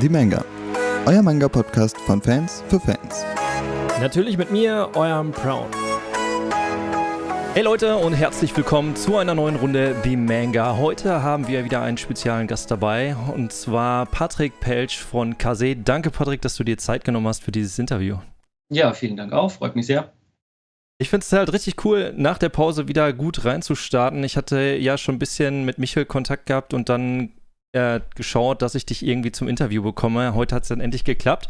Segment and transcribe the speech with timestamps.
[0.00, 0.42] The Manga,
[1.04, 3.22] euer Manga-Podcast von Fans für Fans.
[4.00, 5.66] Natürlich mit mir, eurem Brown.
[7.52, 10.78] Hey Leute und herzlich willkommen zu einer neuen Runde The Manga.
[10.78, 15.76] Heute haben wir wieder einen speziellen Gast dabei und zwar Patrick Pelsch von Kase.
[15.76, 18.16] Danke Patrick, dass du dir Zeit genommen hast für dieses Interview.
[18.70, 20.14] Ja, vielen Dank auch, freut mich sehr.
[20.96, 24.24] Ich finde es halt richtig cool, nach der Pause wieder gut reinzustarten.
[24.24, 27.32] Ich hatte ja schon ein bisschen mit Michael Kontakt gehabt und dann
[27.72, 30.34] äh, geschaut, dass ich dich irgendwie zum Interview bekomme.
[30.34, 31.48] Heute hat es dann endlich geklappt.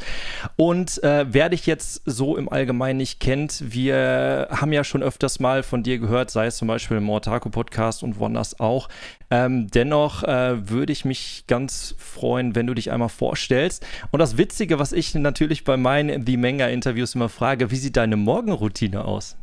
[0.57, 5.41] Und äh, wer dich jetzt so im Allgemeinen nicht kennt, wir haben ja schon öfters
[5.41, 8.89] mal von dir gehört, sei es zum Beispiel im Mortaco Podcast und woanders auch.
[9.31, 13.87] Ähm, dennoch äh, würde ich mich ganz freuen, wenn du dich einmal vorstellst.
[14.11, 17.97] Und das Witzige, was ich natürlich bei meinen The Manga Interviews immer frage, wie sieht
[17.97, 19.37] deine Morgenroutine aus?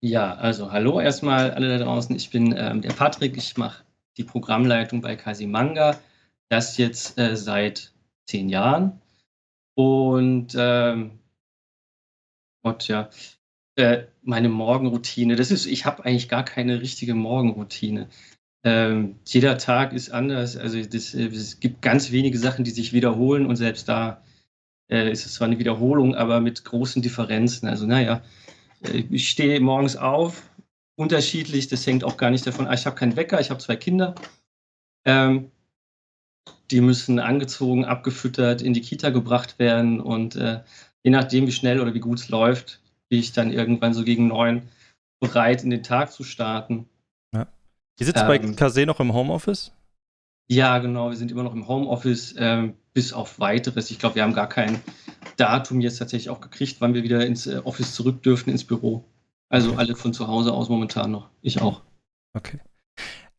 [0.00, 2.14] Ja, also hallo erstmal alle da draußen.
[2.14, 3.36] Ich bin ähm, der Patrick.
[3.36, 3.82] Ich mache
[4.18, 5.98] die Programmleitung bei Kasimanga.
[6.50, 7.92] Das jetzt äh, seit
[8.26, 9.00] zehn Jahren.
[9.74, 11.18] Und ähm,
[12.62, 13.10] Gott, ja.
[13.76, 18.08] Äh, meine Morgenroutine, das ist, ich habe eigentlich gar keine richtige Morgenroutine.
[18.64, 20.56] Ähm, jeder Tag ist anders.
[20.56, 24.22] Also das, äh, es gibt ganz wenige Sachen, die sich wiederholen und selbst da
[24.90, 27.68] äh, ist es zwar eine Wiederholung, aber mit großen Differenzen.
[27.68, 28.22] Also naja,
[28.82, 30.42] äh, ich stehe morgens auf,
[30.98, 31.68] unterschiedlich.
[31.68, 32.74] Das hängt auch gar nicht davon ab.
[32.74, 34.14] Ich habe keinen Wecker, ich habe zwei Kinder.
[35.04, 35.50] Ähm,
[36.70, 40.00] die müssen angezogen, abgefüttert, in die Kita gebracht werden.
[40.00, 40.60] Und äh,
[41.02, 44.26] je nachdem, wie schnell oder wie gut es läuft, bin ich dann irgendwann so gegen
[44.26, 44.68] neun
[45.20, 46.88] bereit, in den Tag zu starten.
[47.32, 47.46] Ja.
[47.98, 49.72] Ihr sitzt ähm, bei Kase noch im Homeoffice?
[50.48, 51.10] Ja, genau.
[51.10, 53.90] Wir sind immer noch im Homeoffice, ähm, bis auf weiteres.
[53.90, 54.80] Ich glaube, wir haben gar kein
[55.36, 59.04] Datum jetzt tatsächlich auch gekriegt, wann wir wieder ins äh, Office zurück dürfen, ins Büro.
[59.48, 61.30] Also alle von zu Hause aus momentan noch.
[61.40, 61.82] Ich auch.
[62.34, 62.60] Okay.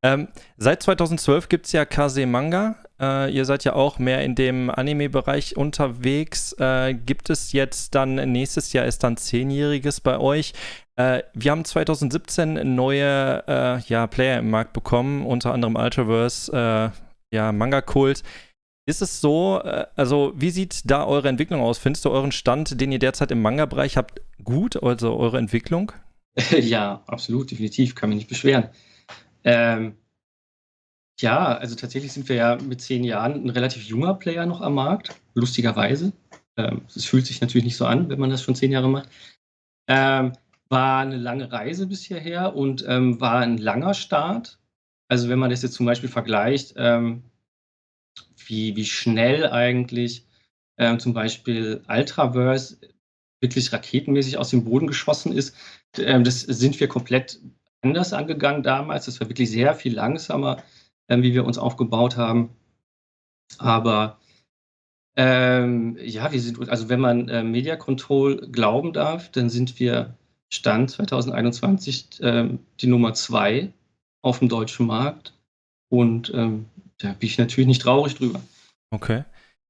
[0.02, 2.77] Ähm, seit 2012 gibt es ja Kase Manga.
[3.02, 6.53] Äh, ihr seid ja auch mehr in dem Anime-Bereich unterwegs.
[6.53, 10.53] Äh, gibt es jetzt dann nächstes Jahr ist dann zehnjähriges bei euch?
[10.95, 16.52] Äh, wir haben 2017 neue äh, ja, Player im Markt bekommen, unter anderem Ultraverse,
[17.31, 18.23] äh, ja, Manga-Kult.
[18.89, 21.77] Ist es so, äh, also wie sieht da eure Entwicklung aus?
[21.77, 25.92] Findest du euren Stand, den ihr derzeit im Manga-Bereich habt, gut, also eure Entwicklung?
[26.60, 28.70] Ja, absolut, definitiv, kann mich nicht beschweren.
[29.44, 29.95] Ähm,
[31.20, 34.73] ja, also tatsächlich sind wir ja mit zehn Jahren ein relativ junger Player noch am
[34.73, 36.11] Markt, lustigerweise.
[36.58, 39.10] Ähm, es fühlt sich natürlich nicht so an, wenn man das schon zehn Jahre macht.
[39.88, 40.33] Ähm,
[40.70, 44.58] war eine lange Reise bis hierher und ähm, war ein langer Start.
[45.10, 47.23] Also wenn man das jetzt zum Beispiel vergleicht, ähm,
[48.49, 50.26] wie, wie schnell eigentlich
[50.77, 52.80] ähm, zum Beispiel Ultraverse
[53.42, 55.55] wirklich raketenmäßig aus dem Boden geschossen ist.
[55.98, 57.39] Ähm, das sind wir komplett
[57.82, 59.05] anders angegangen damals.
[59.05, 60.64] Das war wirklich sehr viel langsamer,
[61.08, 62.49] ähm, wie wir uns aufgebaut haben.
[63.58, 64.20] Aber
[65.15, 70.15] ähm, ja, wir sind, also wenn man äh, Media Control glauben darf, dann sind wir
[70.49, 72.49] Stand 2021 äh,
[72.82, 73.73] die Nummer zwei
[74.21, 75.33] auf dem deutschen Markt.
[75.89, 76.65] Und ähm,
[76.99, 78.42] da bin ich natürlich nicht traurig drüber.
[78.92, 79.23] Okay.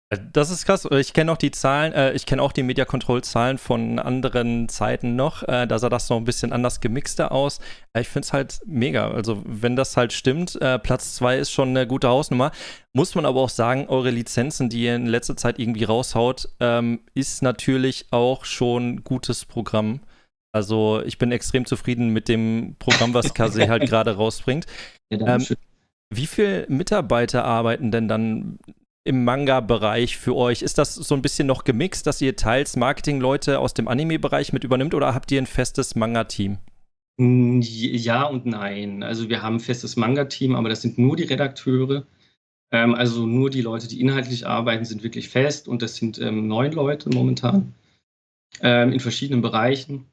[0.09, 0.87] Äh, das ist krass.
[0.91, 4.67] Ich kenne auch die Zahlen, äh, ich kenne auch die Media Control Zahlen von anderen
[4.69, 5.43] Zeiten noch.
[5.43, 7.59] Äh, da sah das noch ein bisschen anders gemixter aus.
[7.93, 9.11] Äh, ich finde es halt mega.
[9.11, 12.51] Also, wenn das halt stimmt, äh, Platz 2 ist schon eine gute Hausnummer.
[12.93, 17.01] Muss man aber auch sagen, eure Lizenzen, die ihr in letzter Zeit irgendwie raushaut, ähm,
[17.13, 20.01] ist natürlich auch schon gutes Programm.
[20.51, 24.65] Also, ich bin extrem zufrieden mit dem Programm, was Kase halt gerade rausbringt.
[25.11, 25.45] Ja, ähm,
[26.09, 28.59] wie viele Mitarbeiter arbeiten denn dann
[29.03, 30.61] im Manga-Bereich für euch?
[30.61, 34.63] Ist das so ein bisschen noch gemixt, dass ihr teils Marketing-Leute aus dem Anime-Bereich mit
[34.63, 36.57] übernimmt oder habt ihr ein festes Manga-Team?
[37.17, 39.03] Mm, ja und nein.
[39.03, 42.05] Also wir haben ein festes Manga-Team, aber das sind nur die Redakteure.
[42.71, 46.47] Ähm, also nur die Leute, die inhaltlich arbeiten, sind wirklich fest und das sind ähm,
[46.47, 47.73] neun Leute momentan
[48.61, 50.05] ähm, in verschiedenen Bereichen.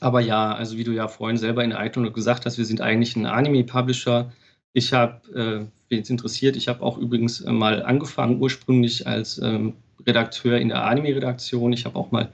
[0.00, 2.80] Aber ja, also wie du ja vorhin selber in der Eitung gesagt hast, wir sind
[2.80, 4.32] eigentlich ein Anime-Publisher
[4.72, 9.74] ich habe, äh, es interessiert, ich habe auch übrigens äh, mal angefangen ursprünglich als ähm,
[10.06, 11.72] Redakteur in der Anime-Redaktion.
[11.72, 12.32] Ich habe auch mal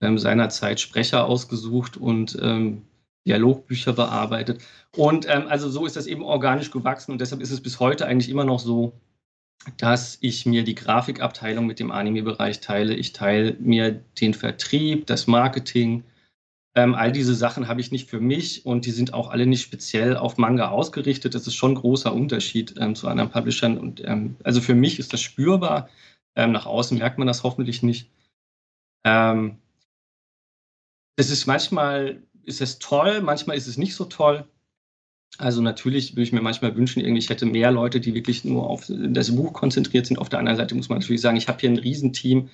[0.00, 2.82] ähm, seinerzeit Sprecher ausgesucht und ähm,
[3.26, 4.62] Dialogbücher bearbeitet.
[4.96, 8.06] Und ähm, also so ist das eben organisch gewachsen und deshalb ist es bis heute
[8.06, 8.92] eigentlich immer noch so,
[9.76, 12.94] dass ich mir die Grafikabteilung mit dem Anime-Bereich teile.
[12.94, 16.04] Ich teile mir den Vertrieb, das Marketing,
[16.74, 19.62] ähm, all diese Sachen habe ich nicht für mich und die sind auch alle nicht
[19.62, 21.34] speziell auf Manga ausgerichtet.
[21.34, 23.78] Das ist schon ein großer Unterschied ähm, zu anderen Publishern.
[23.78, 25.88] Und ähm, also für mich ist das spürbar.
[26.36, 28.10] Ähm, nach außen merkt man das hoffentlich nicht.
[29.04, 29.58] Ähm,
[31.16, 34.46] es ist manchmal ist es toll, manchmal ist es nicht so toll.
[35.36, 38.68] Also natürlich würde ich mir manchmal wünschen, irgendwie ich hätte mehr Leute, die wirklich nur
[38.68, 40.18] auf das Buch konzentriert sind.
[40.18, 42.48] Auf der anderen Seite muss man natürlich sagen, ich habe hier ein Riesenteam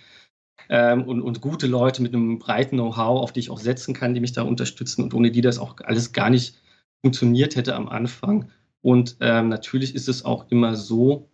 [0.68, 4.14] ähm, und, und gute Leute mit einem breiten Know-how, auf die ich auch setzen kann,
[4.14, 6.60] die mich da unterstützen und ohne die das auch alles gar nicht
[7.02, 8.50] funktioniert hätte am Anfang.
[8.80, 11.28] Und ähm, natürlich ist es auch immer so,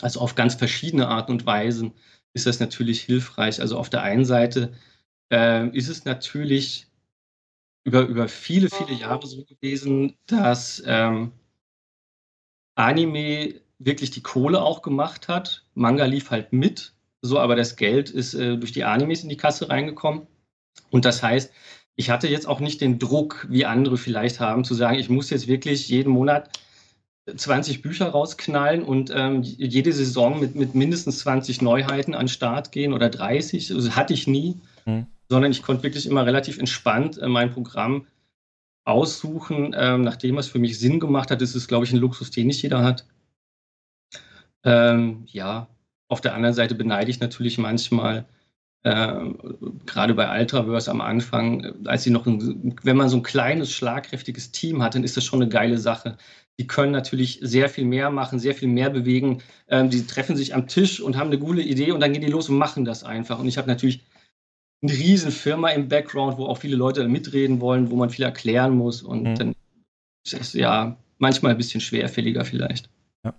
[0.00, 1.92] also auf ganz verschiedene Arten und Weisen
[2.34, 3.60] ist das natürlich hilfreich.
[3.60, 4.74] Also auf der einen Seite
[5.30, 6.88] äh, ist es natürlich
[7.84, 11.32] über, über viele, viele Jahre so gewesen, dass ähm,
[12.74, 15.64] Anime wirklich die Kohle auch gemacht hat.
[15.74, 16.93] Manga lief halt mit,
[17.24, 20.26] so, aber das Geld ist äh, durch die Animes in die Kasse reingekommen.
[20.90, 21.50] Und das heißt,
[21.96, 25.30] ich hatte jetzt auch nicht den Druck, wie andere vielleicht haben, zu sagen, ich muss
[25.30, 26.50] jetzt wirklich jeden Monat
[27.34, 32.92] 20 Bücher rausknallen und ähm, jede Saison mit, mit mindestens 20 Neuheiten an Start gehen
[32.92, 33.68] oder 30.
[33.68, 35.06] Das hatte ich nie, mhm.
[35.30, 38.06] sondern ich konnte wirklich immer relativ entspannt äh, mein Programm
[38.84, 41.40] aussuchen, ähm, nachdem es für mich Sinn gemacht hat.
[41.40, 43.06] Das ist, glaube ich, ein Luxus, den nicht jeder hat.
[44.62, 45.68] Ähm, ja,
[46.08, 48.26] auf der anderen Seite beneide ich natürlich manchmal
[48.84, 49.14] äh,
[49.86, 54.52] gerade bei Ultraverse am Anfang, als sie noch, ein, wenn man so ein kleines, schlagkräftiges
[54.52, 56.18] Team hat, dann ist das schon eine geile Sache.
[56.58, 59.42] Die können natürlich sehr viel mehr machen, sehr viel mehr bewegen.
[59.68, 62.30] Ähm, die treffen sich am Tisch und haben eine coole Idee und dann gehen die
[62.30, 63.38] los und machen das einfach.
[63.38, 64.04] Und ich habe natürlich
[64.82, 68.76] eine riesen Firma im Background, wo auch viele Leute mitreden wollen, wo man viel erklären
[68.76, 69.02] muss.
[69.02, 69.34] Und mhm.
[69.34, 69.54] dann
[70.26, 72.90] ist es ja manchmal ein bisschen schwerfälliger vielleicht.
[73.24, 73.34] Ja.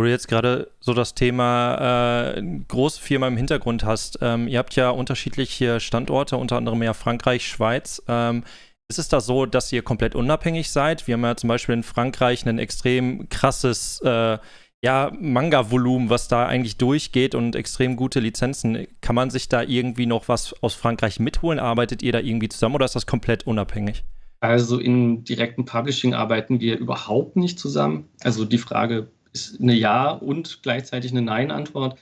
[0.00, 4.18] Wo du jetzt gerade so das Thema äh, große Firma im Hintergrund hast.
[4.22, 8.02] Ähm, ihr habt ja unterschiedliche Standorte, unter anderem ja Frankreich, Schweiz.
[8.08, 8.44] Ähm,
[8.88, 11.06] ist es da so, dass ihr komplett unabhängig seid?
[11.06, 14.38] Wir haben ja zum Beispiel in Frankreich ein extrem krasses äh,
[14.82, 18.86] ja, Manga-Volumen, was da eigentlich durchgeht und extrem gute Lizenzen.
[19.02, 21.58] Kann man sich da irgendwie noch was aus Frankreich mitholen?
[21.58, 24.02] Arbeitet ihr da irgendwie zusammen oder ist das komplett unabhängig?
[24.40, 28.08] Also in direktem Publishing arbeiten wir überhaupt nicht zusammen.
[28.22, 31.98] Also die Frage ist eine Ja und gleichzeitig eine Nein-Antwort.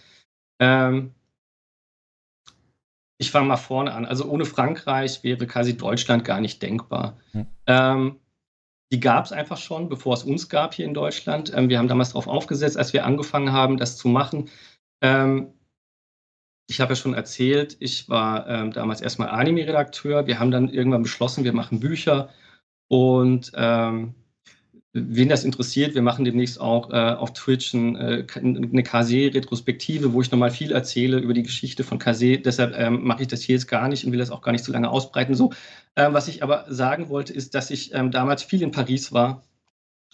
[0.61, 1.15] Ähm,
[3.19, 4.05] ich fange mal vorne an.
[4.05, 7.19] Also ohne Frankreich wäre quasi Deutschland gar nicht denkbar.
[7.33, 7.47] Hm.
[7.67, 8.21] Ähm,
[8.93, 11.53] die gab es einfach schon, bevor es uns gab hier in Deutschland.
[11.55, 14.49] Ähm, wir haben damals darauf aufgesetzt, als wir angefangen haben, das zu machen.
[15.03, 15.53] Ähm,
[16.71, 20.27] ich habe ja schon erzählt, ich war ähm, damals erstmal Anime-Redakteur.
[20.27, 22.29] Wir haben dann irgendwann beschlossen, wir machen Bücher
[22.89, 24.15] und ähm,
[24.93, 30.23] wen das interessiert, wir machen demnächst auch äh, auf Twitch ein, äh, eine Kase-Retrospektive, wo
[30.23, 32.39] ich nochmal viel erzähle über die Geschichte von Kase.
[32.39, 34.65] Deshalb ähm, mache ich das hier jetzt gar nicht und will das auch gar nicht
[34.65, 35.35] so lange ausbreiten.
[35.35, 35.53] So,
[35.95, 39.43] äh, was ich aber sagen wollte, ist, dass ich ähm, damals viel in Paris war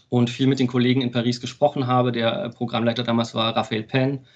[0.08, 2.12] und viel mit den Kollegen in Paris gesprochen habe.
[2.12, 4.26] Der äh, Programmleiter damals war Raphael Penn.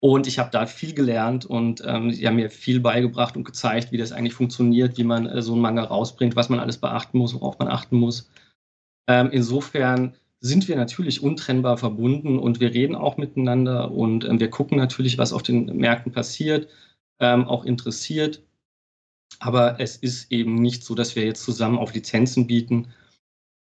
[0.00, 3.92] Und ich habe da viel gelernt und ähm, sie haben mir viel beigebracht und gezeigt,
[3.92, 7.18] wie das eigentlich funktioniert, wie man äh, so einen Manga rausbringt, was man alles beachten
[7.18, 8.28] muss, worauf man achten muss.
[9.08, 14.50] Ähm, insofern sind wir natürlich untrennbar verbunden und wir reden auch miteinander und ähm, wir
[14.50, 16.68] gucken natürlich, was auf den Märkten passiert,
[17.20, 18.42] ähm, auch interessiert.
[19.38, 22.88] Aber es ist eben nicht so, dass wir jetzt zusammen auf Lizenzen bieten.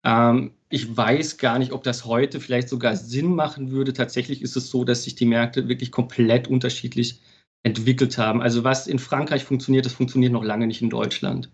[0.06, 3.94] Ähm, ich weiß gar nicht, ob das heute vielleicht sogar Sinn machen würde.
[3.94, 7.22] Tatsächlich ist es so, dass sich die Märkte wirklich komplett unterschiedlich
[7.64, 8.42] entwickelt haben.
[8.42, 11.50] Also was in Frankreich funktioniert, das funktioniert noch lange nicht in Deutschland.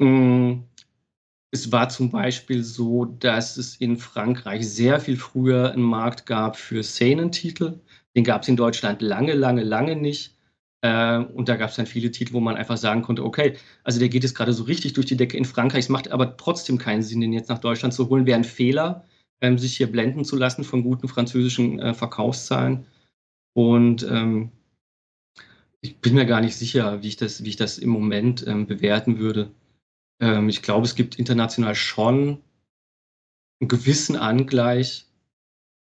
[0.00, 0.64] Hm
[1.52, 6.56] es war zum Beispiel so, dass es in Frankreich sehr viel früher einen Markt gab
[6.56, 7.80] für Szenentitel.
[8.14, 10.36] Den gab es in Deutschland lange, lange, lange nicht.
[10.82, 13.98] Äh, und da gab es dann viele Titel, wo man einfach sagen konnte, okay, also
[13.98, 15.84] der geht jetzt gerade so richtig durch die Decke in Frankreich.
[15.84, 18.26] Es macht aber trotzdem keinen Sinn, den jetzt nach Deutschland zu holen.
[18.26, 19.04] Wäre ein Fehler,
[19.40, 22.86] ähm, sich hier blenden zu lassen von guten französischen äh, Verkaufszahlen.
[23.54, 24.50] Und ähm,
[25.80, 28.66] ich bin mir gar nicht sicher, wie ich das, wie ich das im Moment ähm,
[28.66, 29.50] bewerten würde.
[30.20, 32.42] Ähm, ich glaube, es gibt international schon
[33.60, 35.06] einen gewissen Angleich,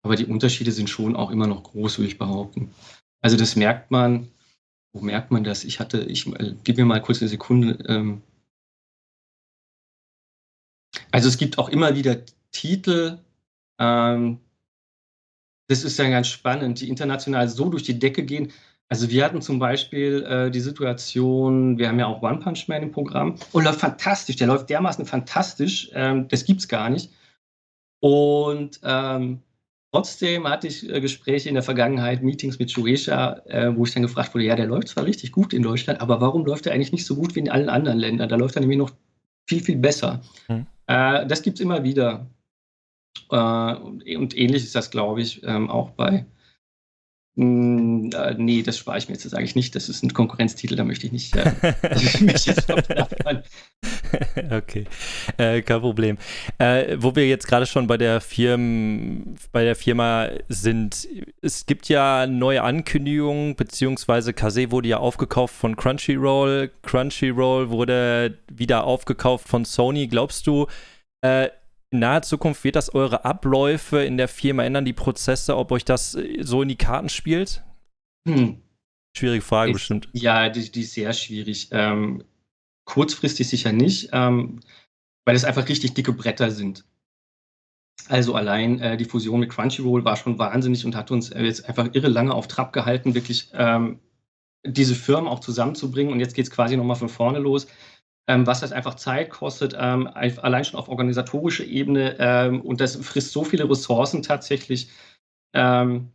[0.04, 2.74] aber die Unterschiede sind schon auch immer noch groß, würde ich behaupten.
[3.22, 4.28] Also das merkt man,
[4.94, 5.64] wo merkt man das?
[5.64, 7.84] Ich hatte, ich äh, gib mir mal kurz eine Sekunde.
[7.88, 8.22] Ähm,
[11.12, 12.22] also es gibt auch immer wieder
[12.52, 13.20] Titel,
[13.80, 14.40] ähm,
[15.68, 18.52] das ist ja ganz spannend, die international so durch die Decke gehen,
[18.94, 22.84] also wir hatten zum Beispiel äh, die Situation, wir haben ja auch One Punch Man
[22.84, 27.10] im Programm und läuft fantastisch, der läuft dermaßen fantastisch, ähm, das es gar nicht.
[28.02, 29.42] Und ähm,
[29.92, 34.04] trotzdem hatte ich äh, Gespräche in der Vergangenheit, Meetings mit Shueisha, äh, wo ich dann
[34.04, 36.92] gefragt wurde, ja, der läuft zwar richtig gut in Deutschland, aber warum läuft er eigentlich
[36.92, 38.30] nicht so gut wie in allen anderen Ländern?
[38.30, 38.92] Da läuft er nämlich noch
[39.50, 40.22] viel, viel besser.
[40.48, 40.68] Mhm.
[40.86, 42.28] das gibt es immer wieder.
[43.32, 46.28] Äh, und ähnlich ist das, glaube ich, ähm, auch bei
[47.36, 49.76] nee, das spare ich mir jetzt, das sage ich nicht.
[49.76, 51.52] Das ist ein Konkurrenztitel, da möchte ich nicht äh,
[52.22, 52.68] mich jetzt
[54.52, 54.86] okay,
[55.38, 56.18] äh, kein Problem.
[56.60, 61.08] Äh, wo wir jetzt gerade schon bei der, Firmen, bei der Firma sind,
[61.42, 66.70] es gibt ja neue Ankündigungen, beziehungsweise Kase wurde ja aufgekauft von Crunchyroll.
[66.84, 70.08] Crunchyroll wurde wieder aufgekauft von Sony.
[70.08, 70.68] Glaubst du,
[71.22, 71.50] äh,
[71.94, 75.86] in naher Zukunft wird das eure Abläufe in der Firma ändern, die Prozesse, ob euch
[75.86, 77.64] das so in die Karten spielt?
[78.28, 78.62] Hm.
[79.16, 80.10] Schwierige Frage ich, bestimmt.
[80.14, 81.70] Ja, die, die, ist sehr schwierig.
[81.72, 82.24] Ähm,
[82.86, 84.60] kurzfristig sicher nicht, ähm,
[85.24, 86.84] weil es einfach richtig dicke Bretter sind.
[88.10, 91.70] Also allein äh, die Fusion mit Crunchyroll war schon wahnsinnig und hat uns äh, jetzt
[91.70, 94.00] einfach irre lange auf Trab gehalten, wirklich ähm,
[94.66, 96.12] diese Firmen auch zusammenzubringen.
[96.12, 97.68] Und jetzt geht es quasi nochmal von vorne los.
[98.28, 102.16] Ähm, was das einfach Zeit kostet, ähm, allein schon auf organisatorischer Ebene.
[102.20, 104.90] Ähm, und das frisst so viele Ressourcen tatsächlich
[105.54, 106.10] ähm,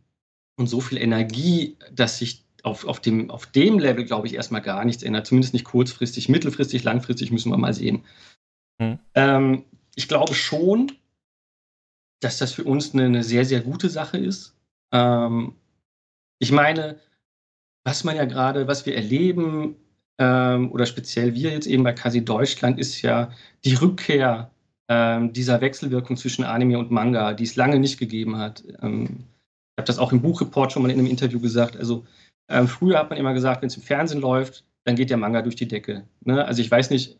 [0.57, 4.61] und so viel Energie, dass sich auf, auf, dem, auf dem Level, glaube ich, erstmal
[4.61, 5.27] gar nichts ändert.
[5.27, 8.03] Zumindest nicht kurzfristig, mittelfristig, langfristig müssen wir mal sehen.
[8.81, 9.63] Hm.
[9.95, 10.91] Ich glaube schon,
[12.19, 14.55] dass das für uns eine, eine sehr, sehr gute Sache ist.
[14.91, 15.55] Ähm,
[16.39, 16.99] ich meine,
[17.85, 19.75] was man ja gerade, was wir erleben,
[20.19, 23.31] ähm, oder speziell wir jetzt eben bei Kasi Deutschland, ist ja
[23.63, 24.51] die Rückkehr
[24.89, 28.63] ähm, dieser Wechselwirkung zwischen Anime und Manga, die es lange nicht gegeben hat.
[28.81, 29.23] Ähm,
[29.77, 31.77] ich habe das auch im Buchreport schon mal in einem Interview gesagt.
[31.77, 32.05] Also
[32.49, 35.41] ähm, früher hat man immer gesagt, wenn es im Fernsehen läuft, dann geht der Manga
[35.41, 36.03] durch die Decke.
[36.25, 36.43] Ne?
[36.43, 37.17] Also ich weiß nicht,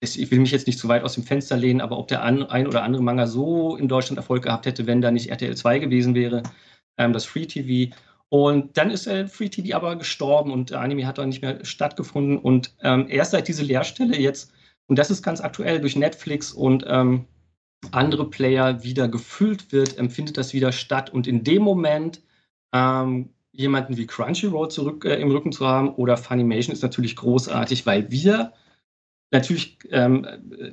[0.00, 2.66] ich will mich jetzt nicht zu weit aus dem Fenster lehnen, aber ob der ein
[2.66, 6.14] oder andere Manga so in Deutschland Erfolg gehabt hätte, wenn da nicht RTL 2 gewesen
[6.14, 6.42] wäre,
[6.98, 7.94] ähm, das Free TV.
[8.30, 11.64] Und dann ist äh, Free TV aber gestorben und der Anime hat auch nicht mehr
[11.64, 12.38] stattgefunden.
[12.38, 14.52] Und ähm, erst seit diese Leerstelle jetzt,
[14.86, 17.26] und das ist ganz aktuell, durch Netflix und ähm,
[17.92, 21.10] andere Player wieder gefüllt wird, empfindet das wieder statt.
[21.10, 22.22] Und in dem Moment
[22.72, 27.86] ähm, jemanden wie Crunchyroll zurück äh, im Rücken zu haben oder Funimation ist natürlich großartig,
[27.86, 28.52] weil wir
[29.30, 30.72] natürlich ähm, äh,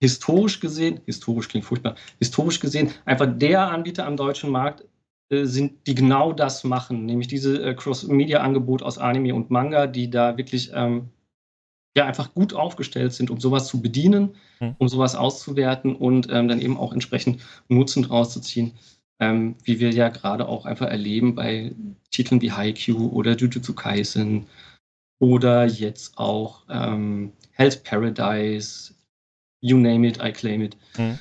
[0.00, 4.84] historisch gesehen, historisch klingt furchtbar, historisch gesehen einfach der Anbieter am deutschen Markt
[5.30, 10.36] sind, die genau das machen, nämlich diese äh, Cross-Media-Angebot aus Anime und Manga, die da
[10.36, 11.08] wirklich ähm,
[11.96, 14.76] ja einfach gut aufgestellt sind, um sowas zu bedienen, hm.
[14.78, 18.72] um sowas auszuwerten und ähm, dann eben auch entsprechend Nutzen draus zu ziehen
[19.20, 21.74] ähm, wie wir ja gerade auch einfach erleben bei
[22.10, 24.46] Titeln wie Haikyuu oder Jujutsu Kaisen
[25.20, 28.92] oder jetzt auch ähm, Hell's Paradise,
[29.60, 30.76] you name it, I claim it.
[30.98, 31.18] Mhm.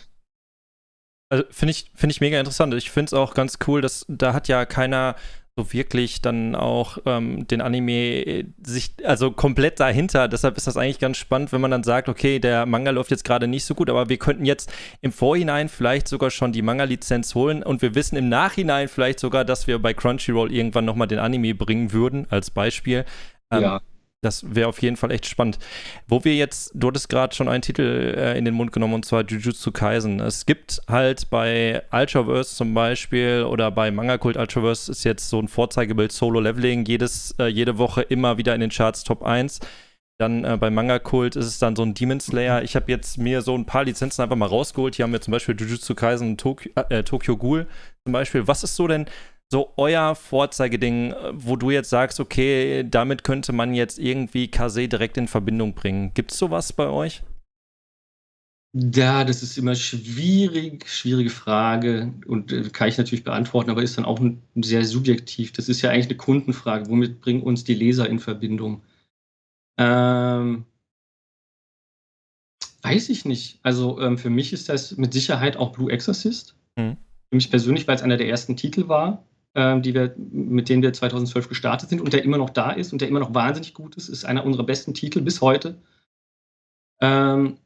[1.33, 2.75] Also finde ich, find ich mega interessant.
[2.75, 5.15] Ich finde es auch ganz cool, dass da hat ja keiner
[5.55, 10.27] so wirklich dann auch ähm, den Anime äh, sich, also komplett dahinter.
[10.27, 13.23] Deshalb ist das eigentlich ganz spannend, wenn man dann sagt, okay, der Manga läuft jetzt
[13.23, 14.71] gerade nicht so gut, aber wir könnten jetzt
[15.01, 19.43] im Vorhinein vielleicht sogar schon die Manga-Lizenz holen und wir wissen im Nachhinein vielleicht sogar,
[19.43, 23.05] dass wir bei Crunchyroll irgendwann nochmal den Anime bringen würden, als Beispiel.
[23.51, 23.81] Ähm, ja.
[24.23, 25.59] Das wäre auf jeden Fall echt spannend.
[26.07, 29.05] Wo wir jetzt, du hattest gerade schon einen Titel äh, in den Mund genommen und
[29.05, 30.19] zwar Jujutsu Kaisen.
[30.21, 35.39] Es gibt halt bei Ultraverse zum Beispiel oder bei Manga Kult Ultraverse ist jetzt so
[35.39, 39.59] ein Vorzeigebild Solo Leveling jedes, äh, jede Woche immer wieder in den Charts Top 1.
[40.19, 42.63] Dann äh, bei Manga Kult ist es dann so ein Demon Slayer.
[42.63, 44.95] Ich habe jetzt mir so ein paar Lizenzen einfach mal rausgeholt.
[44.95, 47.67] Hier haben wir zum Beispiel Jujutsu Kaisen und Tok äh, Tokyo Ghoul
[48.05, 48.47] zum Beispiel.
[48.47, 49.05] Was ist so denn
[49.53, 54.87] so euer Vorzeigeding, äh, wo du jetzt sagst, okay, damit könnte man jetzt irgendwie Kase
[54.87, 56.11] direkt in Verbindung bringen?
[56.15, 57.21] Gibt es sowas bei euch?
[58.75, 63.95] Ja, das ist immer schwierig, schwierige Frage und äh, kann ich natürlich beantworten, aber ist
[63.95, 64.19] dann auch
[64.55, 65.51] sehr subjektiv.
[65.51, 66.89] Das ist ja eigentlich eine Kundenfrage.
[66.89, 68.81] Womit bringen uns die Leser in Verbindung?
[69.77, 70.65] Ähm,
[72.81, 73.59] weiß ich nicht.
[73.61, 76.55] Also ähm, für mich ist das mit Sicherheit auch Blue Exorcist.
[76.75, 76.97] Hm.
[77.29, 79.23] Für mich persönlich, weil es einer der ersten Titel war
[79.55, 83.01] die wir, mit denen wir 2012 gestartet sind und der immer noch da ist und
[83.01, 85.75] der immer noch wahnsinnig gut ist, ist einer unserer besten Titel bis heute.
[87.01, 87.57] Ähm,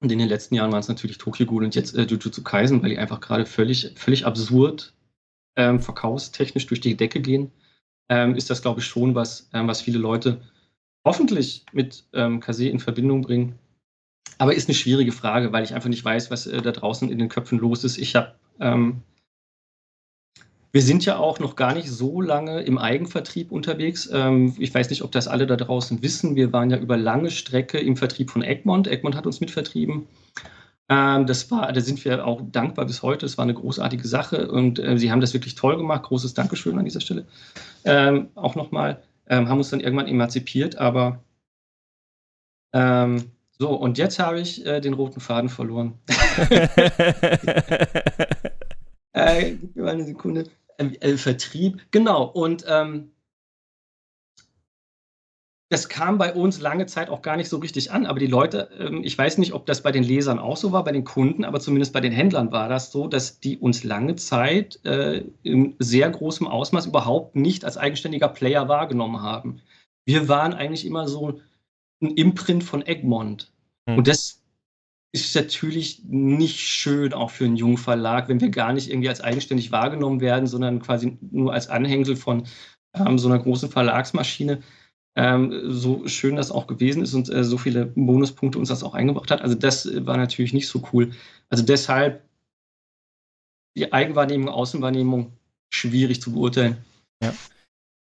[0.00, 2.82] und in den letzten Jahren waren es natürlich Tokyo Ghoul und jetzt äh, Jujutsu Kaisen,
[2.82, 4.94] weil die einfach gerade völlig, völlig absurd
[5.56, 7.50] ähm, verkaufstechnisch durch die Decke gehen.
[8.08, 10.40] Ähm, ist das, glaube ich, schon was, ähm, was viele Leute
[11.04, 13.58] hoffentlich mit ähm, Kase in Verbindung bringen.
[14.38, 17.18] Aber ist eine schwierige Frage, weil ich einfach nicht weiß, was äh, da draußen in
[17.18, 17.98] den Köpfen los ist.
[17.98, 19.02] Ich habe ähm,
[20.78, 24.08] wir sind ja auch noch gar nicht so lange im Eigenvertrieb unterwegs.
[24.12, 26.36] Ähm, ich weiß nicht, ob das alle da draußen wissen.
[26.36, 28.86] Wir waren ja über lange Strecke im Vertrieb von Egmont.
[28.86, 30.06] Egmont hat uns mitvertrieben.
[30.88, 33.26] Ähm, das war, da sind wir auch dankbar bis heute.
[33.26, 36.04] Es war eine großartige Sache und äh, sie haben das wirklich toll gemacht.
[36.04, 37.26] Großes Dankeschön an dieser Stelle.
[37.84, 41.24] Ähm, auch nochmal, ähm, haben uns dann irgendwann emanzipiert, aber
[42.70, 45.94] so, und jetzt habe ich äh, den roten Faden verloren.
[49.14, 50.44] äh, gib mir mal eine Sekunde.
[50.78, 52.24] Äh, Vertrieb, genau.
[52.24, 53.10] Und ähm,
[55.70, 58.06] das kam bei uns lange Zeit auch gar nicht so richtig an.
[58.06, 60.84] Aber die Leute, ähm, ich weiß nicht, ob das bei den Lesern auch so war,
[60.84, 64.16] bei den Kunden, aber zumindest bei den Händlern war das so, dass die uns lange
[64.16, 69.60] Zeit äh, in sehr großem Ausmaß überhaupt nicht als eigenständiger Player wahrgenommen haben.
[70.06, 71.40] Wir waren eigentlich immer so
[72.00, 73.52] ein Imprint von Egmont.
[73.88, 73.98] Hm.
[73.98, 74.37] Und das
[75.20, 79.20] ist natürlich nicht schön auch für einen jungen Verlag, wenn wir gar nicht irgendwie als
[79.20, 82.44] eigenständig wahrgenommen werden, sondern quasi nur als Anhängsel von
[82.94, 84.60] ähm, so einer großen Verlagsmaschine
[85.18, 88.94] ähm, so schön das auch gewesen ist und äh, so viele Bonuspunkte uns das auch
[88.94, 89.42] eingebracht hat.
[89.42, 91.10] Also das äh, war natürlich nicht so cool.
[91.48, 92.22] Also deshalb
[93.76, 95.32] die Eigenwahrnehmung, Außenwahrnehmung
[95.70, 96.78] schwierig zu beurteilen.
[97.22, 97.34] Ja.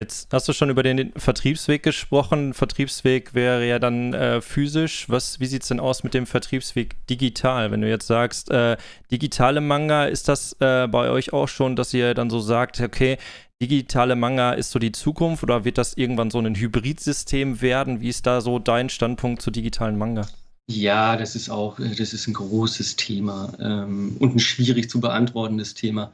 [0.01, 2.53] Jetzt hast du schon über den Vertriebsweg gesprochen.
[2.53, 5.09] Vertriebsweg wäre ja dann äh, physisch.
[5.09, 7.69] Was, wie sieht es denn aus mit dem Vertriebsweg digital?
[7.71, 8.77] Wenn du jetzt sagst, äh,
[9.11, 13.17] digitale Manga, ist das äh, bei euch auch schon, dass ihr dann so sagt, okay,
[13.61, 17.99] digitale Manga ist so die Zukunft oder wird das irgendwann so ein Hybridsystem werden?
[17.99, 20.29] Wie ist da so dein Standpunkt zu digitalen Manga?
[20.71, 25.73] Ja, das ist auch, das ist ein großes Thema ähm, und ein schwierig zu beantwortendes
[25.73, 26.13] Thema.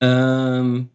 [0.00, 0.88] Ähm,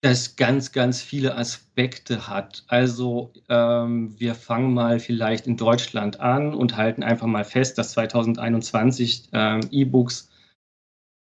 [0.00, 2.64] das ganz, ganz viele Aspekte hat.
[2.68, 7.92] Also ähm, wir fangen mal vielleicht in Deutschland an und halten einfach mal fest, dass
[7.92, 10.30] 2021 ähm, E-Books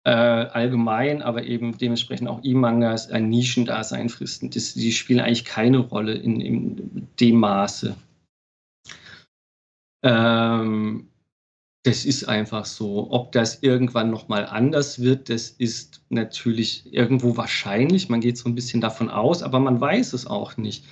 [0.03, 4.50] äh, allgemein, aber eben dementsprechend auch E-Mangas ein Nischendasein fristen.
[4.50, 7.95] Das, die spielen eigentlich keine Rolle in, in dem Maße.
[10.03, 11.07] Ähm,
[11.85, 13.11] das ist einfach so.
[13.11, 18.09] Ob das irgendwann nochmal anders wird, das ist natürlich irgendwo wahrscheinlich.
[18.09, 20.83] Man geht so ein bisschen davon aus, aber man weiß es auch nicht.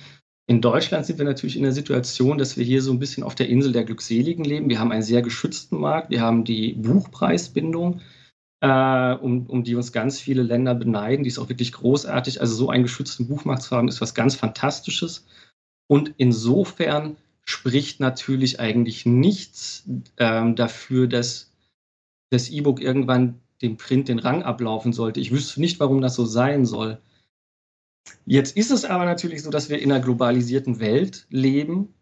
[0.46, 3.34] In Deutschland sind wir natürlich in der Situation, dass wir hier so ein bisschen auf
[3.34, 4.68] der Insel der Glückseligen leben.
[4.68, 6.10] Wir haben einen sehr geschützten Markt.
[6.10, 8.00] Wir haben die Buchpreisbindung,
[8.60, 11.24] äh, um, um die uns ganz viele Länder beneiden.
[11.24, 12.40] Die ist auch wirklich großartig.
[12.40, 15.26] Also so einen geschützten Buchmarkt zu haben, ist was ganz Fantastisches.
[15.88, 19.84] Und insofern spricht natürlich eigentlich nichts
[20.16, 21.52] ähm, dafür, dass
[22.30, 25.20] das E-Book irgendwann dem Print den Rang ablaufen sollte.
[25.20, 27.00] Ich wüsste nicht, warum das so sein soll.
[28.26, 31.94] Jetzt ist es aber natürlich so, dass wir in einer globalisierten Welt leben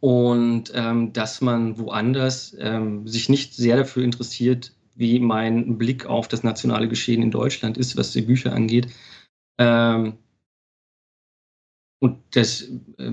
[0.00, 6.28] und ähm, dass man woanders ähm, sich nicht sehr dafür interessiert, wie mein Blick auf
[6.28, 8.88] das nationale Geschehen in Deutschland ist, was die Bücher angeht.
[9.58, 10.18] Ähm,
[12.00, 12.68] und das, äh,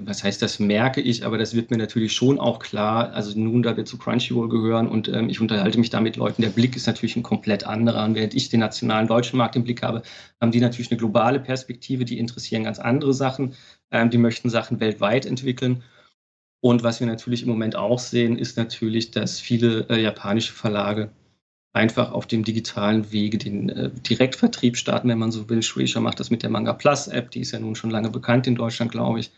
[0.06, 3.12] was heißt, das merke ich, aber das wird mir natürlich schon auch klar.
[3.13, 6.43] Also nun, da wir zu Crunchyroll gehören und ähm, ich unterhalte mich da mit Leuten,
[6.43, 8.06] der Blick ist natürlich ein komplett anderer.
[8.06, 10.04] Und während ich den nationalen deutschen Markt im Blick habe,
[10.39, 13.56] haben die natürlich eine globale Perspektive, die interessieren ganz andere Sachen.
[13.89, 15.84] Ähm, die möchten Sachen weltweit entwickeln.
[16.62, 21.12] Und was wir natürlich im Moment auch sehen, ist natürlich, dass viele äh, japanische Verlage
[21.76, 25.62] einfach auf dem digitalen Wege den äh, Direktvertrieb starten, wenn man so will.
[25.62, 28.48] Shueisha macht das mit der Manga Plus App, die ist ja nun schon lange bekannt
[28.48, 29.32] in Deutschland, glaube ich.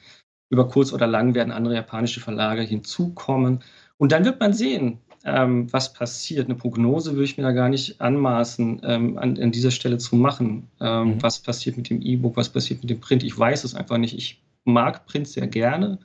[0.50, 3.64] Über kurz oder lang werden andere japanische Verlage hinzukommen.
[3.98, 6.46] Und dann wird man sehen, ähm, was passiert.
[6.46, 10.16] Eine Prognose würde ich mir da gar nicht anmaßen, ähm, an, an, dieser Stelle zu
[10.16, 10.70] machen.
[10.80, 11.24] Ähm, mhm.
[11.24, 13.24] Was passiert mit dem E-Book, was passiert mit dem Print?
[13.24, 14.16] Ich weiß es einfach nicht.
[14.16, 15.98] Ich mag Print sehr gerne.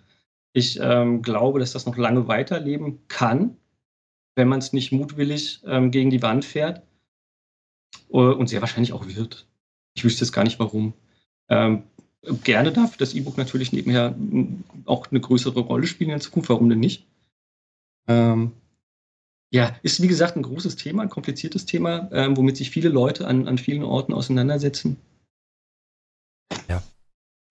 [0.55, 3.59] Ich ähm, glaube, dass das noch lange weiterleben kann
[4.35, 6.83] wenn man es nicht mutwillig ähm, gegen die Wand fährt.
[8.09, 9.47] Uh, und sehr wahrscheinlich auch wird.
[9.95, 10.92] Ich wüsste jetzt gar nicht warum.
[11.49, 11.85] Ähm,
[12.45, 14.14] gerne darf das E-Book natürlich nebenher
[14.85, 16.51] auch eine größere Rolle spielen in Zukunft.
[16.51, 17.07] Warum denn nicht?
[18.09, 18.53] Ähm,
[19.51, 23.27] ja, ist wie gesagt ein großes Thema, ein kompliziertes Thema, ähm, womit sich viele Leute
[23.27, 24.97] an, an vielen Orten auseinandersetzen.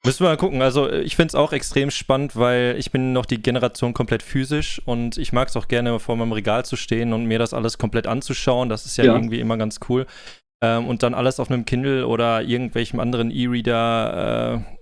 [0.03, 0.61] Müssen wir mal gucken.
[0.63, 4.81] Also ich finde es auch extrem spannend, weil ich bin noch die Generation komplett physisch
[4.85, 7.77] und ich mag es auch gerne vor meinem Regal zu stehen und mir das alles
[7.77, 8.69] komplett anzuschauen.
[8.69, 9.13] Das ist ja, ja.
[9.13, 10.07] irgendwie immer ganz cool.
[10.63, 14.77] Ähm, und dann alles auf einem Kindle oder irgendwelchem anderen E-Reader äh,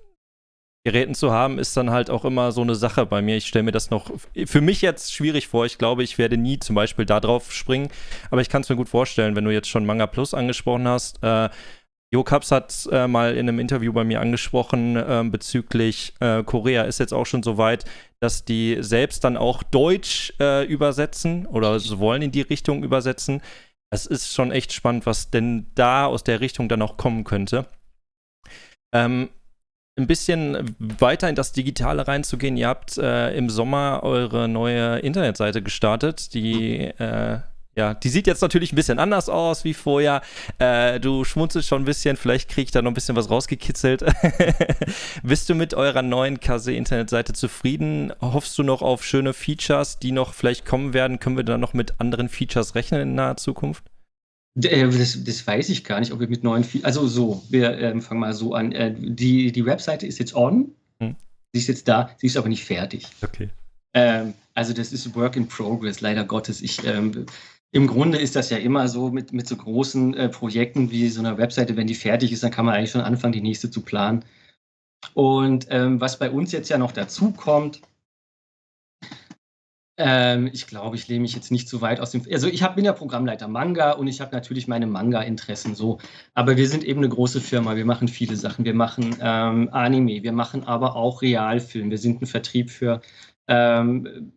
[0.86, 3.36] Geräten zu haben, ist dann halt auch immer so eine Sache bei mir.
[3.36, 4.12] Ich stelle mir das noch
[4.46, 5.66] für mich jetzt schwierig vor.
[5.66, 7.90] Ich glaube, ich werde nie zum Beispiel da drauf springen.
[8.32, 11.22] Aber ich kann es mir gut vorstellen, wenn du jetzt schon Manga Plus angesprochen hast.
[11.22, 11.50] Äh,
[12.12, 16.84] Jo Kaps hat äh, mal in einem Interview bei mir angesprochen äh, bezüglich äh, Korea
[16.84, 17.86] ist jetzt auch schon so weit,
[18.20, 23.42] dass die selbst dann auch Deutsch äh, übersetzen oder wollen in die Richtung übersetzen.
[23.92, 27.66] Es ist schon echt spannend, was denn da aus der Richtung dann auch kommen könnte.
[28.94, 29.30] Ähm,
[30.00, 32.58] ein bisschen weiter in das Digitale reinzugehen.
[32.58, 37.40] Ihr habt äh, im Sommer eure neue Internetseite gestartet, die äh,
[37.80, 40.22] ja, die sieht jetzt natürlich ein bisschen anders aus wie vorher.
[40.58, 44.04] Äh, du schmunzelst schon ein bisschen, vielleicht kriege ich da noch ein bisschen was rausgekitzelt.
[45.24, 48.12] Bist du mit eurer neuen Kase-Internetseite zufrieden?
[48.20, 51.20] Hoffst du noch auf schöne Features, die noch vielleicht kommen werden?
[51.20, 53.86] Können wir da noch mit anderen Features rechnen in naher Zukunft?
[54.62, 56.86] Äh, das, das, weiß ich gar nicht, ob wir mit neuen Features.
[56.86, 58.74] Also so, wir äh, fangen mal so an.
[58.74, 60.74] Äh, die, die Webseite ist jetzt on.
[61.00, 61.16] Hm.
[61.54, 63.08] Sie ist jetzt da, sie ist aber nicht fertig.
[63.22, 63.50] Okay.
[63.94, 66.62] Ähm, also das ist Work in Progress, leider Gottes.
[66.62, 67.26] Ich, ähm,
[67.72, 71.20] Im Grunde ist das ja immer so mit, mit so großen äh, Projekten wie so
[71.20, 73.82] einer Webseite, wenn die fertig ist, dann kann man eigentlich schon anfangen, die nächste zu
[73.82, 74.26] planen.
[75.14, 77.82] Und ähm, was bei uns jetzt ja noch dazu kommt,
[80.00, 82.24] ähm, ich glaube, ich lehne mich jetzt nicht so weit aus dem.
[82.32, 86.00] Also ich hab, bin ja Programmleiter Manga und ich habe natürlich meine Manga-Interessen so.
[86.34, 87.76] Aber wir sind eben eine große Firma.
[87.76, 88.64] Wir machen viele Sachen.
[88.64, 91.92] Wir machen ähm, Anime, wir machen aber auch Realfilm.
[91.92, 93.02] Wir sind ein Vertrieb für
[93.48, 94.32] ähm,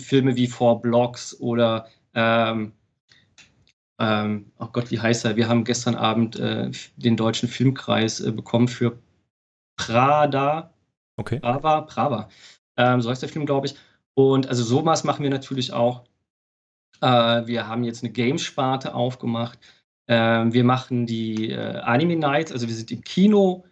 [0.00, 2.72] Filme wie Four Blocks oder ähm,
[3.98, 5.36] ähm, oh Gott, wie heißt er?
[5.36, 8.98] Wir haben gestern Abend äh, den deutschen Filmkreis äh, bekommen für
[9.76, 10.74] Prada.
[11.16, 11.40] Okay.
[11.40, 12.28] Prava, Prava.
[12.76, 13.76] Ähm, so heißt der Film, glaube ich.
[14.14, 16.04] Und also sowas machen wir natürlich auch.
[17.00, 19.58] Äh, wir haben jetzt eine Gamesparte aufgemacht.
[20.06, 23.64] Äh, wir machen die äh, Anime Nights, also wir sind im Kino.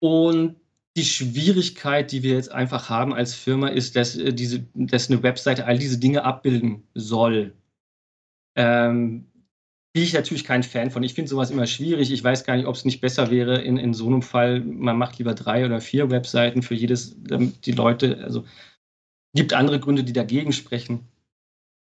[0.00, 0.59] Und
[0.96, 5.22] die Schwierigkeit, die wir jetzt einfach haben als Firma, ist, dass, äh, diese, dass eine
[5.22, 7.54] Webseite all diese Dinge abbilden soll.
[8.56, 9.26] Ähm,
[9.92, 11.02] bin ich natürlich kein Fan von.
[11.02, 12.12] Ich finde sowas immer schwierig.
[12.12, 14.96] Ich weiß gar nicht, ob es nicht besser wäre in, in so einem Fall, man
[14.96, 18.44] macht lieber drei oder vier Webseiten für jedes, damit die Leute, also
[19.34, 21.08] gibt andere Gründe, die dagegen sprechen.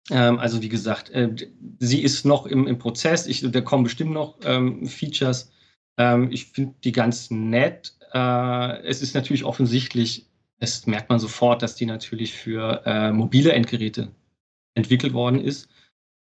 [0.10, 1.36] Ähm, also wie gesagt, äh,
[1.80, 3.28] sie ist noch im, im Prozess.
[3.28, 5.52] Ich, da kommen bestimmt noch ähm, Features.
[5.98, 7.96] Ähm, ich finde die ganz nett.
[8.14, 10.28] Äh, es ist natürlich offensichtlich,
[10.60, 14.12] das merkt man sofort, dass die natürlich für äh, mobile Endgeräte
[14.76, 15.70] entwickelt worden ist.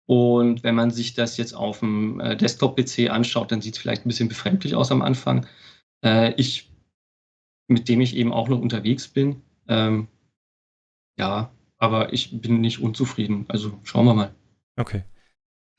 [0.06, 4.04] Und wenn man sich das jetzt auf dem äh, Desktop-PC anschaut, dann sieht es vielleicht
[4.04, 5.46] ein bisschen befremdlich aus am Anfang.
[6.04, 6.70] Äh, ich,
[7.68, 10.08] mit dem ich eben auch noch unterwegs bin, ähm,
[11.18, 13.44] ja, aber ich bin nicht unzufrieden.
[13.48, 14.34] Also schauen wir mal.
[14.76, 15.04] Okay.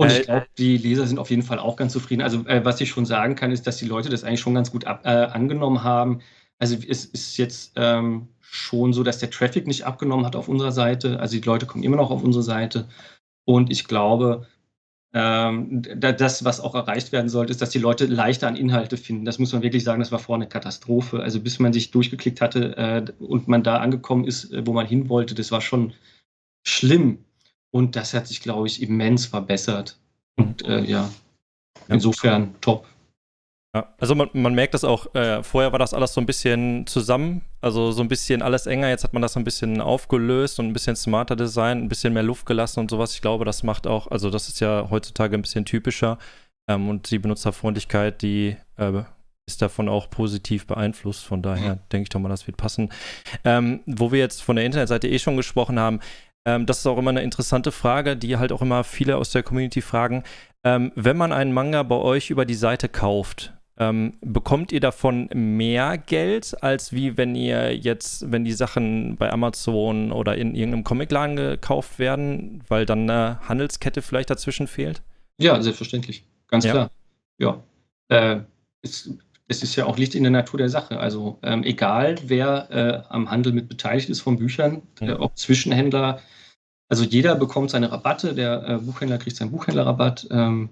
[0.03, 2.21] Und ich äh, glaube, die Leser sind auf jeden Fall auch ganz zufrieden.
[2.21, 4.71] Also, äh, was ich schon sagen kann, ist, dass die Leute das eigentlich schon ganz
[4.71, 6.19] gut ab, äh, angenommen haben.
[6.59, 10.71] Also, es ist jetzt ähm, schon so, dass der Traffic nicht abgenommen hat auf unserer
[10.71, 11.19] Seite.
[11.19, 12.87] Also, die Leute kommen immer noch auf unsere Seite.
[13.45, 14.47] Und ich glaube,
[15.13, 19.25] ähm, das, was auch erreicht werden sollte, ist, dass die Leute leichter an Inhalte finden.
[19.25, 21.21] Das muss man wirklich sagen, das war vorher eine Katastrophe.
[21.21, 24.87] Also bis man sich durchgeklickt hatte äh, und man da angekommen ist, äh, wo man
[24.87, 25.93] hin wollte, das war schon
[26.65, 27.25] schlimm.
[27.73, 29.97] Und das hat sich, glaube ich, immens verbessert.
[30.38, 31.09] Und äh, ja,
[31.88, 32.86] insofern top.
[33.75, 36.86] Ja, also man, man merkt das auch, äh, vorher war das alles so ein bisschen
[36.86, 40.59] zusammen, also so ein bisschen alles enger, jetzt hat man das so ein bisschen aufgelöst
[40.59, 43.15] und ein bisschen smarter Design, ein bisschen mehr Luft gelassen und sowas.
[43.15, 46.19] Ich glaube, das macht auch, also das ist ja heutzutage ein bisschen typischer
[46.69, 49.03] ähm, und die Benutzerfreundlichkeit, die äh,
[49.47, 51.25] ist davon auch positiv beeinflusst.
[51.25, 51.79] Von daher mhm.
[51.91, 52.89] denke ich doch mal, das wird passen.
[53.43, 55.99] Ähm, wo wir jetzt von der Internetseite eh schon gesprochen haben,
[56.45, 59.43] ähm, das ist auch immer eine interessante Frage, die halt auch immer viele aus der
[59.43, 60.23] Community fragen.
[60.63, 65.29] Ähm, wenn man einen Manga bei euch über die Seite kauft, ähm, bekommt ihr davon
[65.34, 70.84] mehr Geld, als wie wenn ihr jetzt, wenn die Sachen bei Amazon oder in irgendeinem
[70.84, 75.01] Comicladen gekauft werden, weil dann eine Handelskette vielleicht dazwischen fehlt?
[75.39, 76.23] Ja, selbstverständlich.
[76.47, 76.71] Ganz ja.
[76.71, 76.91] klar.
[77.39, 77.63] Ja.
[78.10, 78.41] Äh,
[78.84, 79.12] es,
[79.47, 80.99] es, ist ja auch Licht in der Natur der Sache.
[80.99, 86.19] Also ähm, egal, wer äh, am Handel mit beteiligt ist von Büchern, äh, ob Zwischenhändler,
[86.89, 90.27] also jeder bekommt seine Rabatte, der äh, Buchhändler kriegt seinen Buchhändlerrabatt.
[90.32, 90.69] Ähm,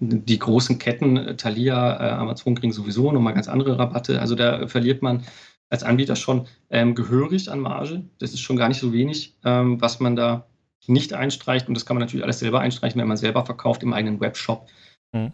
[0.00, 4.20] die großen Ketten, äh, Thalia, äh, Amazon kriegen sowieso nochmal ganz andere Rabatte.
[4.20, 5.24] Also da verliert man
[5.68, 8.04] als Anbieter schon ähm, gehörig an Marge.
[8.18, 10.46] Das ist schon gar nicht so wenig, ähm, was man da
[10.86, 11.68] nicht einstreicht.
[11.68, 14.68] Und das kann man natürlich alles selber einstreichen, wenn man selber verkauft im eigenen Webshop.
[15.12, 15.32] Mhm.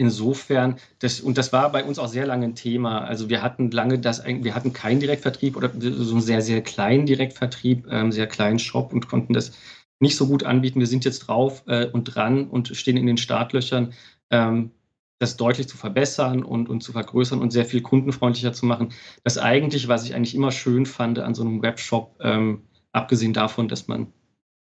[0.00, 3.00] Insofern, das, und das war bei uns auch sehr lange ein Thema.
[3.00, 7.04] Also wir hatten lange das, wir hatten keinen Direktvertrieb oder so einen sehr, sehr kleinen
[7.04, 9.52] Direktvertrieb, ähm, sehr kleinen Shop und konnten das
[9.98, 10.78] nicht so gut anbieten.
[10.78, 13.92] Wir sind jetzt drauf äh, und dran und stehen in den Startlöchern,
[14.30, 14.70] ähm,
[15.18, 18.92] das deutlich zu verbessern und, und zu vergrößern und sehr viel kundenfreundlicher zu machen.
[19.24, 23.66] Das eigentlich, was ich eigentlich immer schön fand an so einem Webshop, ähm, abgesehen davon,
[23.66, 24.12] dass man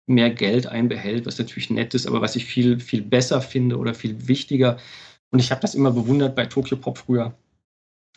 [0.07, 3.95] mehr Geld einbehält, was natürlich nett ist, aber was ich viel, viel besser finde oder
[3.95, 4.77] viel wichtiger.
[5.35, 7.33] Und ich habe das immer bewundert bei Tokyo Pop früher.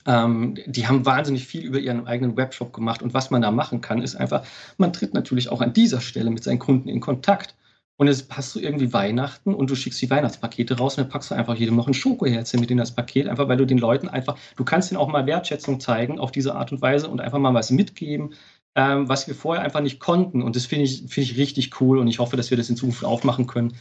[0.07, 3.03] Ähm, die haben wahnsinnig viel über ihren eigenen Webshop gemacht.
[3.03, 6.31] Und was man da machen kann, ist einfach, man tritt natürlich auch an dieser Stelle
[6.31, 7.57] mit seinen Kunden in Kontakt.
[7.97, 11.33] Und jetzt passt du irgendwie Weihnachten und du schickst die Weihnachtspakete raus und dann packst
[11.33, 14.09] du einfach jedem noch ein Schokoherzchen mit in das Paket, einfach weil du den Leuten
[14.09, 17.41] einfach, du kannst ihnen auch mal Wertschätzung zeigen auf diese Art und Weise und einfach
[17.41, 18.35] mal was mitgeben,
[18.77, 20.41] ähm, was wir vorher einfach nicht konnten.
[20.41, 22.77] Und das finde ich, find ich richtig cool und ich hoffe, dass wir das in
[22.77, 23.75] Zukunft aufmachen können.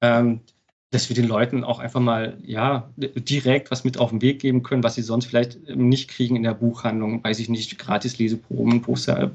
[0.00, 0.42] Ähm,
[0.90, 4.62] dass wir den Leuten auch einfach mal ja direkt was mit auf den Weg geben
[4.62, 8.18] können, was sie sonst vielleicht ähm, nicht kriegen in der Buchhandlung, weiß ich nicht, gratis
[8.18, 9.32] Leseproben, Poster,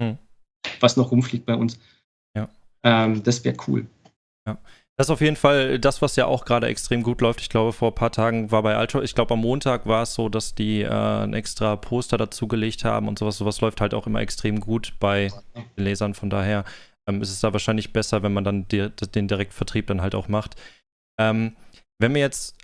[0.00, 0.18] hm.
[0.80, 1.78] was noch rumfliegt bei uns.
[2.36, 2.48] Ja.
[2.82, 3.86] Ähm, das wäre cool.
[4.46, 4.58] Ja.
[4.96, 7.40] Das ist auf jeden Fall das, was ja auch gerade extrem gut läuft.
[7.40, 10.14] Ich glaube, vor ein paar Tagen war bei Ultra, ich glaube, am Montag war es
[10.14, 13.38] so, dass die äh, ein extra Poster dazugelegt haben und sowas.
[13.38, 16.14] Sowas läuft halt auch immer extrem gut bei den Lesern.
[16.14, 16.64] Von daher
[17.08, 20.28] ähm, ist es da wahrscheinlich besser, wenn man dann die, den Direktvertrieb dann halt auch
[20.28, 20.54] macht.
[21.18, 21.56] Ähm,
[22.00, 22.56] wenn wir jetzt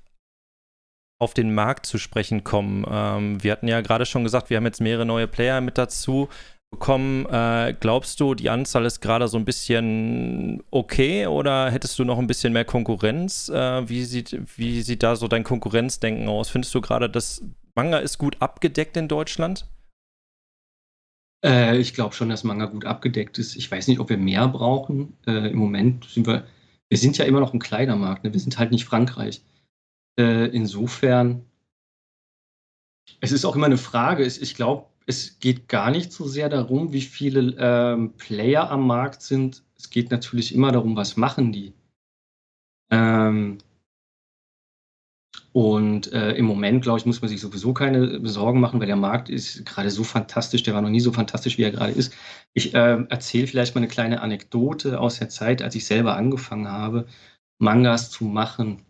[1.20, 4.64] auf den Markt zu sprechen kommen, ähm, wir hatten ja gerade schon gesagt, wir haben
[4.64, 6.28] jetzt mehrere neue Player mit dazu
[6.70, 7.26] bekommen.
[7.26, 12.18] Äh, glaubst du, die Anzahl ist gerade so ein bisschen okay oder hättest du noch
[12.18, 13.48] ein bisschen mehr Konkurrenz?
[13.48, 16.48] Äh, wie, sieht, wie sieht da so dein Konkurrenzdenken aus?
[16.48, 17.42] Findest du gerade, dass
[17.74, 19.66] Manga ist gut abgedeckt in Deutschland?
[21.44, 23.56] Äh, ich glaube schon, dass Manga gut abgedeckt ist.
[23.56, 25.16] Ich weiß nicht, ob wir mehr brauchen.
[25.26, 26.44] Äh, Im Moment sind wir,
[26.90, 28.24] wir sind ja immer noch ein kleiner Markt.
[28.24, 28.32] Ne?
[28.32, 29.42] Wir sind halt nicht Frankreich.
[30.18, 31.46] Äh, insofern,
[33.20, 34.26] es ist auch immer eine Frage.
[34.26, 39.22] Ich glaube, es geht gar nicht so sehr darum, wie viele ähm, Player am Markt
[39.22, 39.62] sind.
[39.78, 41.72] Es geht natürlich immer darum, was machen die.
[42.90, 43.58] Ähm,
[45.52, 48.96] und äh, im Moment, glaube ich, muss man sich sowieso keine Sorgen machen, weil der
[48.96, 52.14] Markt ist gerade so fantastisch, der war noch nie so fantastisch, wie er gerade ist.
[52.54, 56.68] Ich äh, erzähle vielleicht mal eine kleine Anekdote aus der Zeit, als ich selber angefangen
[56.68, 57.06] habe,
[57.58, 58.82] Mangas zu machen.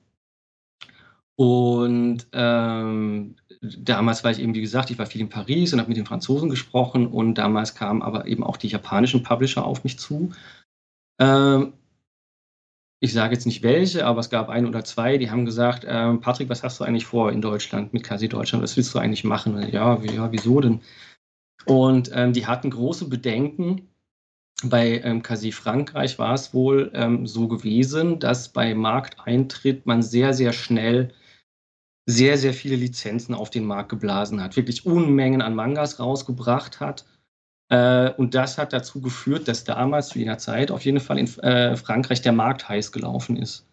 [1.37, 5.89] Und ähm, damals war ich eben, wie gesagt, ich war viel in Paris und habe
[5.89, 9.99] mit den Franzosen gesprochen und damals kamen aber eben auch die japanischen Publisher auf mich
[9.99, 10.33] zu.
[11.19, 11.73] Ähm,
[13.01, 16.21] ich sage jetzt nicht welche, aber es gab ein oder zwei, die haben gesagt, ähm,
[16.21, 19.25] Patrick, was hast du eigentlich vor in Deutschland, mit Kasi Deutschland, was willst du eigentlich
[19.25, 19.71] machen?
[19.73, 20.83] Ja, wie, ja wieso denn?
[21.65, 23.89] Und ähm, die hatten große Bedenken.
[24.63, 30.53] Bei ähm, Frankreich war es wohl ähm, so gewesen, dass bei Markteintritt man sehr, sehr
[30.53, 31.15] schnell
[32.07, 37.07] sehr, sehr viele Lizenzen auf den Markt geblasen hat, wirklich Unmengen an Mangas rausgebracht hat.
[37.71, 41.27] Äh, und das hat dazu geführt, dass damals zu jener Zeit auf jeden Fall in
[41.39, 43.67] äh, Frankreich der Markt heiß gelaufen ist.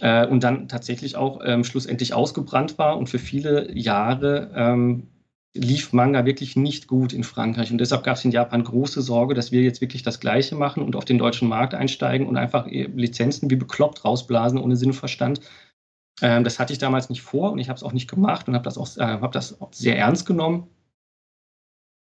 [0.00, 5.08] Äh, und dann tatsächlich auch ähm, schlussendlich ausgebrannt war und für viele Jahre ähm,
[5.54, 7.72] lief Manga wirklich nicht gut in Frankreich.
[7.72, 10.82] Und deshalb gab es in Japan große Sorge, dass wir jetzt wirklich das Gleiche machen
[10.82, 14.94] und auf den deutschen Markt einsteigen und einfach Lizenzen wie bekloppt rausblasen ohne Sinn und
[14.94, 15.40] Verstand
[16.20, 18.54] ähm, das hatte ich damals nicht vor und ich habe es auch nicht gemacht und
[18.54, 20.68] habe das, auch, äh, hab das sehr ernst genommen.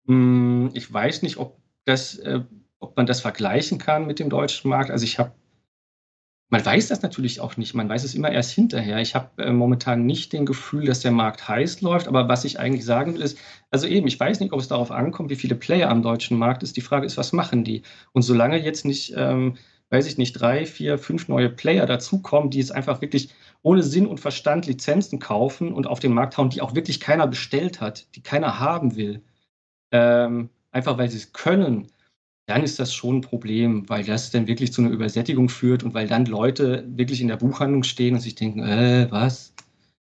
[0.08, 2.42] Hm, ich weiß nicht, ob, das, äh,
[2.80, 4.92] ob man das vergleichen kann mit dem deutschen Markt.
[4.92, 5.34] Also ich habe,
[6.50, 9.00] man weiß das natürlich auch nicht, man weiß es immer erst hinterher.
[9.00, 12.60] Ich habe äh, momentan nicht den Gefühl, dass der Markt heiß läuft, aber was ich
[12.60, 13.38] eigentlich sagen will, ist,
[13.70, 16.64] also eben, ich weiß nicht, ob es darauf ankommt, wie viele Player am deutschen Markt
[16.64, 16.76] ist.
[16.78, 17.84] Die Frage ist, was machen die?
[18.12, 19.58] Und solange jetzt nicht, ähm,
[19.90, 23.30] weiß ich nicht, drei, vier, fünf neue Player dazukommen, die es einfach wirklich
[23.62, 27.28] ohne Sinn und Verstand Lizenzen kaufen und auf den Markt hauen, die auch wirklich keiner
[27.28, 29.22] bestellt hat, die keiner haben will,
[29.92, 31.88] ähm, einfach weil sie es können,
[32.48, 35.94] dann ist das schon ein Problem, weil das dann wirklich zu einer Übersättigung führt und
[35.94, 39.54] weil dann Leute wirklich in der Buchhandlung stehen und sich denken, äh, was?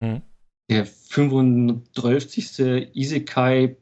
[0.01, 0.23] Mhm.
[0.71, 2.95] Der 35.
[2.95, 3.77] Isekai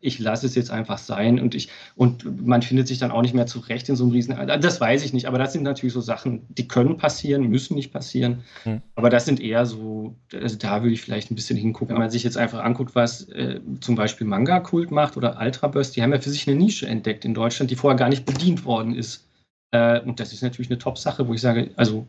[0.00, 3.34] ich lasse es jetzt einfach sein und ich und man findet sich dann auch nicht
[3.34, 4.36] mehr zurecht in so einem Riesen.
[4.60, 7.90] Das weiß ich nicht, aber das sind natürlich so Sachen, die können passieren, müssen nicht
[7.90, 8.44] passieren.
[8.64, 8.82] Hm.
[8.96, 11.94] Aber das sind eher so, also da würde ich vielleicht ein bisschen hingucken.
[11.94, 16.02] Wenn man sich jetzt einfach anguckt, was äh, zum Beispiel Manga-Kult macht oder Ultraburst, die
[16.02, 18.94] haben ja für sich eine Nische entdeckt in Deutschland, die vorher gar nicht bedient worden
[18.94, 19.26] ist.
[19.70, 22.06] Äh, und das ist natürlich eine Top-Sache, wo ich sage, also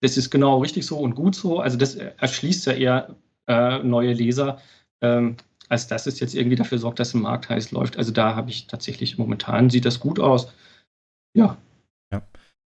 [0.00, 1.58] das ist genau richtig so und gut so.
[1.58, 3.16] Also das erschließt ja eher
[3.48, 4.60] äh, neue Leser.
[5.00, 5.36] Ähm,
[5.72, 7.96] als dass es jetzt irgendwie dafür sorgt, dass ein Markt heiß läuft.
[7.96, 10.52] Also da habe ich tatsächlich momentan, sieht das gut aus.
[11.34, 11.56] Ja.
[12.12, 12.22] Ja.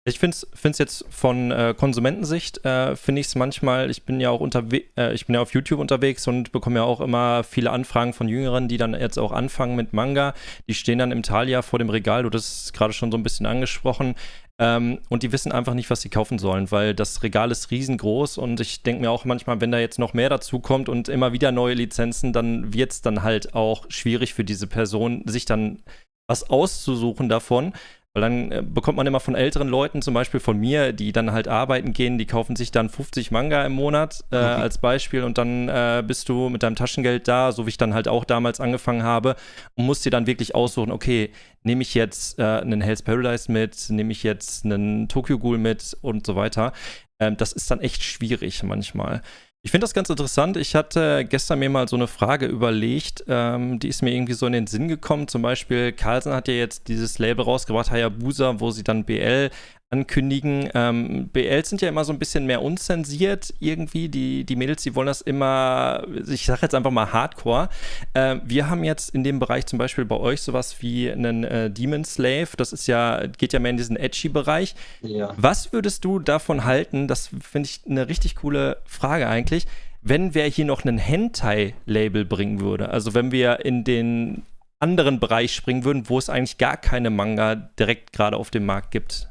[0.04, 4.28] Ich finde es jetzt von äh, Konsumentensicht, äh, finde ich es manchmal, ich bin ja
[4.28, 7.70] auch unterwegs, äh, ich bin ja auf YouTube unterwegs und bekomme ja auch immer viele
[7.70, 10.34] Anfragen von Jüngeren, die dann jetzt auch anfangen mit Manga.
[10.68, 13.46] Die stehen dann im Thalia vor dem Regal, du hast gerade schon so ein bisschen
[13.46, 14.14] angesprochen.
[14.60, 18.36] Ähm, und die wissen einfach nicht, was sie kaufen sollen, weil das Regal ist riesengroß
[18.36, 21.32] und ich denke mir auch manchmal, wenn da jetzt noch mehr dazu kommt und immer
[21.32, 25.82] wieder neue Lizenzen, dann wird es dann halt auch schwierig für diese Person, sich dann
[26.28, 27.72] was auszusuchen davon.
[28.12, 31.30] Weil dann äh, bekommt man immer von älteren Leuten, zum Beispiel von mir, die dann
[31.30, 34.44] halt arbeiten gehen, die kaufen sich dann 50 Manga im Monat äh, okay.
[34.44, 37.94] als Beispiel und dann äh, bist du mit deinem Taschengeld da, so wie ich dann
[37.94, 39.36] halt auch damals angefangen habe
[39.76, 41.30] und musst dir dann wirklich aussuchen, okay,
[41.62, 45.96] nehme ich jetzt äh, einen Hell's Paradise mit, nehme ich jetzt einen Tokyo Ghoul mit
[46.02, 46.72] und so weiter.
[47.20, 49.22] Ähm, das ist dann echt schwierig manchmal.
[49.62, 50.56] Ich finde das ganz interessant.
[50.56, 54.46] Ich hatte gestern mir mal so eine Frage überlegt, ähm, die ist mir irgendwie so
[54.46, 55.28] in den Sinn gekommen.
[55.28, 59.50] Zum Beispiel, Carlsen hat ja jetzt dieses Label rausgebracht, Hayabusa, wo sie dann BL
[59.90, 60.70] ankündigen.
[60.74, 64.08] Ähm, BLs sind ja immer so ein bisschen mehr unzensiert irgendwie.
[64.08, 67.68] Die, die Mädels, die wollen das immer, ich sage jetzt einfach mal Hardcore.
[68.14, 71.70] Äh, wir haben jetzt in dem Bereich zum Beispiel bei euch sowas wie einen äh,
[71.70, 72.48] Demon Slave.
[72.56, 74.76] Das ist ja, geht ja mehr in diesen edgy Bereich.
[75.02, 75.34] Ja.
[75.36, 77.08] Was würdest du davon halten?
[77.08, 79.66] Das finde ich eine richtig coole Frage eigentlich.
[80.02, 84.44] Wenn wer hier noch einen Hentai-Label bringen würde, also wenn wir in den
[84.78, 88.92] anderen Bereich springen würden, wo es eigentlich gar keine Manga direkt gerade auf dem Markt
[88.92, 89.29] gibt.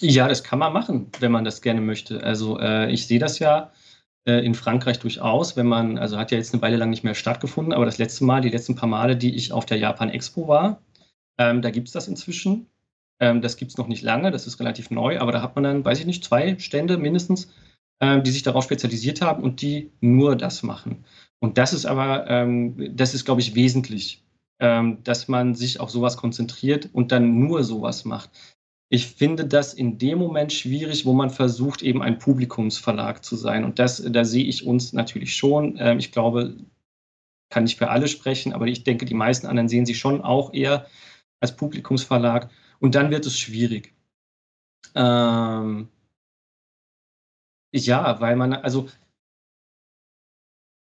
[0.00, 2.22] Ja, das kann man machen, wenn man das gerne möchte.
[2.22, 3.72] Also äh, ich sehe das ja
[4.26, 7.14] äh, in Frankreich durchaus, wenn man, also hat ja jetzt eine Weile lang nicht mehr
[7.14, 10.46] stattgefunden, aber das letzte Mal, die letzten paar Male, die ich auf der Japan Expo
[10.46, 10.82] war,
[11.38, 12.68] ähm, da gibt es das inzwischen.
[13.20, 15.64] Ähm, das gibt es noch nicht lange, das ist relativ neu, aber da hat man
[15.64, 17.52] dann, weiß ich nicht, zwei Stände mindestens,
[18.00, 21.04] ähm, die sich darauf spezialisiert haben und die nur das machen.
[21.40, 24.22] Und das ist aber, ähm, das ist, glaube ich, wesentlich,
[24.60, 28.30] ähm, dass man sich auf sowas konzentriert und dann nur sowas macht.
[28.90, 33.64] Ich finde das in dem Moment schwierig, wo man versucht, eben ein Publikumsverlag zu sein.
[33.64, 35.76] Und das, da sehe ich uns natürlich schon.
[35.78, 36.56] Ähm, ich glaube,
[37.50, 40.54] kann nicht für alle sprechen, aber ich denke, die meisten anderen sehen sich schon auch
[40.54, 40.86] eher
[41.40, 42.50] als Publikumsverlag.
[42.80, 43.94] Und dann wird es schwierig.
[44.94, 45.88] Ähm,
[47.74, 48.88] ja, weil man, also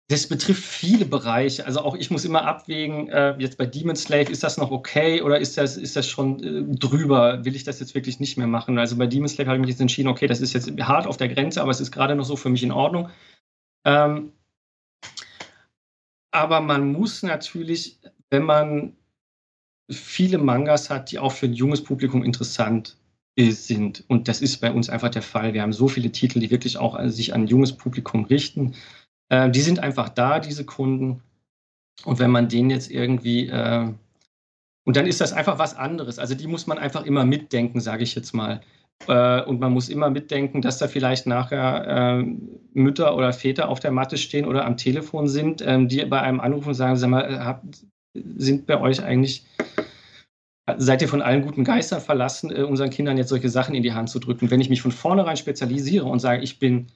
[0.09, 1.65] das betrifft viele Bereiche.
[1.65, 5.21] Also auch ich muss immer abwägen, äh, jetzt bei Demon Slave, ist das noch okay
[5.21, 7.43] oder ist das, ist das schon äh, drüber?
[7.43, 8.79] Will ich das jetzt wirklich nicht mehr machen?
[8.79, 11.17] Also bei Demon Slave habe ich mich jetzt entschieden, okay, das ist jetzt hart auf
[11.17, 13.09] der Grenze, aber es ist gerade noch so für mich in Ordnung.
[13.83, 14.31] Ähm,
[16.31, 18.95] aber man muss natürlich, wenn man
[19.89, 22.97] viele Mangas hat, die auch für ein junges Publikum interessant
[23.37, 25.53] sind, und das ist bei uns einfach der Fall.
[25.53, 28.73] Wir haben so viele Titel, die wirklich auch sich an ein junges Publikum richten.
[29.29, 31.21] Äh, die sind einfach da, diese Kunden.
[32.05, 33.91] Und wenn man denen jetzt irgendwie, äh,
[34.85, 36.19] und dann ist das einfach was anderes.
[36.19, 38.61] Also die muss man einfach immer mitdenken, sage ich jetzt mal.
[39.07, 42.25] Äh, und man muss immer mitdenken, dass da vielleicht nachher äh,
[42.73, 46.39] Mütter oder Väter auf der Matte stehen oder am Telefon sind, ähm, die bei einem
[46.39, 47.63] anrufen und sagen, sag mal, äh, hab,
[48.13, 49.45] sind bei euch eigentlich
[50.75, 53.93] seid ihr von allen guten Geistern verlassen, äh, unseren Kindern jetzt solche Sachen in die
[53.93, 54.51] Hand zu drücken.
[54.51, 56.87] Wenn ich mich von vornherein spezialisiere und sage, ich bin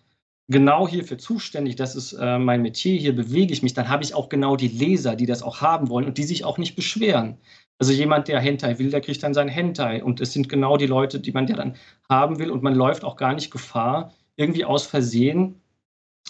[0.52, 4.14] genau hierfür zuständig, das ist äh, mein Metier, hier bewege ich mich, dann habe ich
[4.14, 7.38] auch genau die Leser, die das auch haben wollen und die sich auch nicht beschweren.
[7.80, 10.86] Also jemand, der Hentai will, der kriegt dann sein Hentai und es sind genau die
[10.86, 11.76] Leute, die man ja dann
[12.10, 15.56] haben will und man läuft auch gar nicht Gefahr, irgendwie aus Versehen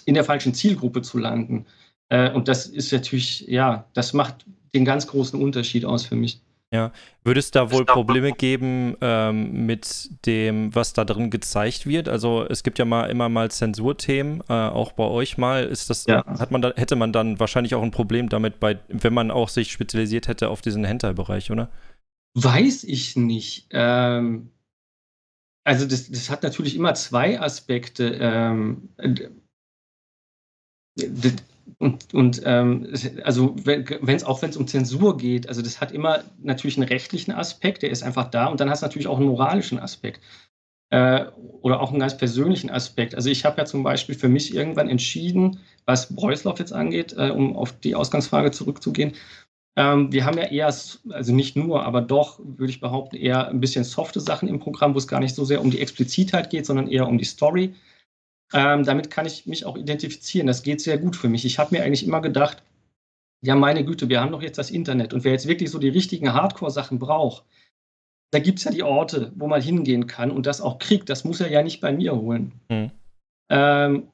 [0.05, 1.65] in der falschen Zielgruppe zu landen.
[2.10, 6.41] Äh, und das ist natürlich, ja, das macht den ganz großen Unterschied aus für mich.
[6.73, 6.93] Ja,
[7.25, 12.07] würde es da wohl Probleme geben ähm, mit dem, was da drin gezeigt wird?
[12.07, 15.65] Also es gibt ja mal immer mal Zensurthemen, äh, auch bei euch mal.
[15.65, 16.23] Ist das, ja.
[16.25, 19.49] hat man da, hätte man dann wahrscheinlich auch ein Problem damit, bei, wenn man auch
[19.49, 21.69] sich spezialisiert hätte auf diesen Hentai-Bereich, oder?
[22.36, 23.67] Weiß ich nicht.
[23.71, 24.51] Ähm,
[25.65, 28.17] also das, das hat natürlich immer zwei Aspekte.
[28.21, 28.89] Ähm,
[31.80, 32.93] und, ähm,
[33.24, 36.88] also wenn es auch wenn es um Zensur geht, also das hat immer natürlich einen
[36.88, 40.21] rechtlichen Aspekt, der ist einfach da, und dann hast du natürlich auch einen moralischen Aspekt
[40.91, 41.26] äh,
[41.62, 43.15] oder auch einen ganz persönlichen Aspekt.
[43.15, 47.30] Also ich habe ja zum Beispiel für mich irgendwann entschieden, was Breusloff jetzt angeht, äh,
[47.30, 49.13] um auf die Ausgangsfrage zurückzugehen.
[49.78, 53.62] Ähm, wir haben ja eher, also nicht nur, aber doch, würde ich behaupten, eher ein
[53.62, 56.65] bisschen softe Sachen im Programm, wo es gar nicht so sehr um die Explizitheit geht,
[56.65, 57.74] sondern eher um die Story.
[58.54, 60.48] Ähm, damit kann ich mich auch identifizieren.
[60.48, 61.46] Das geht sehr gut für mich.
[61.46, 62.64] Ich habe mir eigentlich immer gedacht,
[63.44, 65.14] ja, meine Güte, wir haben doch jetzt das Internet.
[65.14, 67.44] Und wer jetzt wirklich so die richtigen Hardcore-Sachen braucht,
[68.32, 71.10] da gibt es ja die Orte, wo man hingehen kann und das auch kriegt.
[71.10, 72.54] Das muss er ja nicht bei mir holen.
[72.70, 72.92] Mhm.
[73.50, 74.08] Ähm,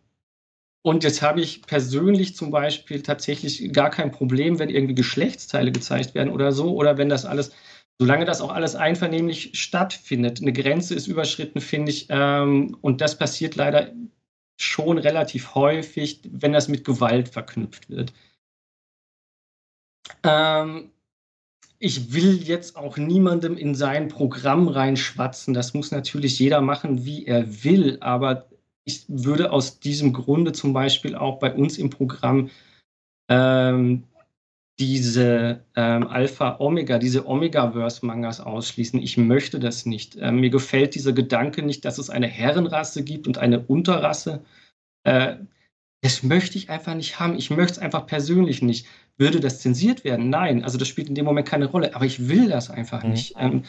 [0.84, 6.15] und jetzt habe ich persönlich zum Beispiel tatsächlich gar kein Problem, wenn irgendwie Geschlechtsteile gezeigt
[6.15, 7.52] werden oder so, oder wenn das alles,
[8.00, 10.41] solange das auch alles einvernehmlich stattfindet.
[10.41, 13.91] Eine Grenze ist überschritten, finde ich, ähm, und das passiert leider
[14.57, 18.13] schon relativ häufig, wenn das mit Gewalt verknüpft wird.
[20.23, 20.91] Ähm,
[21.79, 25.53] ich will jetzt auch niemandem in sein Programm reinschwatzen.
[25.53, 27.97] Das muss natürlich jeder machen, wie er will.
[28.01, 28.47] Aber
[28.83, 32.49] ich würde aus diesem Grunde zum Beispiel auch bei uns im Programm
[33.29, 34.03] ähm,
[34.79, 39.01] diese ähm, Alpha-Omega, diese Omega-Verse-Mangas ausschließen.
[39.01, 40.17] Ich möchte das nicht.
[40.19, 44.43] Ähm, mir gefällt dieser Gedanke nicht, dass es eine Herrenrasse gibt und eine Unterrasse.
[45.03, 45.37] Äh,
[46.01, 47.35] das möchte ich einfach nicht haben.
[47.35, 48.85] Ich möchte es einfach persönlich nicht.
[49.17, 50.29] Würde das zensiert werden?
[50.29, 50.63] Nein.
[50.63, 51.95] Also das spielt in dem Moment keine Rolle.
[51.95, 53.12] Aber ich will das einfach mhm.
[53.12, 53.33] nicht.
[53.37, 53.63] Ähm,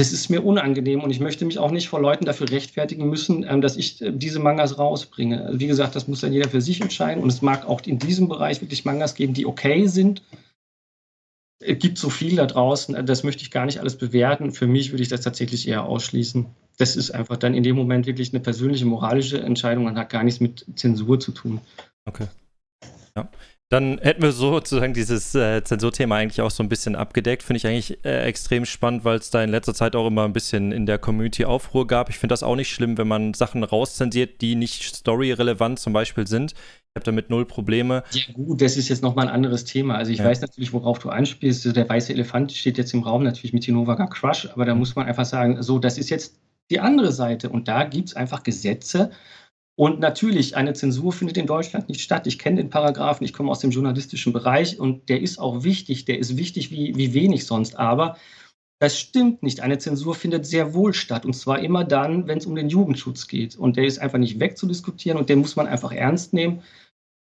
[0.00, 3.44] das ist mir unangenehm und ich möchte mich auch nicht vor Leuten dafür rechtfertigen müssen,
[3.46, 5.50] ähm, dass ich äh, diese Mangas rausbringe.
[5.52, 8.26] Wie gesagt, das muss dann jeder für sich entscheiden und es mag auch in diesem
[8.26, 10.22] Bereich wirklich Mangas geben, die okay sind.
[11.62, 14.52] Es gibt so viel da draußen, äh, das möchte ich gar nicht alles bewerten.
[14.52, 16.46] Für mich würde ich das tatsächlich eher ausschließen.
[16.78, 20.24] das ist einfach dann in dem Moment wirklich eine persönliche moralische Entscheidung und hat gar
[20.24, 21.60] nichts mit Zensur zu tun.
[22.06, 22.26] Okay.
[23.14, 23.28] Ja.
[23.72, 27.44] Dann hätten wir sozusagen dieses äh, Zensurthema eigentlich auch so ein bisschen abgedeckt.
[27.44, 30.32] Finde ich eigentlich äh, extrem spannend, weil es da in letzter Zeit auch immer ein
[30.32, 32.10] bisschen in der Community Aufruhr gab.
[32.10, 36.26] Ich finde das auch nicht schlimm, wenn man Sachen rauszensiert, die nicht storyrelevant zum Beispiel
[36.26, 36.50] sind.
[36.52, 38.02] Ich habe damit null Probleme.
[38.10, 39.94] Ja, gut, das ist jetzt nochmal ein anderes Thema.
[39.94, 40.24] Also, ich ja.
[40.24, 41.64] weiß natürlich, worauf du anspielst.
[41.76, 45.06] Der weiße Elefant steht jetzt im Raum natürlich mit Tinovaga Crush, aber da muss man
[45.06, 46.40] einfach sagen, so, das ist jetzt
[46.70, 47.48] die andere Seite.
[47.48, 49.12] Und da gibt es einfach Gesetze,
[49.80, 52.26] und natürlich, eine Zensur findet in Deutschland nicht statt.
[52.26, 56.04] Ich kenne den Paragraphen, ich komme aus dem journalistischen Bereich und der ist auch wichtig.
[56.04, 57.78] Der ist wichtig wie, wie wenig sonst.
[57.78, 58.18] Aber
[58.78, 59.60] das stimmt nicht.
[59.60, 61.24] Eine Zensur findet sehr wohl statt.
[61.24, 63.56] Und zwar immer dann, wenn es um den Jugendschutz geht.
[63.56, 66.62] Und der ist einfach nicht wegzudiskutieren und den muss man einfach ernst nehmen.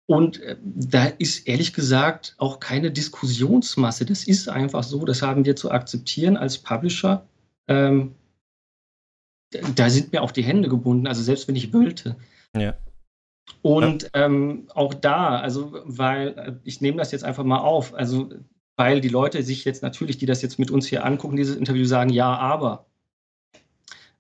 [0.06, 4.06] Und äh, da ist ehrlich gesagt auch keine Diskussionsmasse.
[4.06, 5.04] Das ist einfach so.
[5.04, 7.28] Das haben wir zu akzeptieren als Publisher.
[7.68, 8.16] Ähm,
[9.76, 11.08] da sind mir auch die Hände gebunden.
[11.08, 12.16] Also selbst wenn ich wollte.
[12.56, 12.76] Ja.
[13.62, 14.26] Und ja.
[14.26, 18.30] Ähm, auch da, also, weil äh, ich nehme das jetzt einfach mal auf, also,
[18.76, 21.86] weil die Leute sich jetzt natürlich, die das jetzt mit uns hier angucken, dieses Interview
[21.86, 22.86] sagen, ja, aber.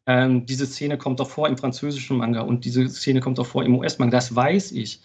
[0.05, 3.65] Ähm, diese Szene kommt doch vor im französischen Manga und diese Szene kommt doch vor
[3.65, 5.01] im US-Manga, das weiß ich.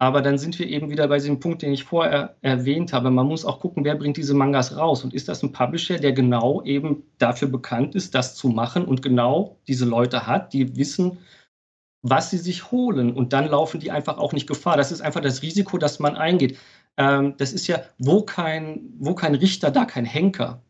[0.00, 3.10] Aber dann sind wir eben wieder bei diesem Punkt, den ich vorher erwähnt habe.
[3.10, 5.04] Man muss auch gucken, wer bringt diese Mangas raus.
[5.04, 9.02] Und ist das ein Publisher, der genau eben dafür bekannt ist, das zu machen und
[9.02, 11.18] genau diese Leute hat, die wissen,
[12.02, 13.12] was sie sich holen.
[13.12, 14.76] Und dann laufen die einfach auch nicht Gefahr.
[14.76, 16.58] Das ist einfach das Risiko, das man eingeht.
[16.96, 20.62] Ähm, das ist ja, wo kein, wo kein Richter, da kein Henker.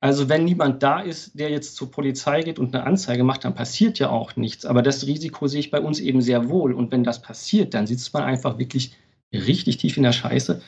[0.00, 3.54] Also wenn niemand da ist, der jetzt zur Polizei geht und eine Anzeige macht, dann
[3.54, 4.66] passiert ja auch nichts.
[4.66, 6.72] Aber das Risiko sehe ich bei uns eben sehr wohl.
[6.74, 8.94] Und wenn das passiert, dann sitzt man einfach wirklich
[9.32, 10.60] richtig tief in der Scheiße.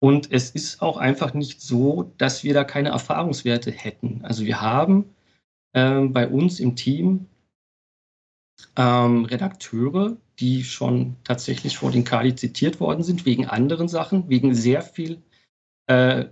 [0.00, 4.20] Und es ist auch einfach nicht so, dass wir da keine Erfahrungswerte hätten.
[4.24, 5.14] Also wir haben
[5.74, 7.26] ähm, bei uns im Team
[8.76, 14.54] ähm, Redakteure, die schon tatsächlich vor den Kali zitiert worden sind, wegen anderen Sachen, wegen
[14.54, 15.22] sehr viel,
[15.86, 16.26] äh,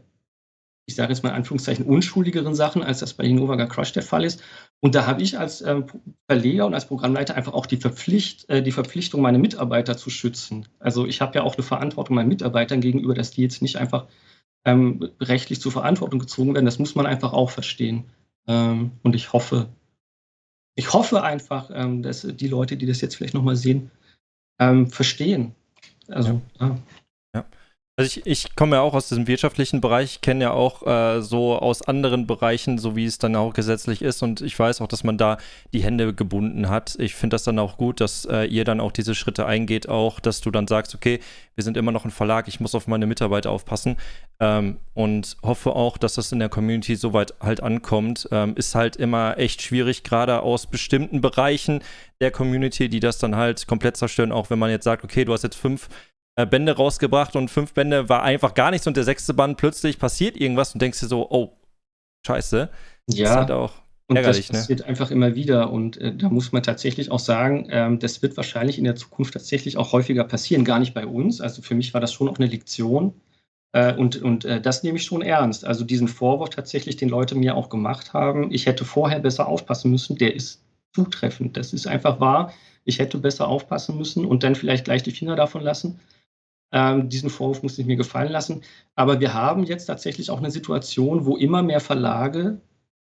[0.86, 4.24] ich sage jetzt mal in Anführungszeichen, unschuldigeren Sachen, als das bei Hinovaga Crush der Fall
[4.24, 4.42] ist.
[4.80, 5.86] Und da habe ich als ähm,
[6.26, 10.66] Verleger und als Programmleiter einfach auch die, Verpflicht, äh, die Verpflichtung, meine Mitarbeiter zu schützen.
[10.78, 14.06] Also ich habe ja auch eine Verantwortung meinen Mitarbeitern gegenüber, dass die jetzt nicht einfach
[14.64, 16.64] ähm, rechtlich zur Verantwortung gezogen werden.
[16.64, 18.04] Das muss man einfach auch verstehen.
[18.46, 19.68] Ähm, und ich hoffe,
[20.78, 23.90] ich hoffe einfach, ähm, dass die Leute, die das jetzt vielleicht nochmal sehen,
[24.60, 25.52] ähm, verstehen.
[26.06, 26.78] Also, ja.
[27.98, 31.58] Also ich, ich komme ja auch aus diesem wirtschaftlichen Bereich, kenne ja auch äh, so
[31.58, 35.02] aus anderen Bereichen, so wie es dann auch gesetzlich ist und ich weiß auch, dass
[35.02, 35.36] man da
[35.72, 36.94] die Hände gebunden hat.
[37.00, 40.20] Ich finde das dann auch gut, dass äh, ihr dann auch diese Schritte eingeht, auch,
[40.20, 41.18] dass du dann sagst, okay,
[41.56, 43.96] wir sind immer noch ein Verlag, ich muss auf meine Mitarbeiter aufpassen
[44.38, 48.28] ähm, und hoffe auch, dass das in der Community soweit halt ankommt.
[48.30, 51.82] Ähm, ist halt immer echt schwierig, gerade aus bestimmten Bereichen
[52.20, 55.32] der Community, die das dann halt komplett zerstören, auch wenn man jetzt sagt, okay, du
[55.32, 55.88] hast jetzt fünf
[56.46, 60.36] Bände rausgebracht und fünf Bände war einfach gar nichts und der sechste Band plötzlich passiert
[60.36, 61.56] irgendwas und denkst dir so, oh,
[62.26, 62.68] scheiße.
[63.10, 63.24] Ja.
[63.24, 63.72] Das ist halt auch
[64.08, 64.58] und das ne?
[64.58, 64.86] passiert ne?
[64.86, 65.70] einfach immer wieder.
[65.70, 69.34] Und äh, da muss man tatsächlich auch sagen, ähm, das wird wahrscheinlich in der Zukunft
[69.34, 70.64] tatsächlich auch häufiger passieren.
[70.64, 71.40] Gar nicht bei uns.
[71.40, 73.12] Also für mich war das schon auch eine Lektion.
[73.72, 75.66] Äh, und und äh, das nehme ich schon ernst.
[75.66, 79.90] Also diesen Vorwurf tatsächlich, den Leute mir auch gemacht haben, ich hätte vorher besser aufpassen
[79.90, 80.62] müssen, der ist
[80.94, 81.58] zutreffend.
[81.58, 82.54] Das ist einfach wahr.
[82.84, 86.00] Ich hätte besser aufpassen müssen und dann vielleicht gleich die Finger davon lassen.
[86.72, 88.62] Ähm, diesen Vorwurf muss ich mir gefallen lassen.
[88.94, 92.60] Aber wir haben jetzt tatsächlich auch eine Situation, wo immer mehr Verlage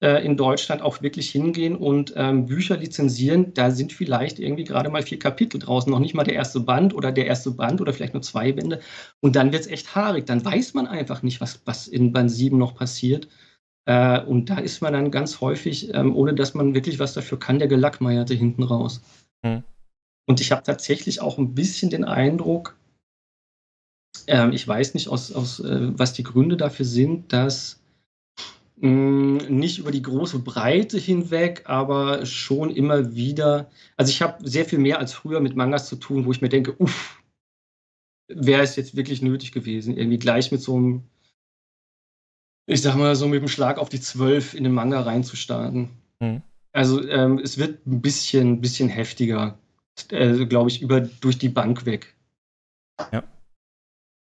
[0.03, 3.55] äh, in Deutschland auch wirklich hingehen und ähm, Bücher lizenzieren.
[3.55, 6.95] Da sind vielleicht irgendwie gerade mal vier Kapitel draußen, noch nicht mal der erste Band
[6.95, 8.81] oder der erste Band oder vielleicht nur zwei Bände.
[9.21, 10.27] Und dann wird es echt haarig.
[10.27, 13.29] Dann weiß man einfach nicht, was, was in Band 7 noch passiert.
[13.87, 17.39] Äh, und da ist man dann ganz häufig, ähm, ohne dass man wirklich was dafür
[17.39, 19.01] kann, der Gelackmeierte hinten raus.
[19.43, 19.63] Mhm.
[20.27, 22.77] Und ich habe tatsächlich auch ein bisschen den Eindruck,
[24.27, 27.81] ähm, ich weiß nicht, aus, aus, äh, was die Gründe dafür sind, dass
[28.77, 33.71] mh, hm, nicht über die große Breite hinweg, aber schon immer wieder.
[33.97, 36.49] Also ich habe sehr viel mehr als früher mit Mangas zu tun, wo ich mir
[36.49, 37.23] denke, uff,
[38.29, 41.03] wäre es jetzt wirklich nötig gewesen, irgendwie gleich mit so einem,
[42.67, 45.91] ich sag mal, so mit dem Schlag auf die Zwölf in den Manga reinzustarten.
[46.21, 46.43] Mhm.
[46.73, 49.59] Also ähm, es wird ein bisschen, bisschen heftiger,
[50.11, 52.15] äh, glaube ich, über durch die Bank weg.
[53.13, 53.23] Ja.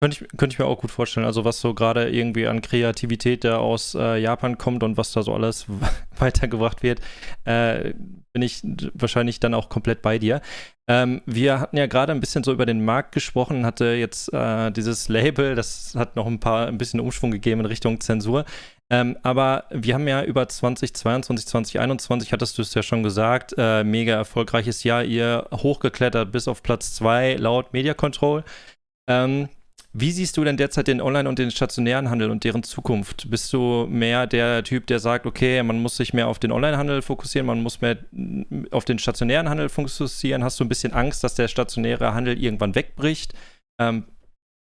[0.02, 1.26] Könnte ich, könnte ich mir auch gut vorstellen.
[1.26, 5.22] Also was so gerade irgendwie an Kreativität da aus äh, Japan kommt und was da
[5.22, 5.66] so alles
[6.18, 7.00] weitergebracht wird,
[7.44, 7.92] äh,
[8.32, 8.62] bin ich
[8.94, 10.40] wahrscheinlich dann auch komplett bei dir.
[10.88, 14.70] Ähm, wir hatten ja gerade ein bisschen so über den Markt gesprochen, hatte jetzt äh,
[14.70, 18.46] dieses Label, das hat noch ein paar, ein bisschen Umschwung gegeben in Richtung Zensur.
[18.88, 23.84] Ähm, aber wir haben ja über 2022, 2021, hattest du es ja schon gesagt, äh,
[23.84, 28.44] mega erfolgreiches Jahr, ihr hochgeklettert bis auf Platz 2 laut Media Control.
[29.06, 29.48] Ähm,
[29.92, 33.28] wie siehst du denn derzeit den Online- und den stationären Handel und deren Zukunft?
[33.28, 37.02] Bist du mehr der Typ, der sagt, okay, man muss sich mehr auf den Online-Handel
[37.02, 37.98] fokussieren, man muss mehr
[38.70, 40.44] auf den stationären Handel fokussieren?
[40.44, 43.34] Hast du ein bisschen Angst, dass der stationäre Handel irgendwann wegbricht?
[43.80, 44.04] Ähm,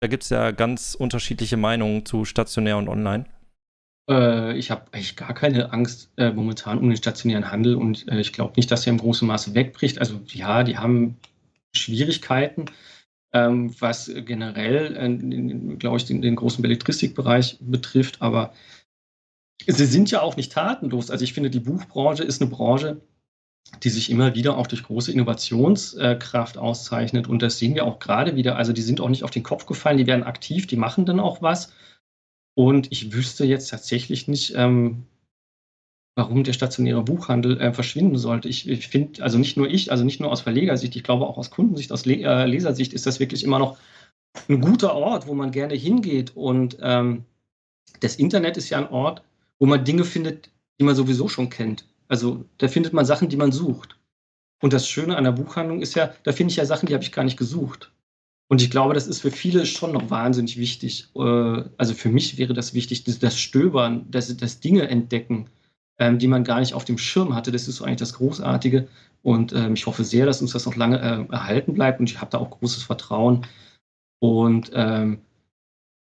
[0.01, 3.25] da gibt es ja ganz unterschiedliche Meinungen zu stationär und online.
[4.11, 8.21] Äh, ich habe eigentlich gar keine Angst äh, momentan um den stationären Handel und äh,
[8.21, 9.99] ich glaube nicht, dass er im großen Maße wegbricht.
[9.99, 11.17] Also ja, die haben
[11.75, 12.67] Schwierigkeiten
[13.37, 18.23] was generell, äh, glaube ich, den, den großen Belletristikbereich betrifft.
[18.23, 18.53] Aber
[19.67, 21.11] sie sind ja auch nicht tatenlos.
[21.11, 23.01] Also ich finde, die Buchbranche ist eine Branche,
[23.83, 27.29] die sich immer wieder auch durch große Innovationskraft auszeichnet.
[27.29, 28.57] Und das sehen wir auch gerade wieder.
[28.57, 31.21] Also die sind auch nicht auf den Kopf gefallen, die werden aktiv, die machen dann
[31.21, 31.73] auch was.
[32.55, 35.05] Und ich wüsste jetzt tatsächlich nicht, ähm,
[36.17, 38.49] warum der stationäre Buchhandel äh, verschwinden sollte.
[38.49, 41.37] Ich, ich finde, also nicht nur ich, also nicht nur aus Verlegersicht, ich glaube auch
[41.37, 43.77] aus Kundensicht, aus Le äh, Lesersicht ist das wirklich immer noch
[44.49, 46.35] ein guter Ort, wo man gerne hingeht.
[46.35, 47.25] Und ähm,
[48.01, 49.23] das Internet ist ja ein Ort,
[49.59, 50.51] wo man Dinge findet,
[50.81, 51.87] die man sowieso schon kennt.
[52.09, 53.99] Also da findet man Sachen, die man sucht.
[54.63, 57.05] Und das Schöne an der Buchhandlung ist ja, da finde ich ja Sachen, die habe
[57.05, 57.93] ich gar nicht gesucht.
[58.49, 61.09] Und ich glaube, das ist für viele schon noch wahnsinnig wichtig.
[61.15, 65.51] Äh, also für mich wäre das wichtig, das Stöbern, das, das Dinge entdecken
[65.99, 67.53] ähm, die man gar nicht auf dem Schirm hatte.
[67.53, 68.89] Das ist so eigentlich das Großartige.
[69.23, 72.01] Und ähm, ich hoffe sehr, dass uns das noch lange äh, erhalten bleibt.
[72.01, 73.47] Und ich habe da auch großes Vertrauen.
[74.21, 75.19] Und ähm,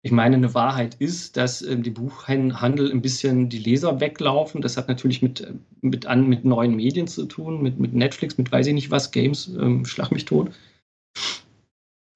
[0.03, 4.61] ich meine, eine Wahrheit ist, dass ähm, die Buchhandel ein bisschen die Leser weglaufen.
[4.61, 8.37] Das hat natürlich mit, äh, mit, an, mit neuen Medien zu tun, mit, mit Netflix,
[8.37, 10.51] mit weiß ich nicht was, Games, ähm, Schlag mich tot.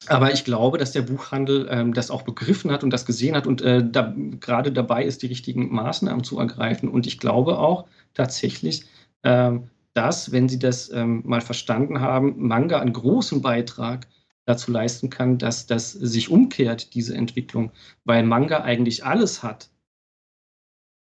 [0.07, 3.47] Aber ich glaube, dass der Buchhandel ähm, das auch begriffen hat und das gesehen hat
[3.47, 6.89] und äh, da, gerade dabei ist, die richtigen Maßnahmen zu ergreifen.
[6.89, 8.85] Und ich glaube auch tatsächlich,
[9.23, 14.07] ähm, dass, wenn sie das ähm, mal verstanden haben, Manga einen großen Beitrag
[14.45, 17.71] dazu leisten kann, dass das sich umkehrt, diese Entwicklung,
[18.03, 19.69] weil Manga eigentlich alles hat,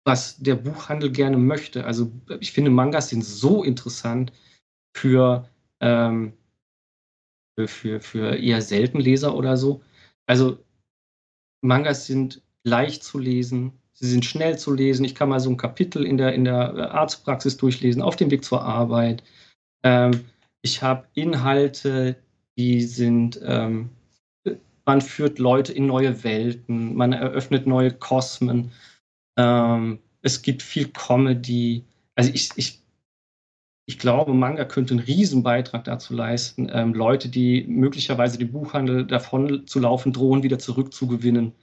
[0.05, 1.85] was der Buchhandel gerne möchte.
[1.85, 4.31] Also ich finde, Mangas sind so interessant
[4.95, 5.49] für
[5.79, 6.33] ähm,
[7.57, 9.81] für, für, eher selten Leser oder so.
[10.25, 10.59] Also
[11.61, 15.05] Mangas sind leicht zu lesen, sie sind schnell zu lesen.
[15.05, 18.43] Ich kann mal so ein Kapitel in der, in der Arztpraxis durchlesen, auf dem Weg
[18.43, 19.23] zur Arbeit.
[19.83, 20.25] Ähm,
[20.61, 22.15] ich habe Inhalte,
[22.57, 23.89] die sind, ähm,
[24.85, 28.71] man führt Leute in neue Welten, man eröffnet neue Kosmen.
[29.37, 31.83] Ähm, es gibt viel Comedy.
[32.15, 32.82] Also ich, ich
[33.85, 39.67] ich glaube, Manga könnte einen Riesenbeitrag dazu leisten, ähm, Leute, die möglicherweise den Buchhandel davon
[39.67, 41.53] zu laufen drohen, wieder zurückzugewinnen,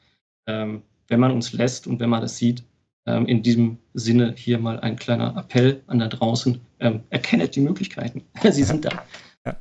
[0.46, 2.64] ähm, wenn man uns lässt und wenn man das sieht.
[3.06, 6.60] Ähm, in diesem Sinne hier mal ein kleiner Appell an da draußen.
[6.80, 8.22] Ähm, erkennet die Möglichkeiten.
[8.50, 8.90] Sie sind da.
[9.46, 9.56] Ja,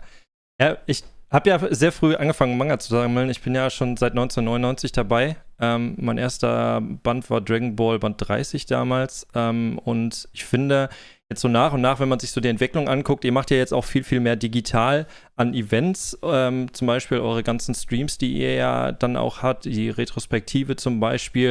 [0.59, 3.29] ja ich habe ja sehr früh angefangen, Manga zu sammeln.
[3.29, 5.37] Ich bin ja schon seit 1999 dabei.
[5.59, 9.25] Ähm, mein erster Band war Dragon Ball Band 30 damals.
[9.33, 10.89] Ähm, und ich finde,
[11.29, 13.57] jetzt so nach und nach, wenn man sich so die Entwicklung anguckt, ihr macht ja
[13.57, 15.05] jetzt auch viel, viel mehr digital
[15.35, 19.89] an Events, ähm, zum Beispiel eure ganzen Streams, die ihr ja dann auch habt, die
[19.91, 21.49] Retrospektive zum Beispiel,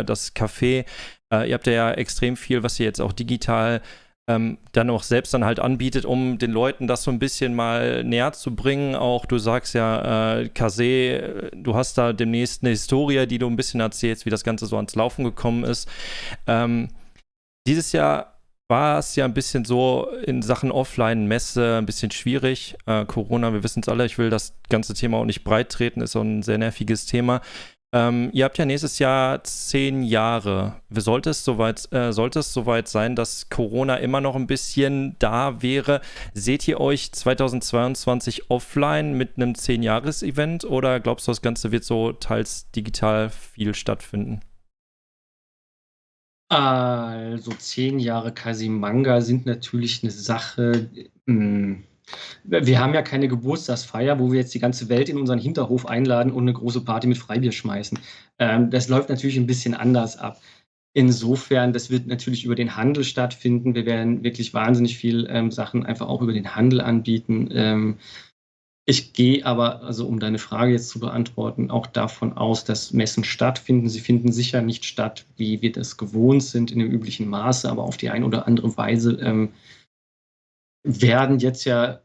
[0.00, 0.86] äh, das Café.
[1.32, 3.82] Äh, ihr habt ja extrem viel, was ihr jetzt auch digital
[4.26, 8.04] ähm, dann auch selbst dann halt anbietet, um den Leuten das so ein bisschen mal
[8.04, 8.94] näher zu bringen.
[8.94, 13.48] Auch du sagst ja, äh, Kase, äh, du hast da demnächst eine Historie, die du
[13.48, 15.88] ein bisschen erzählst, wie das Ganze so ans Laufen gekommen ist.
[16.46, 16.88] Ähm,
[17.66, 18.29] dieses Jahr
[18.70, 22.76] war es ja ein bisschen so in Sachen Offline-Messe ein bisschen schwierig.
[22.86, 26.00] Äh, Corona, wir wissen es alle, ich will das ganze Thema auch nicht breit treten,
[26.00, 27.42] ist so ein sehr nerviges Thema.
[27.92, 30.74] Ähm, ihr habt ja nächstes Jahr zehn Jahre.
[30.90, 35.60] Sollte es, soweit, äh, sollte es soweit sein, dass Corona immer noch ein bisschen da
[35.60, 36.00] wäre,
[36.32, 42.12] seht ihr euch 2022 offline mit einem zehn-Jahres-Event oder glaubst du, das Ganze wird so
[42.12, 44.40] teils digital viel stattfinden?
[46.50, 50.90] Also zehn Jahre Kasimanga sind natürlich eine Sache.
[51.28, 51.84] Hm,
[52.42, 56.32] wir haben ja keine Geburtstagsfeier, wo wir jetzt die ganze Welt in unseren Hinterhof einladen
[56.32, 58.00] und eine große Party mit Freibier schmeißen.
[58.40, 60.40] Ähm, das läuft natürlich ein bisschen anders ab.
[60.92, 63.76] Insofern, das wird natürlich über den Handel stattfinden.
[63.76, 67.48] Wir werden wirklich wahnsinnig viel ähm, Sachen einfach auch über den Handel anbieten.
[68.86, 73.24] Ich gehe aber, also um deine Frage jetzt zu beantworten, auch davon aus, dass Messen
[73.24, 73.88] stattfinden.
[73.88, 77.84] Sie finden sicher nicht statt, wie wir das gewohnt sind, in dem üblichen Maße, aber
[77.84, 79.52] auf die eine oder andere Weise ähm,
[80.82, 82.00] werden jetzt ja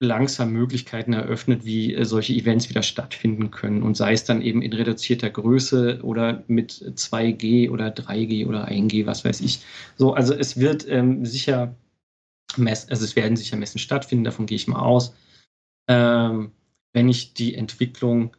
[0.00, 3.82] langsam Möglichkeiten eröffnet, wie äh, solche Events wieder stattfinden können.
[3.82, 9.06] Und sei es dann eben in reduzierter Größe oder mit 2G oder 3G oder 1G,
[9.06, 9.60] was weiß ich.
[9.96, 11.74] So, also es wird ähm, sicher
[12.56, 15.14] Mess also es werden sicher Messen stattfinden, davon gehe ich mal aus.
[15.88, 16.52] Ähm,
[16.92, 18.36] wenn ich die Entwicklung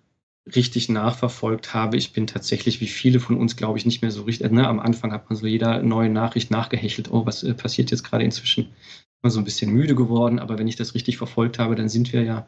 [0.55, 4.23] richtig nachverfolgt habe, ich bin tatsächlich wie viele von uns, glaube ich, nicht mehr so
[4.23, 4.51] richtig.
[4.51, 4.67] Ne?
[4.67, 8.23] Am Anfang hat man so jeder neue Nachricht nachgehechelt, oh, was äh, passiert jetzt gerade
[8.23, 8.69] inzwischen?
[9.21, 12.13] Mal so ein bisschen müde geworden, aber wenn ich das richtig verfolgt habe, dann sind
[12.13, 12.47] wir ja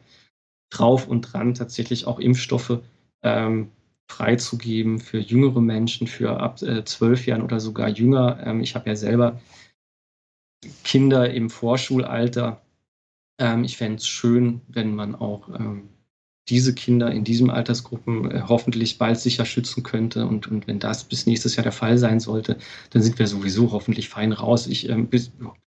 [0.70, 2.80] drauf und dran, tatsächlich auch Impfstoffe
[3.22, 3.70] ähm,
[4.08, 8.38] freizugeben für jüngere Menschen, für ab äh, zwölf äh, Jahren oder sogar jünger.
[8.44, 9.40] Ähm, ich habe ja selber
[10.84, 12.60] Kinder im Vorschulalter.
[13.42, 15.88] Ähm, ich fände es schön, wenn man auch ähm,
[16.48, 20.26] diese Kinder in diesen Altersgruppen äh, hoffentlich bald sicher schützen könnte.
[20.26, 22.56] Und, und wenn das bis nächstes Jahr der Fall sein sollte,
[22.90, 24.68] dann sind wir sowieso hoffentlich fein raus.
[24.68, 25.32] Ich ähm, bis,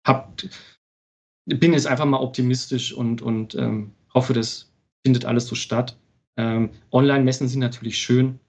[0.05, 0.43] hab,
[1.45, 4.69] bin jetzt einfach mal optimistisch und, und ähm, hoffe, das
[5.05, 5.97] findet alles so statt.
[6.35, 8.39] Ähm, Online-Messen sind natürlich schön.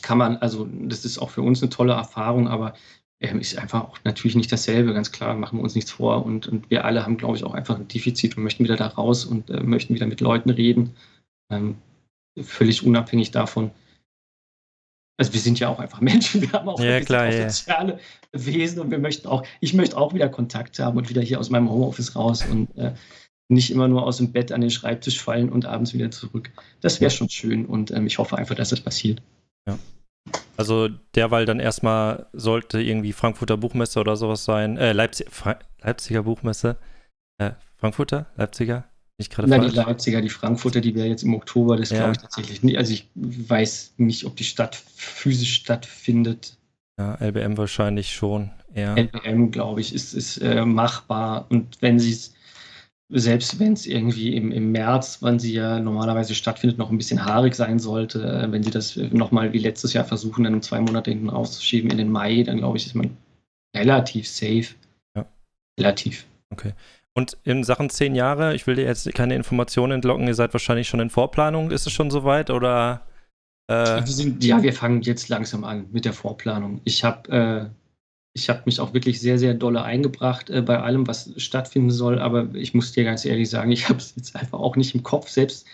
[0.00, 2.72] Kann man, also das ist auch für uns eine tolle Erfahrung, aber
[3.20, 6.24] ist einfach auch natürlich nicht dasselbe, ganz klar, machen wir uns nichts vor.
[6.24, 8.86] Und, und wir alle haben, glaube ich, auch einfach ein Defizit und möchten wieder da
[8.86, 10.96] raus und äh, möchten wieder mit Leuten reden.
[11.52, 11.76] Ähm,
[12.40, 13.70] völlig unabhängig davon,
[15.20, 17.50] also wir sind ja auch einfach Menschen, wir haben auch, ja, klar, auch ja.
[17.50, 18.00] soziale
[18.32, 21.50] Wesen und wir möchten auch, ich möchte auch wieder Kontakt haben und wieder hier aus
[21.50, 22.94] meinem Homeoffice raus und äh,
[23.48, 26.50] nicht immer nur aus dem Bett an den Schreibtisch fallen und abends wieder zurück.
[26.80, 29.20] Das wäre schon schön und ähm, ich hoffe einfach, dass das passiert.
[29.68, 29.78] Ja.
[30.60, 35.26] Also derweil dann erstmal sollte irgendwie Frankfurter Buchmesse oder sowas sein, äh, Leipzig,
[35.80, 36.76] Leipziger Buchmesse,
[37.38, 38.84] äh, Frankfurter, Leipziger,
[39.16, 42.00] nicht gerade Nein, die Leipziger, die Frankfurter, die wäre jetzt im Oktober, das ja.
[42.00, 42.76] glaube ich tatsächlich nicht.
[42.76, 46.58] Also ich weiß nicht, ob die Stadt physisch stattfindet.
[46.98, 48.98] Ja, LBM wahrscheinlich schon, eher.
[48.98, 51.46] LBM, glaube ich, ist, ist äh, machbar.
[51.48, 52.34] Und wenn sie es,
[53.10, 57.24] selbst wenn es irgendwie im, im März, wann sie ja normalerweise stattfindet, noch ein bisschen
[57.24, 60.80] haarig sein sollte, äh, wenn sie das nochmal wie letztes Jahr versuchen, dann um zwei
[60.80, 63.16] Monate hinten auszuschieben in den Mai, dann glaube ich, ist man
[63.76, 64.74] relativ safe.
[65.16, 65.26] Ja.
[65.78, 66.26] Relativ.
[66.50, 66.72] Okay.
[67.14, 70.88] Und in Sachen zehn Jahre, ich will dir jetzt keine Informationen entlocken, ihr seid wahrscheinlich
[70.88, 71.70] schon in Vorplanung.
[71.70, 73.02] Ist es schon soweit oder?
[73.68, 76.80] Äh wir sind, ja, wir fangen jetzt langsam an mit der Vorplanung.
[76.84, 77.79] Ich habe äh,
[78.36, 82.18] hab mich auch wirklich sehr, sehr dolle eingebracht äh, bei allem, was stattfinden soll.
[82.18, 85.02] Aber ich muss dir ganz ehrlich sagen, ich habe es jetzt einfach auch nicht im
[85.02, 85.28] Kopf.
[85.28, 85.66] Selbst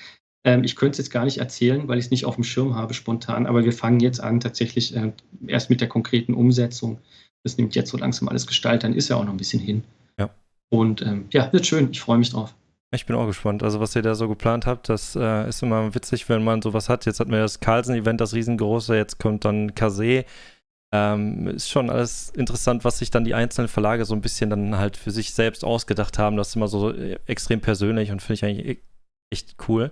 [0.45, 2.75] ähm, ich könnte es jetzt gar nicht erzählen, weil ich es nicht auf dem Schirm
[2.75, 3.47] habe spontan.
[3.47, 5.13] Aber wir fangen jetzt an, tatsächlich äh,
[5.47, 6.99] erst mit der konkreten Umsetzung.
[7.45, 9.85] Das nimmt jetzt so langsam alles Gestalt, dann ist ja auch noch ein bisschen hin.
[10.69, 11.91] Und ähm, ja, wird schön.
[11.91, 12.55] Ich freue mich drauf.
[12.93, 13.63] Ich bin auch gespannt.
[13.63, 16.89] Also, was ihr da so geplant habt, das äh, ist immer witzig, wenn man sowas
[16.89, 17.05] hat.
[17.05, 20.25] Jetzt hatten wir das Carlsen-Event, das riesengroße, jetzt kommt dann Kase.
[20.95, 24.79] Ähm, ist schon alles interessant, was sich dann die einzelnen Verlage so ein bisschen dann
[24.79, 26.37] halt für sich selbst ausgedacht haben.
[26.37, 28.83] Das ist immer so äh, extrem persönlich und finde ich eigentlich e-,
[29.33, 29.91] echt cool.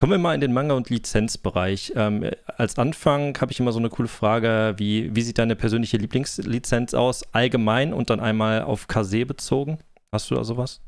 [0.00, 1.92] Kommen wir mal in den Manga- und Lizenzbereich.
[1.94, 5.98] Ähm, als Anfang habe ich immer so eine coole Frage, wie, wie sieht deine persönliche
[5.98, 9.78] Lieblingslizenz aus, allgemein und dann einmal auf Kase bezogen?
[10.10, 10.80] Hast du da sowas?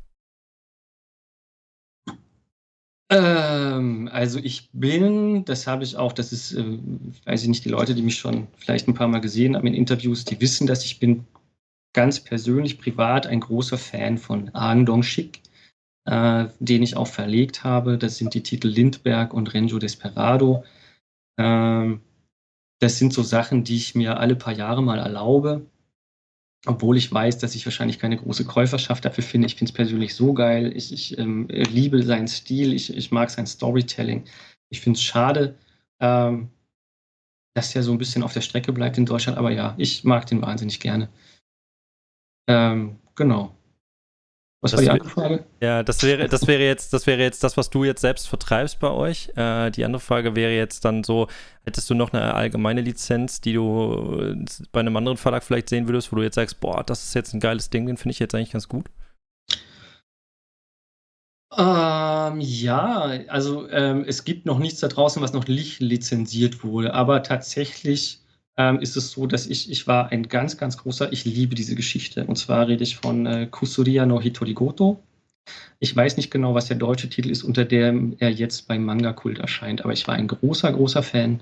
[3.13, 6.79] Ähm, also ich bin, das habe ich auch, das ist, äh,
[7.25, 9.75] weiß ich nicht, die Leute, die mich schon vielleicht ein paar Mal gesehen haben in
[9.75, 11.25] Interviews, die wissen, dass ich bin
[11.93, 15.41] ganz persönlich, privat ein großer Fan von Aang Dong-Shik,
[16.05, 17.99] äh, den ich auch verlegt habe.
[17.99, 20.63] Das sind die Titel Lindberg und Renjo Desperado.
[21.37, 22.01] Ähm,
[22.79, 25.67] das sind so Sachen, die ich mir alle paar Jahre mal erlaube
[26.65, 29.47] obwohl ich weiß, dass ich wahrscheinlich keine große Käuferschaft dafür finde.
[29.47, 30.71] Ich finde es persönlich so geil.
[30.75, 32.73] Ich, ich ähm, liebe seinen Stil.
[32.73, 34.25] Ich, ich mag sein Storytelling.
[34.69, 35.57] Ich finde es schade,
[35.99, 36.49] ähm,
[37.53, 39.37] dass er so ein bisschen auf der Strecke bleibt in Deutschland.
[39.37, 41.09] Aber ja, ich mag den wahnsinnig gerne.
[42.47, 43.55] Ähm, genau.
[44.63, 45.45] Was das war die andere Frage?
[45.59, 48.79] Ja, das wäre, das wäre jetzt, das wäre jetzt das, was du jetzt selbst vertreibst
[48.79, 49.29] bei euch.
[49.35, 51.27] Äh, die andere Frage wäre jetzt dann so:
[51.65, 55.89] Hättest du noch eine allgemeine Lizenz, die du äh, bei einem anderen Verlag vielleicht sehen
[55.89, 58.19] würdest, wo du jetzt sagst, boah, das ist jetzt ein geiles Ding, den finde ich
[58.19, 58.85] jetzt eigentlich ganz gut?
[61.57, 66.93] Ähm, ja, also ähm, es gibt noch nichts da draußen, was noch nicht lizenziert wurde,
[66.93, 68.22] aber tatsächlich
[68.57, 71.75] ähm, ist es so, dass ich, ich war ein ganz, ganz großer, ich liebe diese
[71.75, 72.25] Geschichte.
[72.25, 75.01] Und zwar rede ich von äh, Kusuria no Hitorigoto.
[75.79, 79.39] Ich weiß nicht genau, was der deutsche Titel ist, unter dem er jetzt beim Manga-Kult
[79.39, 81.41] erscheint, aber ich war ein großer, großer Fan.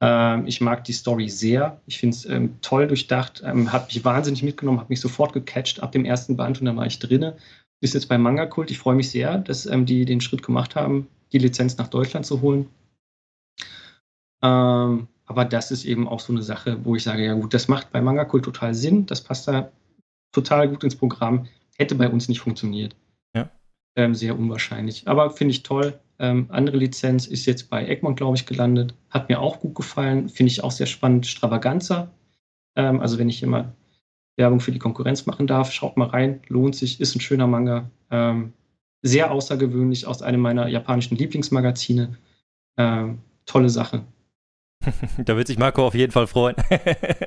[0.00, 1.80] Ähm, ich mag die Story sehr.
[1.86, 5.82] Ich finde es ähm, toll durchdacht, ähm, hat mich wahnsinnig mitgenommen, hat mich sofort gecatcht
[5.82, 7.36] ab dem ersten Band und dann war ich drinne.
[7.80, 8.70] ist jetzt bei Manga Kult.
[8.70, 12.26] Ich freue mich sehr, dass ähm, die den Schritt gemacht haben, die Lizenz nach Deutschland
[12.26, 12.68] zu holen.
[14.42, 17.68] Ähm, aber das ist eben auch so eine Sache, wo ich sage, ja gut, das
[17.68, 19.70] macht bei Manga Kult total Sinn, das passt da
[20.32, 22.96] total gut ins Programm, hätte bei uns nicht funktioniert.
[23.34, 23.50] Ja.
[23.94, 25.06] Ähm, sehr unwahrscheinlich.
[25.06, 25.98] Aber finde ich toll.
[26.18, 28.94] Ähm, andere Lizenz ist jetzt bei Egmont, glaube ich, gelandet.
[29.10, 30.30] Hat mir auch gut gefallen.
[30.30, 31.26] Finde ich auch sehr spannend.
[31.26, 32.10] Stravaganza.
[32.74, 33.72] Ähm, also, wenn ich hier mal
[34.36, 36.40] Werbung für die Konkurrenz machen darf, schaut mal rein.
[36.48, 37.00] Lohnt sich.
[37.00, 37.90] Ist ein schöner Manga.
[38.10, 38.52] Ähm,
[39.02, 42.16] sehr außergewöhnlich aus einem meiner japanischen Lieblingsmagazine.
[42.78, 44.04] Ähm, tolle Sache.
[45.18, 46.56] da wird sich Marco auf jeden Fall freuen.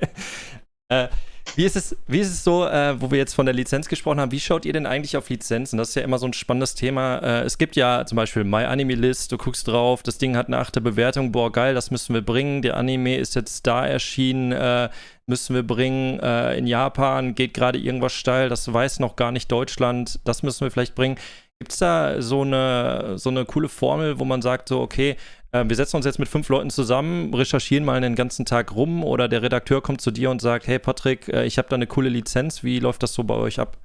[0.89, 1.07] äh,
[1.55, 4.19] wie ist es, wie ist es so, äh, wo wir jetzt von der Lizenz gesprochen
[4.19, 5.77] haben, wie schaut ihr denn eigentlich auf Lizenzen?
[5.77, 7.17] Das ist ja immer so ein spannendes Thema.
[7.17, 10.47] Äh, es gibt ja zum Beispiel My Anime List, du guckst drauf, das Ding hat
[10.47, 12.61] eine achte Bewertung, boah, geil, das müssen wir bringen.
[12.61, 14.89] Der Anime ist jetzt da erschienen, äh,
[15.25, 16.19] müssen wir bringen.
[16.19, 20.61] Äh, in Japan geht gerade irgendwas steil, das weiß noch gar nicht Deutschland, das müssen
[20.61, 21.17] wir vielleicht bringen.
[21.59, 25.15] Gibt es da so eine, so eine coole Formel, wo man sagt, so, okay,
[25.51, 29.03] äh, wir setzen uns jetzt mit fünf Leuten zusammen, recherchieren mal einen ganzen Tag rum
[29.03, 31.87] oder der Redakteur kommt zu dir und sagt, hey Patrick, äh, ich habe da eine
[31.87, 33.77] coole Lizenz, wie läuft das so bei euch ab?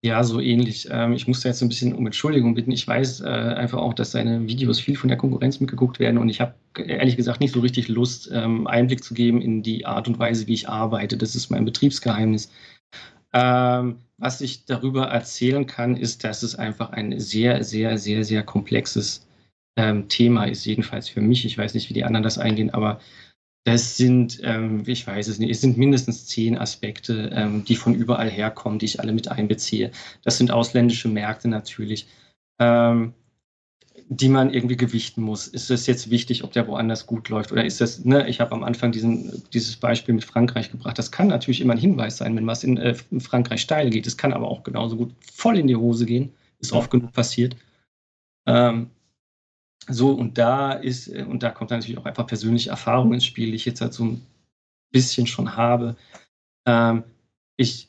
[0.00, 0.86] Ja, so ähnlich.
[0.92, 2.70] Ähm, ich musste jetzt ein bisschen um Entschuldigung bitten.
[2.70, 6.28] Ich weiß äh, einfach auch, dass deine Videos viel von der Konkurrenz mitgeguckt werden und
[6.28, 10.06] ich habe ehrlich gesagt nicht so richtig Lust, ähm, Einblick zu geben in die Art
[10.06, 11.16] und Weise, wie ich arbeite.
[11.16, 12.52] Das ist mein Betriebsgeheimnis.
[13.32, 18.44] Ähm, was ich darüber erzählen kann, ist, dass es einfach ein sehr, sehr, sehr, sehr
[18.44, 19.27] komplexes
[19.78, 21.44] ähm, Thema ist, jedenfalls für mich.
[21.46, 23.00] Ich weiß nicht, wie die anderen das eingehen, aber
[23.64, 27.94] das sind, ähm, ich weiß es nicht, es sind mindestens zehn Aspekte, ähm, die von
[27.94, 29.92] überall herkommen, die ich alle mit einbeziehe.
[30.24, 32.08] Das sind ausländische Märkte natürlich,
[32.58, 33.14] ähm,
[34.08, 35.46] die man irgendwie gewichten muss.
[35.46, 38.52] Ist es jetzt wichtig, ob der woanders gut läuft oder ist das, ne, ich habe
[38.52, 40.98] am Anfang diesen, dieses Beispiel mit Frankreich gebracht.
[40.98, 44.08] Das kann natürlich immer ein Hinweis sein, wenn was in, äh, in Frankreich steil geht.
[44.08, 46.32] Es kann aber auch genauso gut voll in die Hose gehen.
[46.58, 47.54] Ist oft genug passiert.
[48.46, 48.90] Ähm,
[49.88, 53.50] so, und da ist, äh, und da kommt natürlich auch einfach persönliche Erfahrung ins Spiel,
[53.50, 54.26] die ich jetzt halt so ein
[54.92, 55.96] bisschen schon habe.
[56.66, 57.04] Ähm,
[57.56, 57.88] ich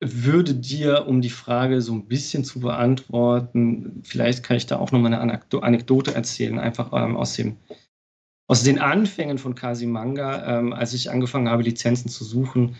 [0.00, 4.90] würde dir, um die Frage so ein bisschen zu beantworten, vielleicht kann ich da auch
[4.92, 7.56] nochmal eine Anekdote erzählen, einfach ähm, aus, dem,
[8.48, 12.76] aus den Anfängen von Kasimanga, ähm, als ich angefangen habe, Lizenzen zu suchen.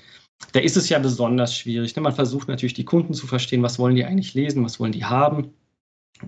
[0.52, 1.94] Da ist es ja besonders schwierig.
[1.94, 2.02] Ne?
[2.02, 5.04] Man versucht natürlich, die Kunden zu verstehen, was wollen die eigentlich lesen, was wollen die
[5.04, 5.52] haben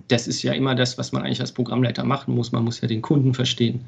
[0.07, 2.51] das ist ja immer das, was man eigentlich als Programmleiter machen muss.
[2.51, 3.85] Man muss ja den Kunden verstehen.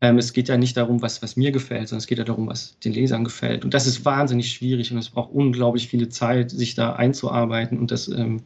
[0.00, 2.46] Ähm, es geht ja nicht darum, was, was mir gefällt, sondern es geht ja darum,
[2.46, 3.64] was den Lesern gefällt.
[3.64, 7.90] Und das ist wahnsinnig schwierig und es braucht unglaublich viele Zeit, sich da einzuarbeiten und
[7.90, 8.42] das ähm,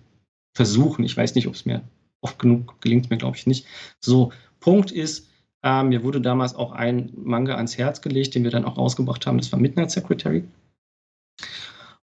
[0.54, 1.04] versuchen.
[1.04, 1.82] Ich weiß nicht, ob es mir
[2.22, 3.66] oft genug gelingt, mir glaube ich nicht.
[4.00, 5.28] So, Punkt ist,
[5.62, 9.26] äh, mir wurde damals auch ein Manga ans Herz gelegt, den wir dann auch rausgebracht
[9.26, 9.38] haben.
[9.38, 10.44] Das war Midnight Secretary.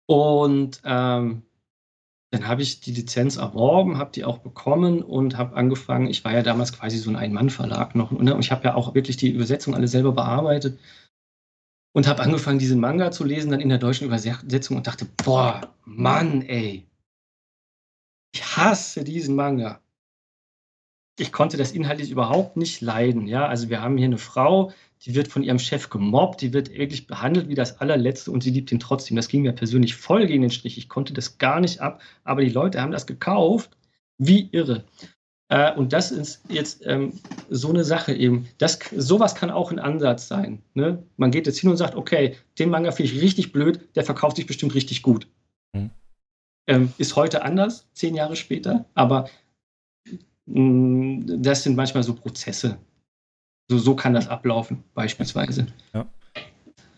[0.07, 1.43] Und ähm,
[2.31, 6.33] dann habe ich die Lizenz erworben, habe die auch bekommen und habe angefangen, ich war
[6.33, 8.35] ja damals quasi so ein Ein-Mann-Verlag noch, ne?
[8.35, 10.79] und ich habe ja auch wirklich die Übersetzung alle selber bearbeitet
[11.95, 15.73] und habe angefangen, diesen Manga zu lesen, dann in der deutschen Übersetzung und dachte, boah,
[15.85, 16.87] Mann, ey,
[18.35, 19.81] ich hasse diesen Manga.
[21.19, 23.27] Ich konnte das inhaltlich überhaupt nicht leiden.
[23.27, 24.73] Ja, also wir haben hier eine Frau,
[25.05, 28.51] die wird von ihrem Chef gemobbt, die wird wirklich behandelt wie das allerletzte und sie
[28.51, 29.17] liebt ihn trotzdem.
[29.17, 30.79] Das ging mir persönlich voll gegen den Strich.
[30.79, 33.77] Ich konnte das gar nicht ab, aber die Leute haben das gekauft,
[34.19, 34.85] wie irre.
[35.49, 37.13] Äh, und das ist jetzt ähm,
[37.49, 38.49] so eine Sache eben.
[38.59, 40.63] Das, sowas kann auch ein Ansatz sein.
[40.75, 41.03] Ne?
[41.17, 44.37] Man geht jetzt hin und sagt, okay, den Manga finde ich richtig blöd, der verkauft
[44.37, 45.29] sich bestimmt richtig gut.
[45.73, 45.91] Mhm.
[46.67, 49.29] Ähm, ist heute anders, zehn Jahre später, aber
[50.47, 52.79] mh, mm, das sind manchmal so Prozesse,
[53.69, 55.67] so, so kann das ablaufen, beispielsweise.
[55.93, 56.07] Ja.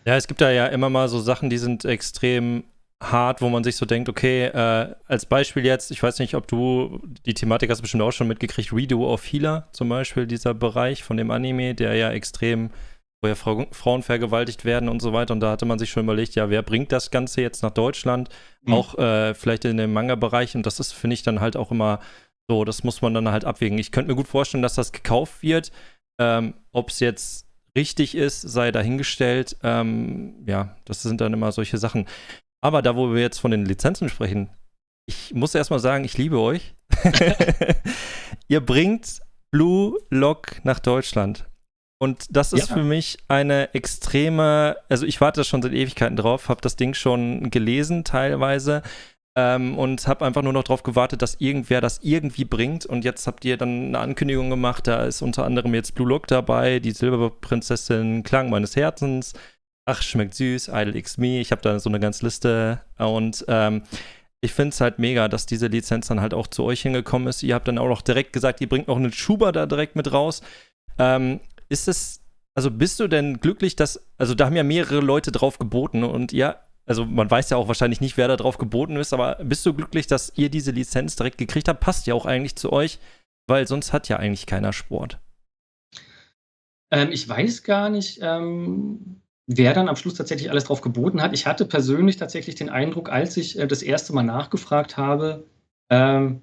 [0.05, 2.63] ja, es gibt da ja immer mal so Sachen, die sind extrem
[3.01, 6.47] hart, wo man sich so denkt, okay, äh, als Beispiel jetzt, ich weiß nicht, ob
[6.47, 11.03] du die Thematik hast bestimmt auch schon mitgekriegt, Redo of Healer zum Beispiel, dieser Bereich
[11.03, 12.71] von dem Anime, der ja extrem,
[13.21, 15.33] wo ja Fra Frauen vergewaltigt werden und so weiter.
[15.33, 18.29] Und da hatte man sich schon überlegt, ja, wer bringt das Ganze jetzt nach Deutschland?
[18.63, 18.73] Mhm.
[18.73, 20.55] Auch äh, vielleicht in dem Manga-Bereich.
[20.55, 21.99] Und das ist, finde ich, dann halt auch immer
[22.49, 23.77] so, das muss man dann halt abwägen.
[23.77, 25.71] Ich könnte mir gut vorstellen, dass das gekauft wird,
[26.19, 29.57] ähm, Ob es jetzt richtig ist, sei dahingestellt.
[29.63, 32.07] Ähm, ja, das sind dann immer solche Sachen.
[32.61, 34.49] Aber da, wo wir jetzt von den Lizenzen sprechen,
[35.07, 36.75] ich muss erstmal sagen, ich liebe euch.
[38.47, 41.47] Ihr bringt Blue Lock nach Deutschland.
[42.01, 42.75] Und das ist ja.
[42.75, 47.51] für mich eine extreme, also ich warte schon seit Ewigkeiten drauf, habe das Ding schon
[47.51, 48.83] gelesen teilweise,
[49.35, 52.85] ähm, und habe einfach nur noch darauf gewartet, dass irgendwer das irgendwie bringt.
[52.85, 54.87] Und jetzt habt ihr dann eine Ankündigung gemacht.
[54.87, 59.33] Da ist unter anderem jetzt Blue Look dabei, die Silberprinzessin Klang meines Herzens.
[59.85, 61.39] Ach, schmeckt süß, Idle X Me.
[61.39, 62.81] Ich habe da so eine ganze Liste.
[62.97, 63.83] Und ähm,
[64.41, 67.43] ich finde es halt mega, dass diese Lizenz dann halt auch zu euch hingekommen ist.
[67.43, 70.11] Ihr habt dann auch noch direkt gesagt, ihr bringt noch einen Schuber da direkt mit
[70.11, 70.41] raus.
[70.97, 72.21] Ähm, ist es,
[72.55, 76.33] also bist du denn glücklich, dass, also da haben ja mehrere Leute drauf geboten und
[76.33, 76.57] ihr,
[76.89, 79.75] also man weiß ja auch wahrscheinlich nicht, wer da drauf geboten ist, aber bist du
[79.75, 81.81] glücklich, dass ihr diese Lizenz direkt gekriegt habt?
[81.81, 82.97] Passt ja auch eigentlich zu euch,
[83.47, 85.19] weil sonst hat ja eigentlich keiner Sport.
[86.91, 91.33] Ähm, ich weiß gar nicht, ähm, wer dann am Schluss tatsächlich alles drauf geboten hat.
[91.33, 95.45] Ich hatte persönlich tatsächlich den Eindruck, als ich äh, das erste Mal nachgefragt habe,
[95.91, 96.41] ähm,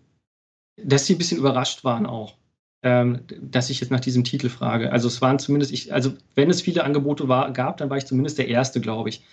[0.81, 2.37] dass sie ein bisschen überrascht waren auch,
[2.85, 4.93] ähm, dass ich jetzt nach diesem Titel frage.
[4.93, 8.07] Also es waren zumindest, ich, also wenn es viele Angebote war, gab, dann war ich
[8.07, 9.25] zumindest der Erste, glaube ich,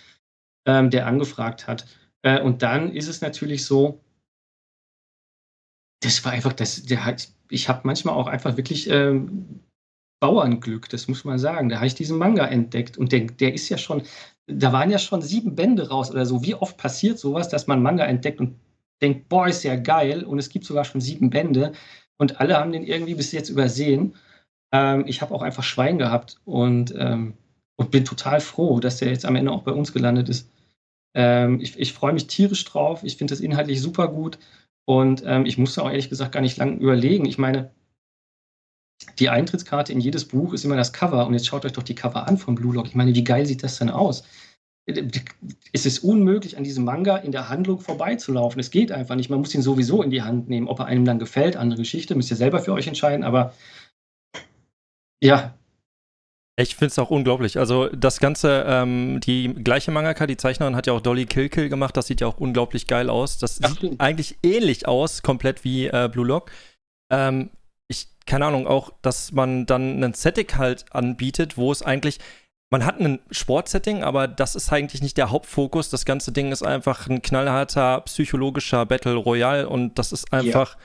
[0.66, 1.86] ähm, der angefragt hat.
[2.22, 4.00] Äh, und dann ist es natürlich so,
[6.02, 9.60] das war einfach, das, der hat, ich habe manchmal auch einfach wirklich ähm,
[10.20, 11.68] Bauernglück, das muss man sagen.
[11.68, 14.02] Da habe ich diesen Manga entdeckt und der, der ist ja schon,
[14.46, 16.42] da waren ja schon sieben Bände raus oder so.
[16.42, 18.58] Wie oft passiert sowas, dass man Manga entdeckt und
[19.02, 21.72] denkt, boah, ist ja geil und es gibt sogar schon sieben Bände
[22.16, 24.14] und alle haben den irgendwie bis jetzt übersehen.
[24.72, 27.34] Ähm, ich habe auch einfach Schwein gehabt und, ähm,
[27.76, 30.50] und bin total froh, dass der jetzt am Ende auch bei uns gelandet ist.
[31.14, 33.04] Ähm, ich, ich freue mich tierisch drauf.
[33.04, 34.38] Ich finde das inhaltlich super gut
[34.86, 37.24] und ähm, ich musste auch ehrlich gesagt gar nicht lange überlegen.
[37.24, 37.70] Ich meine,
[39.18, 41.26] die Eintrittskarte in jedes Buch ist immer das Cover.
[41.26, 42.86] Und jetzt schaut euch doch die Cover an von Blue Lock.
[42.86, 44.24] Ich meine, wie geil sieht das denn aus?
[45.72, 48.60] Es ist unmöglich, an diesem Manga in der Handlung vorbeizulaufen.
[48.60, 49.30] Es geht einfach nicht.
[49.30, 50.68] Man muss ihn sowieso in die Hand nehmen.
[50.68, 53.24] Ob er einem dann gefällt, andere Geschichte, müsst ihr selber für euch entscheiden.
[53.24, 53.54] Aber
[55.22, 55.54] ja.
[56.56, 57.58] Ich finde es auch unglaublich.
[57.58, 61.68] Also das Ganze, ähm, die gleiche Mangaka, die Zeichnerin hat ja auch Dolly Kill Kill
[61.68, 61.96] gemacht.
[61.96, 63.38] Das sieht ja auch unglaublich geil aus.
[63.38, 64.00] Das Ach, sieht stimmt.
[64.00, 66.52] eigentlich ähnlich aus, komplett wie äh, Blue Lock.
[67.10, 67.50] Ähm,
[67.88, 72.20] ich, keine Ahnung, auch, dass man dann einen Setting halt anbietet, wo es eigentlich,
[72.70, 75.90] man hat ein Sportsetting, aber das ist eigentlich nicht der Hauptfokus.
[75.90, 80.74] Das ganze Ding ist einfach ein knallharter psychologischer Battle Royale und das ist einfach.
[80.74, 80.80] Ja.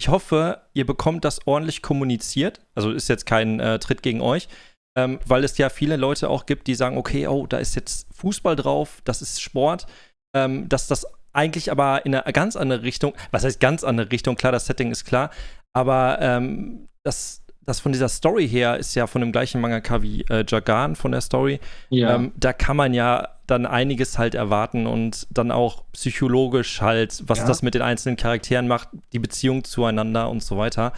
[0.00, 2.60] Ich hoffe, ihr bekommt das ordentlich kommuniziert.
[2.74, 4.48] Also ist jetzt kein äh, Tritt gegen euch,
[4.96, 8.06] ähm, weil es ja viele Leute auch gibt, die sagen, okay, oh, da ist jetzt
[8.14, 9.86] Fußball drauf, das ist Sport,
[10.34, 14.36] ähm, dass das eigentlich aber in eine ganz andere Richtung, was heißt ganz andere Richtung,
[14.36, 15.30] klar, das Setting ist klar,
[15.72, 20.22] aber ähm, das, das von dieser Story her ist ja von dem gleichen Mangaka wie
[20.22, 21.60] äh, Jagan von der Story.
[21.88, 22.16] Ja.
[22.16, 27.38] Ähm, da kann man ja dann einiges halt erwarten und dann auch psychologisch halt, was
[27.38, 27.46] ja.
[27.46, 30.92] das mit den einzelnen Charakteren macht, die Beziehung zueinander und so weiter.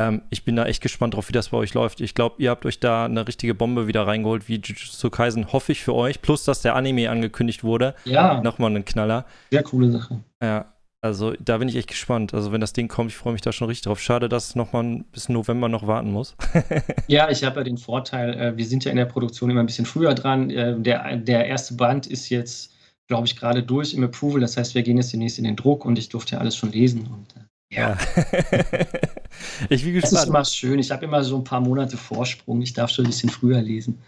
[0.00, 2.00] Ähm, ich bin da echt gespannt drauf, wie das bei euch läuft.
[2.00, 5.72] Ich glaube, ihr habt euch da eine richtige Bombe wieder reingeholt, wie Jujutsu Kaisen, hoffe
[5.72, 6.22] ich für euch.
[6.22, 7.94] Plus, dass der Anime angekündigt wurde.
[8.06, 8.40] Ja.
[8.40, 9.26] Nochmal ein Knaller.
[9.50, 10.20] Sehr coole Sache.
[10.42, 10.72] Ja.
[11.02, 12.34] Also da bin ich echt gespannt.
[12.34, 14.00] Also wenn das Ding kommt, ich freue mich da schon richtig drauf.
[14.00, 16.34] Schade, dass es nochmal bis November noch warten muss.
[17.06, 19.66] ja, ich habe ja den Vorteil, äh, wir sind ja in der Produktion immer ein
[19.66, 20.50] bisschen früher dran.
[20.50, 22.74] Äh, der, der erste Band ist jetzt,
[23.06, 24.40] glaube ich, gerade durch im Approval.
[24.40, 26.72] Das heißt, wir gehen jetzt demnächst in den Druck und ich durfte ja alles schon
[26.72, 27.06] lesen.
[27.06, 27.96] Und, äh, ja.
[29.68, 30.12] ich bin gespannt.
[30.12, 30.78] Das ist immer schön.
[30.78, 32.60] Ich habe immer so ein paar Monate Vorsprung.
[32.62, 33.98] Ich darf schon ein bisschen früher lesen.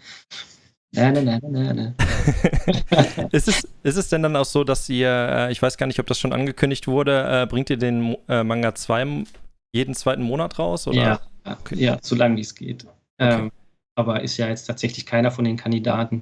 [0.95, 1.95] Nein, nein, nein, nein,
[3.31, 5.99] ist, es, ist es denn dann auch so, dass ihr, äh, ich weiß gar nicht,
[5.99, 9.23] ob das schon angekündigt wurde, äh, bringt ihr den äh, Manga zwei,
[9.71, 10.85] jeden zweiten Monat raus?
[10.85, 10.95] Oder?
[10.95, 11.75] Ja, okay.
[11.79, 12.85] ja, solange wie es geht.
[13.17, 13.45] Okay.
[13.45, 13.51] Ähm,
[13.95, 16.21] aber ist ja jetzt tatsächlich keiner von den Kandidaten,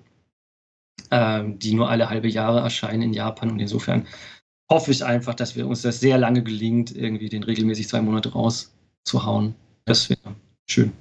[1.10, 3.52] ähm, die nur alle halbe Jahre erscheinen in Japan.
[3.52, 4.08] Und insofern
[4.72, 8.32] hoffe ich einfach, dass wir uns das sehr lange gelingt, irgendwie den regelmäßig zwei Monate
[8.32, 9.54] rauszuhauen.
[9.86, 10.94] Das wäre schön.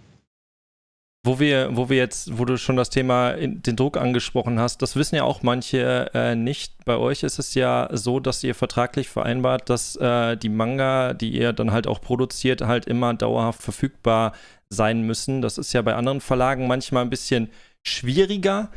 [1.25, 4.97] Wo wir, wo wir jetzt, wo du schon das Thema den Druck angesprochen hast, das
[4.97, 6.85] wissen ja auch manche äh, nicht.
[6.85, 11.31] Bei euch ist es ja so, dass ihr vertraglich vereinbart, dass äh, die Manga, die
[11.31, 14.33] ihr dann halt auch produziert, halt immer dauerhaft verfügbar
[14.71, 15.43] sein müssen.
[15.43, 17.51] Das ist ja bei anderen Verlagen manchmal ein bisschen
[17.87, 18.71] schwieriger.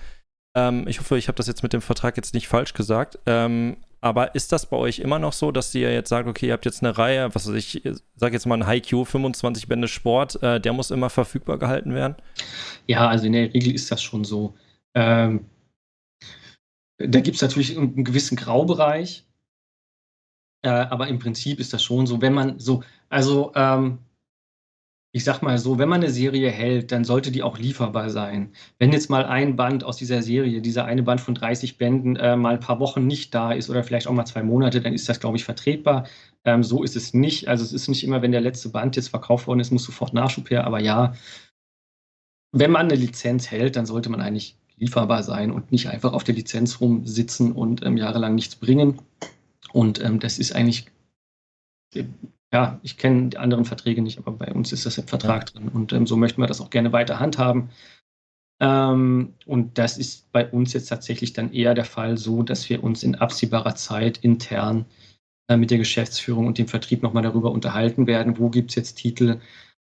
[0.56, 3.20] Ähm, ich hoffe, ich habe das jetzt mit dem Vertrag jetzt nicht falsch gesagt.
[3.26, 6.54] Ähm, aber ist das bei euch immer noch so, dass ihr jetzt sagt, okay, ihr
[6.54, 7.82] habt jetzt eine Reihe, was weiß ich,
[8.16, 12.18] sage jetzt mal ein HiQ, 25 Bände Sport, äh, der muss immer verfügbar gehalten werden?
[12.86, 14.56] Ja, also in der Regel ist das schon so.
[14.94, 15.46] Ähm,
[16.98, 19.26] da gibt es natürlich einen gewissen Graubereich,
[20.64, 24.00] äh, aber im Prinzip ist das schon so, wenn man so, also ähm,
[25.16, 28.52] ich sag mal so, wenn man eine Serie hält, dann sollte die auch lieferbar sein.
[28.80, 32.36] Wenn jetzt mal ein Band aus dieser Serie, dieser eine Band von 30 Bänden, äh,
[32.36, 35.08] mal ein paar Wochen nicht da ist oder vielleicht auch mal zwei Monate, dann ist
[35.08, 36.08] das, glaube ich, vertretbar.
[36.46, 37.48] Ähm, so ist es nicht.
[37.48, 40.16] Also es ist nicht immer, wenn der letzte Band jetzt verkauft worden ist, muss sofort
[40.16, 40.66] Nachschub her.
[40.66, 41.14] Aber ja,
[42.52, 46.24] wenn man eine Lizenz hält, dann sollte man eigentlich lieferbar sein und nicht einfach auf
[46.24, 49.00] der Lizenz rumsitzen und ähm, jahrelang nichts bringen.
[49.74, 50.88] Und ähm, das ist eigentlich
[52.54, 55.70] ja, ich kenne die anderen Verträge nicht, aber bei uns ist das im Vertrag drin
[55.70, 57.70] und ähm, so möchten wir das auch gerne weiter handhaben.
[58.62, 62.84] Ähm, und das ist bei uns jetzt tatsächlich dann eher der Fall so, dass wir
[62.84, 64.86] uns in absehbarer Zeit intern
[65.50, 68.96] äh, mit der Geschäftsführung und dem Vertrieb nochmal darüber unterhalten werden, wo gibt es jetzt
[68.96, 69.40] Titel,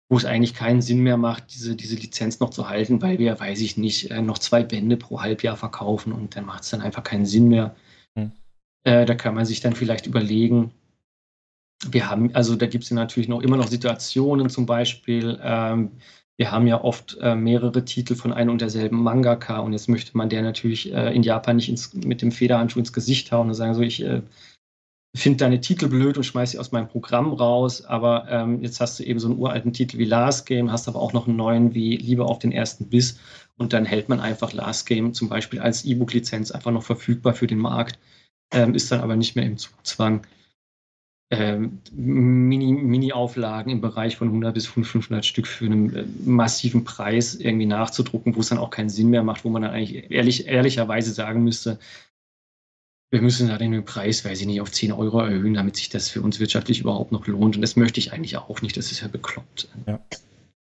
[0.08, 3.38] wo es eigentlich keinen Sinn mehr macht, diese, diese Lizenz noch zu halten, weil wir,
[3.38, 6.80] weiß ich nicht, äh, noch zwei Bände pro Halbjahr verkaufen und dann macht es dann
[6.80, 7.76] einfach keinen Sinn mehr.
[8.18, 8.32] Hm.
[8.84, 10.72] Äh, da kann man sich dann vielleicht überlegen,
[11.84, 15.92] wir haben, also da gibt es natürlich noch immer noch Situationen, zum Beispiel, ähm,
[16.38, 20.16] wir haben ja oft äh, mehrere Titel von einem und derselben Mangaka und jetzt möchte
[20.16, 23.54] man der natürlich äh, in Japan nicht ins, mit dem Federhandschuh ins Gesicht hauen und
[23.54, 24.22] sagen so, ich äh,
[25.14, 28.98] finde deine Titel blöd und schmeiß sie aus meinem Programm raus, aber ähm, jetzt hast
[28.98, 31.74] du eben so einen uralten Titel wie Last Game, hast aber auch noch einen neuen
[31.74, 33.18] wie Liebe auf den ersten Biss
[33.56, 37.46] und dann hält man einfach Last Game zum Beispiel als E-Book-Lizenz einfach noch verfügbar für
[37.46, 37.98] den Markt,
[38.52, 40.26] ähm, ist dann aber nicht mehr im Zugzwang.
[41.28, 47.34] Ähm, Mini-Auflagen Mini im Bereich von 100 bis 500 Stück für einen äh, massiven Preis
[47.34, 50.46] irgendwie nachzudrucken, wo es dann auch keinen Sinn mehr macht, wo man dann eigentlich ehrlich,
[50.46, 51.80] ehrlicherweise sagen müsste,
[53.10, 56.08] wir müssen da den Preis, weiß ich nicht, auf 10 Euro erhöhen, damit sich das
[56.08, 57.56] für uns wirtschaftlich überhaupt noch lohnt.
[57.56, 58.76] Und das möchte ich eigentlich auch nicht.
[58.76, 59.68] Das ist ja bekloppt.
[59.86, 60.00] Ja.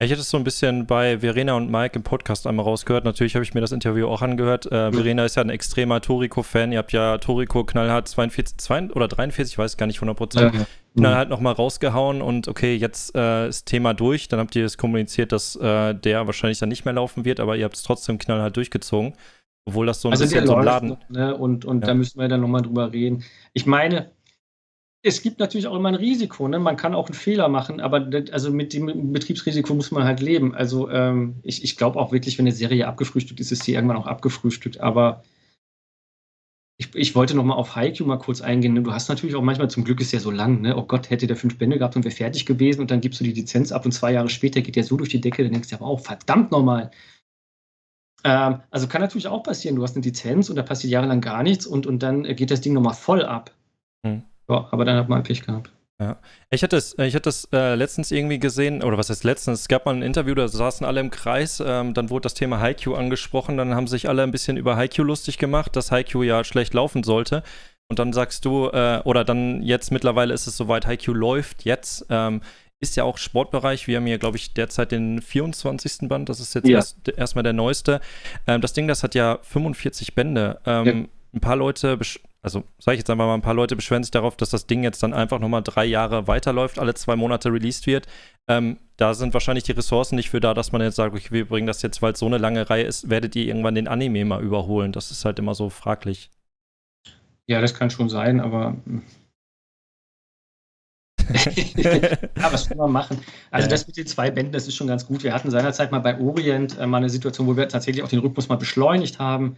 [0.03, 3.05] Ich hätte es so ein bisschen bei Verena und Mike im Podcast einmal rausgehört.
[3.05, 4.65] Natürlich habe ich mir das Interview auch angehört.
[4.65, 4.91] Äh.
[4.91, 6.71] Verena ist ja ein extremer Toriko-Fan.
[6.71, 10.55] Ihr habt ja Toriko knallhart 42 2, oder 43, ich weiß gar nicht 100 Prozent,
[10.55, 10.65] ja,
[10.97, 14.27] knallhart nochmal rausgehauen und okay, jetzt äh, ist Thema durch.
[14.27, 17.55] Dann habt ihr es kommuniziert, dass äh, der wahrscheinlich dann nicht mehr laufen wird, aber
[17.55, 19.13] ihr habt es trotzdem knallhart durchgezogen.
[19.65, 20.89] Obwohl das so ein also bisschen so ein Laden.
[20.89, 21.37] Noch, ne?
[21.37, 21.87] Und, und ja.
[21.87, 23.23] da müssen wir dann nochmal drüber reden.
[23.53, 24.09] Ich meine,
[25.03, 26.47] es gibt natürlich auch immer ein Risiko.
[26.47, 26.59] Ne?
[26.59, 30.21] Man kann auch einen Fehler machen, aber das, also mit dem Betriebsrisiko muss man halt
[30.21, 30.53] leben.
[30.53, 33.97] Also ähm, ich, ich glaube auch wirklich, wenn eine Serie abgefrühstückt ist, ist sie irgendwann
[33.97, 34.79] auch abgefrühstückt.
[34.79, 35.23] Aber
[36.77, 38.73] ich, ich wollte noch mal auf Haiku mal kurz eingehen.
[38.73, 38.83] Ne?
[38.83, 40.77] Du hast natürlich auch manchmal, zum Glück ist ja so lang, ne?
[40.77, 43.23] oh Gott, hätte der fünf Bände gehabt und wäre fertig gewesen und dann gibst du
[43.23, 45.69] die Lizenz ab und zwei Jahre später geht der so durch die Decke, dann denkst
[45.69, 46.91] du aber auch, verdammt nochmal,
[48.23, 51.43] ähm, also kann natürlich auch passieren, du hast eine Lizenz und da passiert jahrelang gar
[51.43, 53.51] nichts und, und dann geht das Ding nochmal voll ab.
[54.05, 54.23] Hm.
[54.49, 55.71] Ja, aber dann hat man Pech gehabt.
[55.99, 56.17] Ja.
[56.49, 59.61] Ich hatte das, ich hatte das äh, letztens irgendwie gesehen, oder was heißt letztens?
[59.61, 62.59] Es gab mal ein Interview, da saßen alle im Kreis, ähm, dann wurde das Thema
[62.59, 66.43] Haiku angesprochen, dann haben sich alle ein bisschen über Haiku lustig gemacht, dass Haiku ja
[66.43, 67.43] schlecht laufen sollte.
[67.87, 72.05] Und dann sagst du, äh, oder dann jetzt mittlerweile ist es soweit, Haiku läuft jetzt.
[72.09, 72.41] Ähm,
[72.79, 73.87] ist ja auch Sportbereich.
[73.87, 76.07] Wir haben hier, glaube ich, derzeit den 24.
[76.09, 76.29] Band.
[76.29, 76.77] Das ist jetzt ja.
[76.77, 78.01] erst, erstmal der neueste.
[78.47, 80.59] Ähm, das Ding, das hat ja 45 Bände.
[80.65, 80.93] Ähm, ja.
[81.33, 81.99] Ein paar Leute,
[82.43, 84.83] also sage ich jetzt einfach mal, ein paar Leute beschweren sich darauf, dass das Ding
[84.83, 88.07] jetzt dann einfach nochmal drei Jahre weiterläuft, alle zwei Monate released wird.
[88.47, 91.47] Ähm, da sind wahrscheinlich die Ressourcen nicht für da, dass man jetzt sagt, okay, wir
[91.47, 94.25] bringen das jetzt, weil es so eine lange Reihe ist, werdet ihr irgendwann den Anime
[94.25, 94.91] mal überholen.
[94.91, 96.31] Das ist halt immer so fraglich.
[97.47, 98.77] Ja, das kann schon sein, aber
[101.77, 103.19] ja, was kann man machen?
[103.51, 105.23] Also das mit den zwei Bänden, das ist schon ganz gut.
[105.23, 108.19] Wir hatten seinerzeit mal bei Orient äh, mal eine Situation, wo wir tatsächlich auch den
[108.19, 109.57] Rhythmus mal beschleunigt haben,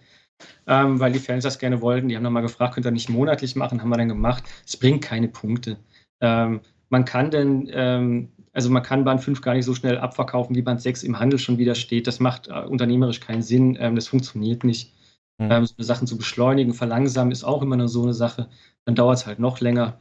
[0.68, 2.10] ähm, weil die Fans das gerne wollten.
[2.10, 3.82] Die haben dann mal gefragt, könnt ihr nicht monatlich machen?
[3.82, 4.44] Haben wir dann gemacht.
[4.66, 5.78] Es bringt keine Punkte.
[6.22, 10.56] Ähm, man kann denn, ähm, also man kann Band 5 gar nicht so schnell abverkaufen,
[10.56, 12.08] wie Band 6 im Handel schon wieder steht.
[12.08, 13.78] Das macht äh, unternehmerisch keinen Sinn.
[13.80, 14.94] Ähm, das funktioniert nicht.
[15.40, 15.66] Mhm.
[15.66, 18.50] so Sachen zu beschleunigen, verlangsamen ist auch immer nur so eine Sache.
[18.86, 20.00] Dann dauert es halt noch länger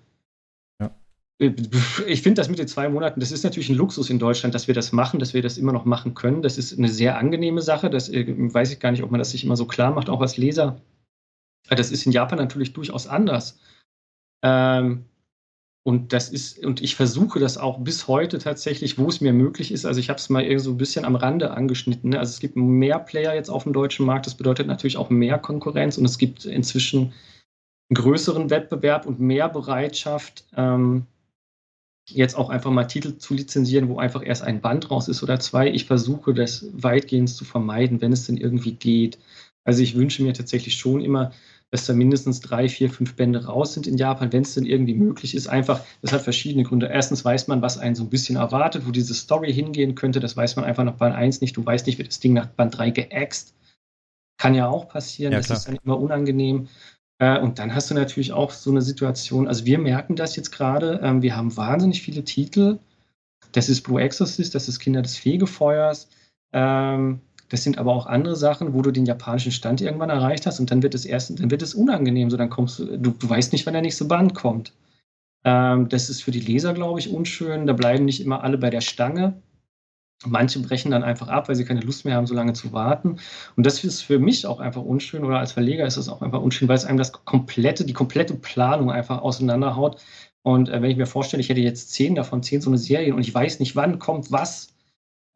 [2.06, 4.68] ich finde das mit den zwei Monaten, das ist natürlich ein Luxus in Deutschland, dass
[4.68, 6.42] wir das machen, dass wir das immer noch machen können.
[6.42, 7.90] Das ist eine sehr angenehme Sache.
[7.90, 10.20] Das äh, weiß ich gar nicht, ob man das sich immer so klar macht, auch
[10.20, 10.80] als Leser.
[11.68, 13.58] Das ist in Japan natürlich durchaus anders.
[14.42, 15.04] Ähm,
[15.84, 19.72] und das ist, und ich versuche das auch bis heute tatsächlich, wo es mir möglich
[19.72, 19.84] ist.
[19.84, 22.10] Also ich habe es mal so ein bisschen am Rande angeschnitten.
[22.10, 22.20] Ne?
[22.20, 24.26] Also es gibt mehr Player jetzt auf dem deutschen Markt.
[24.26, 27.12] Das bedeutet natürlich auch mehr Konkurrenz und es gibt inzwischen
[27.92, 31.06] größeren Wettbewerb und mehr Bereitschaft, ähm,
[32.08, 35.38] jetzt auch einfach mal Titel zu lizenzieren, wo einfach erst ein Band raus ist oder
[35.40, 35.70] zwei.
[35.70, 39.18] Ich versuche das weitgehend zu vermeiden, wenn es denn irgendwie geht.
[39.64, 41.32] Also ich wünsche mir tatsächlich schon immer,
[41.70, 44.94] dass da mindestens drei, vier, fünf Bände raus sind in Japan, wenn es denn irgendwie
[44.94, 45.46] möglich ist.
[45.46, 46.86] Einfach, das hat verschiedene Gründe.
[46.86, 50.20] Erstens weiß man, was einen so ein bisschen erwartet, wo diese Story hingehen könnte.
[50.20, 51.56] Das weiß man einfach nach Band 1 nicht.
[51.56, 53.54] Du weißt nicht, wird das Ding nach Band 3 geäxt.
[54.36, 55.32] Kann ja auch passieren.
[55.32, 56.68] Ja, das ist dann immer unangenehm.
[57.22, 60.50] Äh, und dann hast du natürlich auch so eine Situation, also wir merken das jetzt
[60.50, 62.80] gerade, ähm, wir haben wahnsinnig viele Titel.
[63.52, 66.08] Das ist Blue Exorcist, das ist Kinder des Fegefeuers.
[66.52, 70.58] Ähm, das sind aber auch andere Sachen, wo du den japanischen Stand irgendwann erreicht hast
[70.58, 72.28] und dann wird es erst, dann wird es unangenehm.
[72.28, 74.72] So, dann kommst du, du, du weißt nicht, wann der nächste Band kommt.
[75.44, 77.68] Ähm, das ist für die Leser, glaube ich, unschön.
[77.68, 79.40] Da bleiben nicht immer alle bei der Stange.
[80.26, 83.18] Manche brechen dann einfach ab, weil sie keine Lust mehr haben, so lange zu warten.
[83.56, 86.40] Und das ist für mich auch einfach unschön oder als Verleger ist es auch einfach
[86.40, 90.00] unschön, weil es einem das komplette, die komplette Planung einfach auseinanderhaut.
[90.42, 93.14] Und äh, wenn ich mir vorstelle, ich hätte jetzt zehn davon, zehn so eine Serien
[93.14, 94.68] und ich weiß nicht, wann kommt was,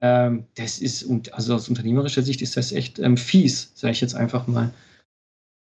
[0.00, 4.00] ähm, das ist, und also aus unternehmerischer Sicht ist das echt ähm, fies, sage ich
[4.00, 4.72] jetzt einfach mal.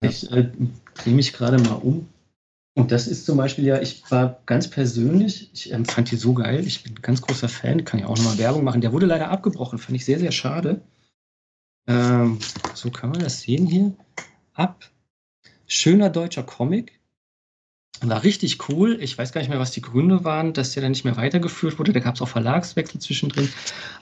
[0.02, 0.50] Ich äh,
[0.96, 2.08] drehe mich gerade mal um.
[2.76, 6.34] Und das ist zum Beispiel ja, ich war ganz persönlich, ich ähm, fand die so
[6.34, 8.82] geil, ich bin ein ganz großer Fan, kann ja auch nochmal Werbung machen.
[8.82, 10.82] Der wurde leider abgebrochen, fand ich sehr, sehr schade.
[11.88, 12.40] Ähm,
[12.74, 13.94] so kann man das sehen hier.
[14.54, 14.90] Ab.
[15.68, 17.00] Schöner deutscher Comic.
[18.02, 18.98] War richtig cool.
[19.02, 21.80] Ich weiß gar nicht mehr, was die Gründe waren, dass der dann nicht mehr weitergeführt
[21.80, 21.94] wurde.
[21.94, 23.50] Da gab es auch Verlagswechsel zwischendrin.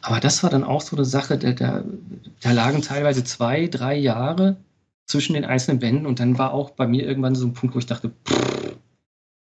[0.02, 1.84] Aber das war dann auch so eine Sache, da, da,
[2.40, 4.58] da lagen teilweise zwei, drei Jahre
[5.12, 7.80] zwischen den einzelnen Bänden und dann war auch bei mir irgendwann so ein Punkt, wo
[7.80, 8.78] ich dachte, pff,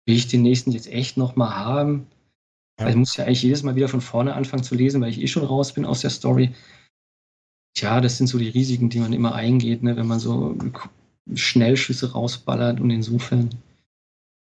[0.06, 2.08] will ich den nächsten jetzt echt nochmal haben?
[2.80, 2.90] Ja.
[2.90, 5.28] ich muss ja eigentlich jedes Mal wieder von vorne anfangen zu lesen, weil ich eh
[5.28, 6.54] schon raus bin aus der Story.
[7.74, 10.58] Tja, das sind so die Risiken, die man immer eingeht, ne, wenn man so
[11.34, 13.50] Schnellschüsse rausballert und insofern.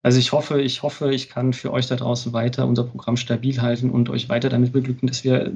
[0.04, 3.62] Also ich hoffe, ich hoffe, ich kann für euch da draußen weiter unser Programm stabil
[3.62, 5.54] halten und euch weiter damit beglücken, dass wir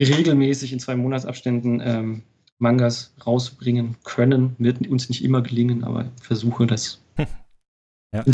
[0.00, 2.22] regelmäßig in zwei Monatsabständen ähm,
[2.64, 4.56] Mangas rausbringen können.
[4.58, 7.00] Wird uns nicht immer gelingen, aber versuche das
[8.14, 8.24] ja.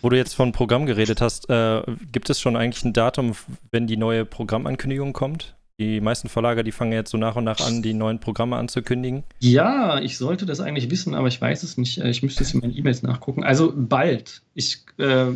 [0.00, 1.82] Wo du jetzt von Programm geredet hast, äh,
[2.12, 3.34] gibt es schon eigentlich ein Datum,
[3.70, 5.56] wenn die neue Programmankündigung kommt?
[5.80, 9.22] Die meisten Verlager, die fangen jetzt so nach und nach an, die neuen Programme anzukündigen.
[9.38, 11.98] Ja, ich sollte das eigentlich wissen, aber ich weiß es nicht.
[11.98, 13.44] Äh, ich müsste es in meinen E-Mails nachgucken.
[13.44, 14.42] Also bald.
[14.54, 15.26] Ich, äh,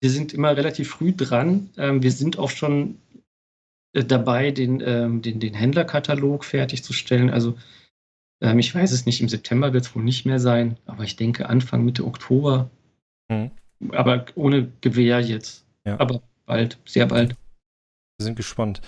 [0.00, 1.68] wir sind immer relativ früh dran.
[1.76, 2.96] Ähm, wir sind auch schon
[3.92, 7.30] dabei, den, ähm, den, den Händlerkatalog fertigzustellen.
[7.30, 7.56] Also
[8.40, 11.16] ähm, ich weiß es nicht, im September wird es wohl nicht mehr sein, aber ich
[11.16, 12.70] denke Anfang, Mitte Oktober
[13.30, 13.50] Mhm.
[13.92, 15.64] Aber ohne Gewehr jetzt.
[15.86, 15.98] Ja.
[15.98, 17.30] Aber bald, sehr bald.
[18.18, 18.80] Wir sind gespannt.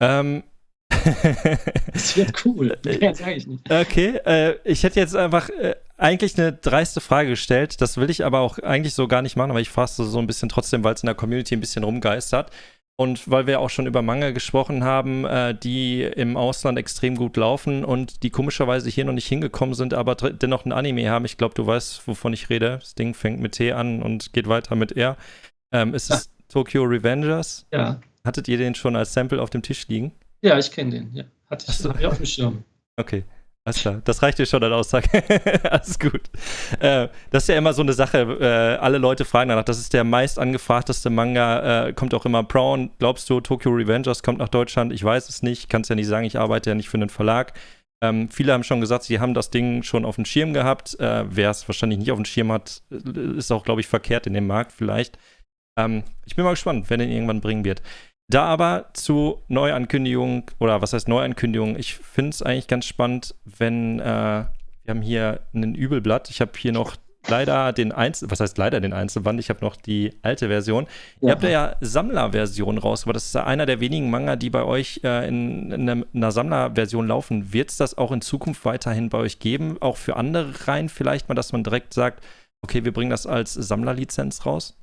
[0.00, 0.44] Ähm.
[1.92, 2.78] das wird cool.
[3.00, 3.70] Ja, sag ich nicht.
[3.70, 7.80] Okay, äh, ich hätte jetzt einfach äh, eigentlich eine dreiste Frage gestellt.
[7.80, 10.26] Das will ich aber auch eigentlich so gar nicht machen, aber ich fasse so ein
[10.26, 12.50] bisschen trotzdem, weil es in der Community ein bisschen rumgeistert.
[12.98, 17.36] Und weil wir auch schon über Manga gesprochen haben, äh, die im Ausland extrem gut
[17.36, 21.26] laufen und die komischerweise hier noch nicht hingekommen sind, aber dennoch ein Anime haben.
[21.26, 22.78] Ich glaube, du weißt, wovon ich rede.
[22.80, 25.18] Das Ding fängt mit T an und geht weiter mit R.
[25.72, 26.30] Ähm, ist es ah.
[26.48, 27.66] Tokyo Revengers?
[27.70, 28.00] Ja.
[28.24, 30.12] Hattet ihr den schon als Sample auf dem Tisch liegen?
[30.40, 31.14] Ja, ich kenne den.
[31.14, 31.24] Ja.
[31.50, 31.90] Hatte ich, so.
[31.90, 32.64] auf dem Schirm.
[32.96, 33.24] Okay.
[33.66, 35.08] Alles klar, das reicht dir schon als Aussage.
[35.70, 36.30] Alles gut.
[36.78, 38.18] Äh, das ist ja immer so eine Sache.
[38.18, 39.64] Äh, alle Leute fragen danach.
[39.64, 41.88] Das ist der meist angefragteste Manga.
[41.88, 42.90] Äh, kommt auch immer Brown.
[43.00, 44.92] Glaubst du, Tokyo Revengers kommt nach Deutschland?
[44.92, 45.68] Ich weiß es nicht.
[45.68, 47.54] Kannst ja nicht sagen, ich arbeite ja nicht für einen Verlag.
[48.04, 51.00] Ähm, viele haben schon gesagt, sie haben das Ding schon auf dem Schirm gehabt.
[51.00, 52.82] Äh, wer es wahrscheinlich nicht auf dem Schirm hat,
[53.36, 55.18] ist auch, glaube ich, verkehrt in dem Markt vielleicht.
[55.76, 57.82] Ähm, ich bin mal gespannt, wer den irgendwann bringen wird.
[58.28, 61.78] Da aber zu Neuankündigungen, oder was heißt Neuankündigungen?
[61.78, 64.44] Ich finde es eigentlich ganz spannend, wenn äh,
[64.86, 66.30] wir haben hier ein Übelblatt.
[66.30, 66.96] Ich habe hier noch
[67.28, 69.38] leider den Einzel, was heißt leider den Einzelband?
[69.40, 70.86] Ich habe noch die alte Version.
[71.20, 71.28] Ja.
[71.28, 75.00] Ihr habt ja Sammlerversion raus, aber das ist einer der wenigen Manga, die bei euch
[75.04, 77.52] äh, in, in, einer, in, einer Sammlerversion laufen.
[77.52, 79.76] Wird es das auch in Zukunft weiterhin bei euch geben?
[79.80, 82.24] Auch für andere Reihen vielleicht mal, dass man direkt sagt,
[82.62, 84.76] okay, wir bringen das als Sammlerlizenz raus?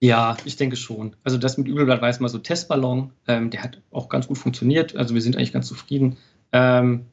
[0.00, 1.16] Ja, ich denke schon.
[1.24, 3.12] Also das mit Übelblatt war jetzt mal so Testballon.
[3.26, 4.94] Ähm, der hat auch ganz gut funktioniert.
[4.96, 6.16] Also wir sind eigentlich ganz zufrieden.
[6.52, 7.06] Ähm,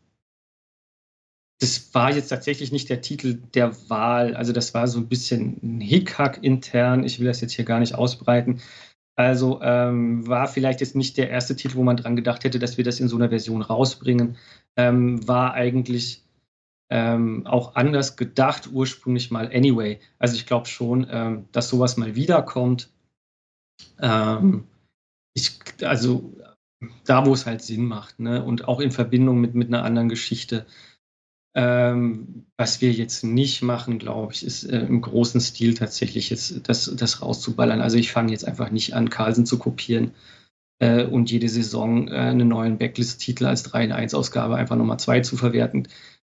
[1.59, 4.35] das war jetzt tatsächlich nicht der Titel der Wahl.
[4.35, 7.03] Also das war so ein bisschen ein Hickhack intern.
[7.03, 8.61] Ich will das jetzt hier gar nicht ausbreiten.
[9.15, 12.77] Also ähm, war vielleicht jetzt nicht der erste Titel, wo man dran gedacht hätte, dass
[12.77, 14.37] wir das in so einer Version rausbringen.
[14.75, 16.24] Ähm, war eigentlich
[16.89, 19.99] ähm, auch anders gedacht ursprünglich mal anyway.
[20.19, 22.89] Also ich glaube schon, ähm, dass sowas mal wiederkommt.
[23.99, 24.65] Ähm,
[25.33, 26.33] ich, also
[27.05, 28.43] da, wo es halt Sinn macht, ne?
[28.43, 30.65] Und auch in Verbindung mit, mit einer anderen Geschichte.
[31.57, 36.67] Ähm, was wir jetzt nicht machen, glaube ich, ist äh, im großen Stil tatsächlich jetzt
[36.67, 37.81] das, das rauszuballern.
[37.81, 40.11] Also ich fange jetzt einfach nicht an, Carlsen zu kopieren
[40.79, 44.99] äh, und jede Saison äh, einen neuen Backlist-Titel als 3 in 1 Ausgabe einfach nochmal
[44.99, 45.87] 2 zu verwerten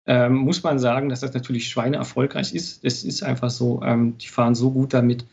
[0.05, 2.83] ähm, muss man sagen, dass das natürlich Schweine erfolgreich ist.
[2.83, 5.25] Es ist einfach so, ähm, die fahren so gut damit.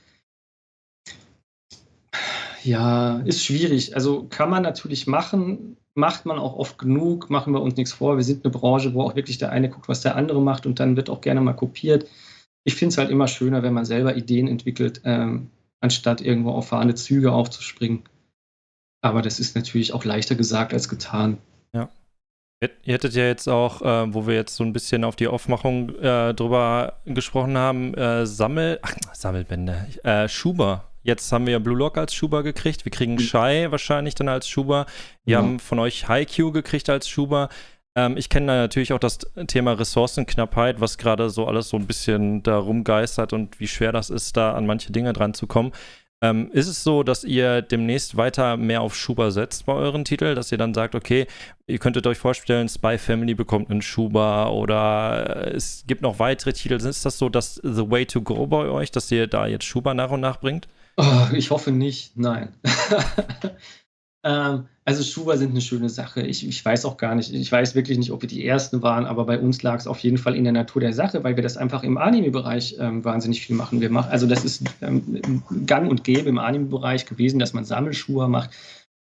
[2.62, 3.94] Ja, ist schwierig.
[3.94, 8.16] Also kann man natürlich machen, macht man auch oft genug, machen wir uns nichts vor.
[8.16, 10.78] Wir sind eine Branche, wo auch wirklich der eine guckt, was der andere macht und
[10.78, 12.06] dann wird auch gerne mal kopiert.
[12.64, 15.50] Ich finde es halt immer schöner, wenn man selber Ideen entwickelt, ähm,
[15.80, 18.02] anstatt irgendwo auf fahrende Züge aufzuspringen.
[19.00, 21.38] Aber das ist natürlich auch leichter gesagt als getan.
[21.72, 21.88] Ja.
[22.60, 25.94] Ihr hättet ja jetzt auch, äh, wo wir jetzt so ein bisschen auf die Aufmachung
[25.98, 30.84] äh, drüber gesprochen haben, äh, Sammel, ach, Sammelbände, äh, Schuber.
[31.02, 32.84] Jetzt haben wir Blue Lock als Schuber gekriegt.
[32.84, 33.20] Wir kriegen mhm.
[33.20, 34.84] Shy wahrscheinlich dann als Schuber.
[35.24, 35.38] Wir ja.
[35.38, 37.48] haben von euch Haiku gekriegt als Schuber.
[37.96, 42.42] Ähm, ich kenne natürlich auch das Thema Ressourcenknappheit, was gerade so alles so ein bisschen
[42.42, 45.72] da rumgeistert und wie schwer das ist, da an manche Dinge dran zu kommen.
[46.22, 50.36] Ähm, ist es so, dass ihr demnächst weiter mehr auf Schuber setzt bei euren Titeln,
[50.36, 51.26] dass ihr dann sagt, okay,
[51.66, 56.52] ihr könntet euch vorstellen, Spy Family bekommt einen Schuber oder äh, es gibt noch weitere
[56.52, 56.74] Titel.
[56.74, 59.94] Ist das so, dass The Way to Go bei euch, dass ihr da jetzt Schuber
[59.94, 60.68] nach und nach bringt?
[60.98, 62.52] Oh, ich hoffe nicht, nein.
[64.22, 66.22] Ähm, also Schuber sind eine schöne Sache.
[66.22, 69.06] Ich, ich weiß auch gar nicht, ich weiß wirklich nicht, ob wir die Ersten waren,
[69.06, 71.42] aber bei uns lag es auf jeden Fall in der Natur der Sache, weil wir
[71.42, 73.80] das einfach im Anime-Bereich ähm, wahnsinnig viel machen.
[73.80, 74.10] Wir machen.
[74.10, 78.50] Also das ist ähm, gang und gäbe im Anime-Bereich gewesen, dass man Sammelschuhe macht.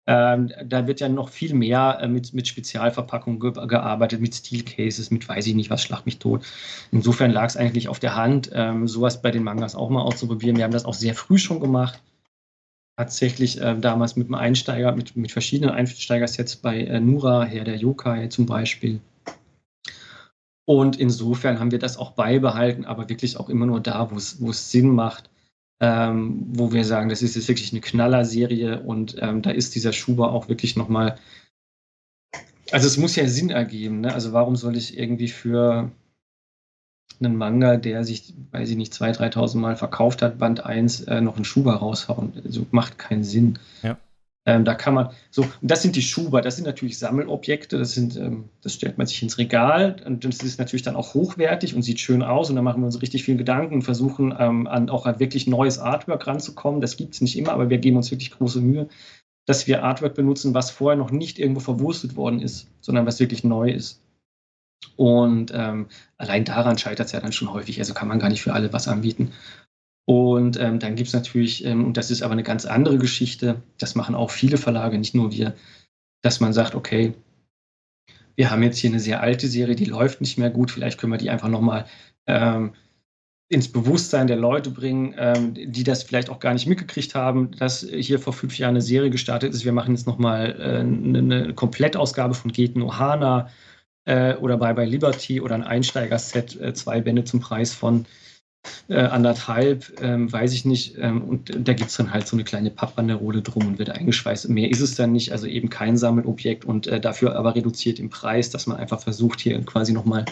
[0.07, 5.09] Ähm, da wird ja noch viel mehr äh, mit, mit Spezialverpackungen ge gearbeitet, mit Steelcases,
[5.09, 6.43] mit weiß ich nicht was, schlag mich tot.
[6.91, 10.57] Insofern lag es eigentlich auf der Hand, ähm, sowas bei den Mangas auch mal auszuprobieren.
[10.57, 12.01] Wir haben das auch sehr früh schon gemacht
[12.97, 17.75] tatsächlich äh, damals mit einem Einsteiger, mit, mit verschiedenen Einsteigersets bei äh, Nura, Herr der
[17.75, 18.99] Yokai zum Beispiel.
[20.65, 24.71] Und insofern haben wir das auch beibehalten, aber wirklich auch immer nur da, wo es
[24.71, 25.29] Sinn macht,
[25.79, 29.93] ähm, wo wir sagen, das ist jetzt wirklich eine Knallerserie und ähm, da ist dieser
[29.93, 31.19] Schuber auch wirklich nochmal.
[32.71, 34.13] Also es muss ja Sinn ergeben, ne?
[34.13, 35.91] Also warum soll ich irgendwie für
[37.19, 41.21] einen Manga, der sich, weiß ich nicht, 2.000, 3.000 Mal verkauft hat, Band 1 äh,
[41.21, 42.33] noch einen Schuber raushauen.
[42.43, 43.59] Also macht keinen Sinn.
[43.83, 43.97] Ja.
[44.47, 48.15] Ähm, da kann man, so, das sind die Schuber, das sind natürlich Sammelobjekte, das sind,
[48.15, 51.81] ähm, das stellt man sich ins Regal und das ist natürlich dann auch hochwertig und
[51.81, 54.91] sieht schön aus und da machen wir uns richtig viel Gedanken und versuchen ähm, an
[54.91, 56.79] auch ein wirklich neues Artwork ranzukommen.
[56.79, 58.87] Das gibt es nicht immer, aber wir geben uns wirklich große Mühe,
[59.47, 63.43] dass wir Artwork benutzen, was vorher noch nicht irgendwo verwurstet worden ist, sondern was wirklich
[63.43, 64.04] neu ist.
[64.95, 65.87] Und ähm,
[66.17, 67.79] allein daran scheitert es ja dann schon häufig.
[67.79, 69.33] Also kann man gar nicht für alle was anbieten.
[70.05, 73.63] Und ähm, dann gibt es natürlich, ähm, und das ist aber eine ganz andere Geschichte,
[73.79, 75.55] das machen auch viele Verlage, nicht nur wir,
[76.21, 77.13] dass man sagt, okay,
[78.35, 81.13] wir haben jetzt hier eine sehr alte Serie, die läuft nicht mehr gut, vielleicht können
[81.13, 81.85] wir die einfach nochmal
[82.27, 82.73] ähm,
[83.47, 87.81] ins Bewusstsein der Leute bringen, ähm, die das vielleicht auch gar nicht mitgekriegt haben, dass
[87.81, 89.65] hier vor fünf Jahren eine Serie gestartet ist.
[89.65, 93.49] Wir machen jetzt nochmal äh, eine, eine Komplettausgabe von Geten Ohana
[94.05, 98.05] äh, oder bei, bei Liberty oder ein Einsteiger-Set, äh, zwei Bände zum Preis von
[98.87, 100.97] äh, anderthalb, ähm, weiß ich nicht.
[100.97, 104.49] Ähm, und da gibt es dann halt so eine kleine Pappbanderole drum und wird eingeschweißt.
[104.49, 108.09] Mehr ist es dann nicht, also eben kein Sammelobjekt und äh, dafür aber reduziert im
[108.09, 110.25] Preis, dass man einfach versucht, hier quasi nochmal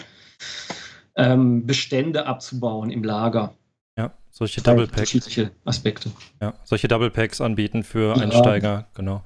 [1.16, 3.54] ähm, Bestände abzubauen im Lager.
[3.96, 4.98] Ja, solche Double Packs.
[4.98, 6.10] Unterschiedliche Aspekte.
[6.40, 8.22] Ja, solche Double Packs anbieten für ja.
[8.22, 9.22] Einsteiger, genau.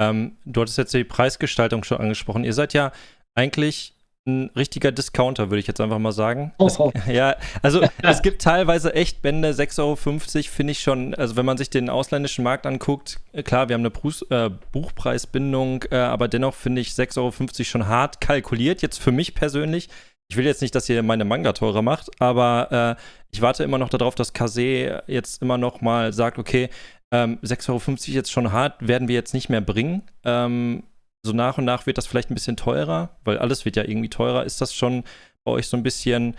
[0.00, 2.44] Ähm, du hattest jetzt die Preisgestaltung schon angesprochen.
[2.44, 2.92] Ihr seid ja
[3.34, 3.94] eigentlich
[4.24, 6.52] ein richtiger Discounter, würde ich jetzt einfach mal sagen.
[6.58, 6.92] Oh, oh.
[6.94, 11.46] Es, ja, also es gibt teilweise echt Bände, 6,50 Euro, finde ich schon, also wenn
[11.46, 15.96] man sich den ausländischen Markt anguckt, äh, klar, wir haben eine Bruce, äh, Buchpreisbindung, äh,
[15.96, 19.88] aber dennoch finde ich 6,50 Euro schon hart kalkuliert, jetzt für mich persönlich.
[20.28, 23.02] Ich will jetzt nicht, dass ihr meine Manga teurer macht, aber äh,
[23.32, 26.70] ich warte immer noch darauf, dass Kase jetzt immer noch mal sagt, okay,
[27.10, 30.02] ähm, 6,50 Euro jetzt schon hart, werden wir jetzt nicht mehr bringen.
[30.24, 30.84] Ähm,
[31.24, 34.08] so nach und nach wird das vielleicht ein bisschen teurer, weil alles wird ja irgendwie
[34.08, 34.44] teurer.
[34.44, 35.04] Ist das schon
[35.44, 36.36] bei euch so ein bisschen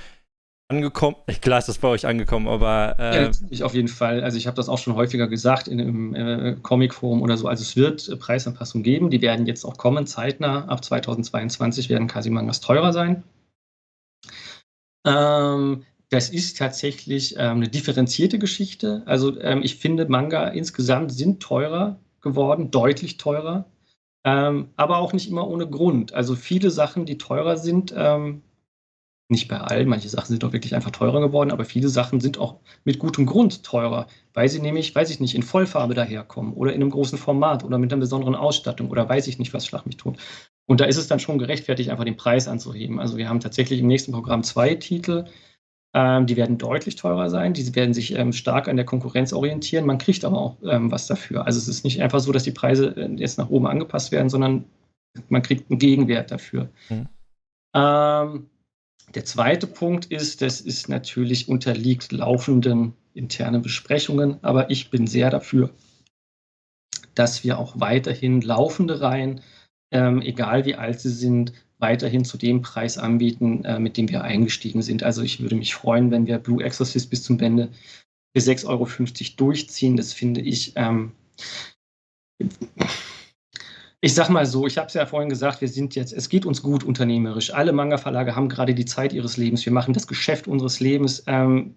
[0.68, 1.15] angekommen?
[1.41, 2.95] Klar ist das bei euch angekommen, aber.
[2.99, 4.23] Äh ja, ich auf jeden Fall.
[4.23, 7.47] Also, ich habe das auch schon häufiger gesagt in einem äh, Comic-Forum oder so.
[7.47, 9.10] Also, es wird äh, Preisanpassungen geben.
[9.10, 10.65] Die werden jetzt auch kommen, zeitnah.
[10.65, 13.23] Ab 2022 werden Kasimangas teurer sein.
[15.05, 19.03] Ähm, das ist tatsächlich ähm, eine differenzierte Geschichte.
[19.05, 23.65] Also, ähm, ich finde, Manga insgesamt sind teurer geworden, deutlich teurer.
[24.25, 26.13] Ähm, aber auch nicht immer ohne Grund.
[26.13, 28.41] Also viele Sachen, die teurer sind, ähm,
[29.29, 32.37] nicht bei allen, manche Sachen sind auch wirklich einfach teurer geworden, aber viele Sachen sind
[32.37, 36.73] auch mit gutem Grund teurer, weil sie nämlich, weiß ich nicht, in Vollfarbe daherkommen oder
[36.73, 39.85] in einem großen Format oder mit einer besonderen Ausstattung oder weiß ich nicht, was Schlag
[39.85, 40.17] mich tut.
[40.65, 42.99] Und da ist es dann schon gerechtfertigt, einfach den Preis anzuheben.
[42.99, 45.25] Also wir haben tatsächlich im nächsten Programm zwei Titel,
[45.94, 49.86] ähm, die werden deutlich teurer sein, die werden sich ähm, stark an der Konkurrenz orientieren.
[49.86, 51.45] Man kriegt aber auch ähm, was dafür.
[51.45, 54.30] Also es ist nicht einfach so, dass die Preise äh, jetzt nach oben angepasst werden,
[54.30, 54.65] sondern
[55.30, 56.70] man kriegt einen Gegenwert dafür.
[56.90, 57.07] Mhm.
[57.76, 58.49] Ähm,
[59.14, 65.30] der zweite Punkt ist, das ist natürlich unterliegt laufenden internen Besprechungen, aber ich bin sehr
[65.30, 65.70] dafür,
[67.14, 69.41] dass wir auch weiterhin laufende Reihen,
[69.91, 71.53] ähm, egal wie alt sie sind,
[71.84, 75.03] weiterhin zu dem Preis anbieten, äh, mit dem wir eingestiegen sind.
[75.03, 77.69] Also ich würde mich freuen, wenn wir Blue Exorcist bis zum Ende
[78.35, 78.88] für 6,50 Euro
[79.38, 79.97] durchziehen.
[79.97, 80.73] Das finde ich.
[80.77, 81.11] Ähm,
[83.99, 86.45] ich sag mal so, ich habe es ja vorhin gesagt, wir sind jetzt, es geht
[86.45, 87.53] uns gut unternehmerisch.
[87.53, 89.65] Alle Manga-Verlage haben gerade die Zeit ihres Lebens.
[89.65, 91.23] Wir machen das Geschäft unseres Lebens.
[91.27, 91.76] Ähm,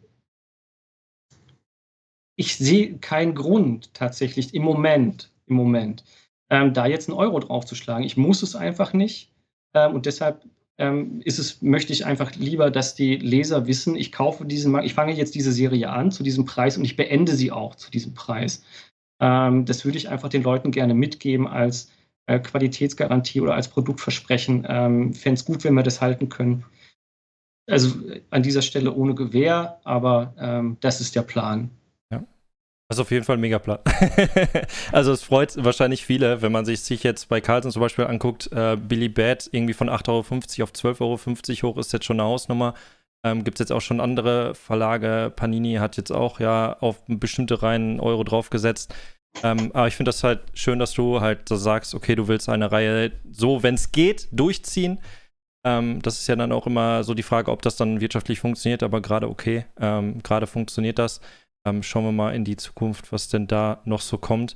[2.36, 6.04] ich sehe keinen Grund tatsächlich im Moment, im Moment,
[6.50, 8.04] ähm, da jetzt einen Euro draufzuschlagen.
[8.04, 9.32] Ich muss es einfach nicht.
[9.76, 10.42] Ähm, und deshalb
[10.78, 14.94] ähm, ist es, möchte ich einfach lieber, dass die Leser wissen, ich kaufe diesen, ich
[14.94, 18.14] fange jetzt diese Serie an zu diesem Preis und ich beende sie auch zu diesem
[18.14, 18.64] Preis.
[19.20, 21.90] Ähm, das würde ich einfach den Leuten gerne mitgeben als
[22.26, 24.66] äh, Qualitätsgarantie oder als Produktversprechen.
[24.68, 26.64] Ähm, Fände es gut, wenn wir das halten können.
[27.68, 27.94] Also
[28.30, 31.70] an dieser Stelle ohne Gewehr, aber ähm, das ist der Plan.
[32.88, 33.80] Das ist auf jeden Fall mega Plan.
[34.92, 38.50] also es freut wahrscheinlich viele, wenn man sich, sich jetzt bei Carlsen zum Beispiel anguckt,
[38.52, 42.28] äh, Billy Bad irgendwie von 8,50 Euro auf 12,50 Euro hoch ist jetzt schon eine
[42.28, 42.74] Hausnummer.
[43.24, 45.32] Ähm, Gibt es jetzt auch schon andere Verlage.
[45.34, 48.94] Panini hat jetzt auch ja auf bestimmte Reihen Euro draufgesetzt.
[49.42, 52.48] Ähm, aber ich finde das halt schön, dass du halt so sagst, okay, du willst
[52.48, 55.00] eine Reihe so, wenn es geht, durchziehen.
[55.66, 58.84] Ähm, das ist ja dann auch immer so die Frage, ob das dann wirtschaftlich funktioniert,
[58.84, 61.20] aber gerade okay, ähm, gerade funktioniert das.
[61.66, 64.54] Ähm, schauen wir mal in die Zukunft, was denn da noch so kommt.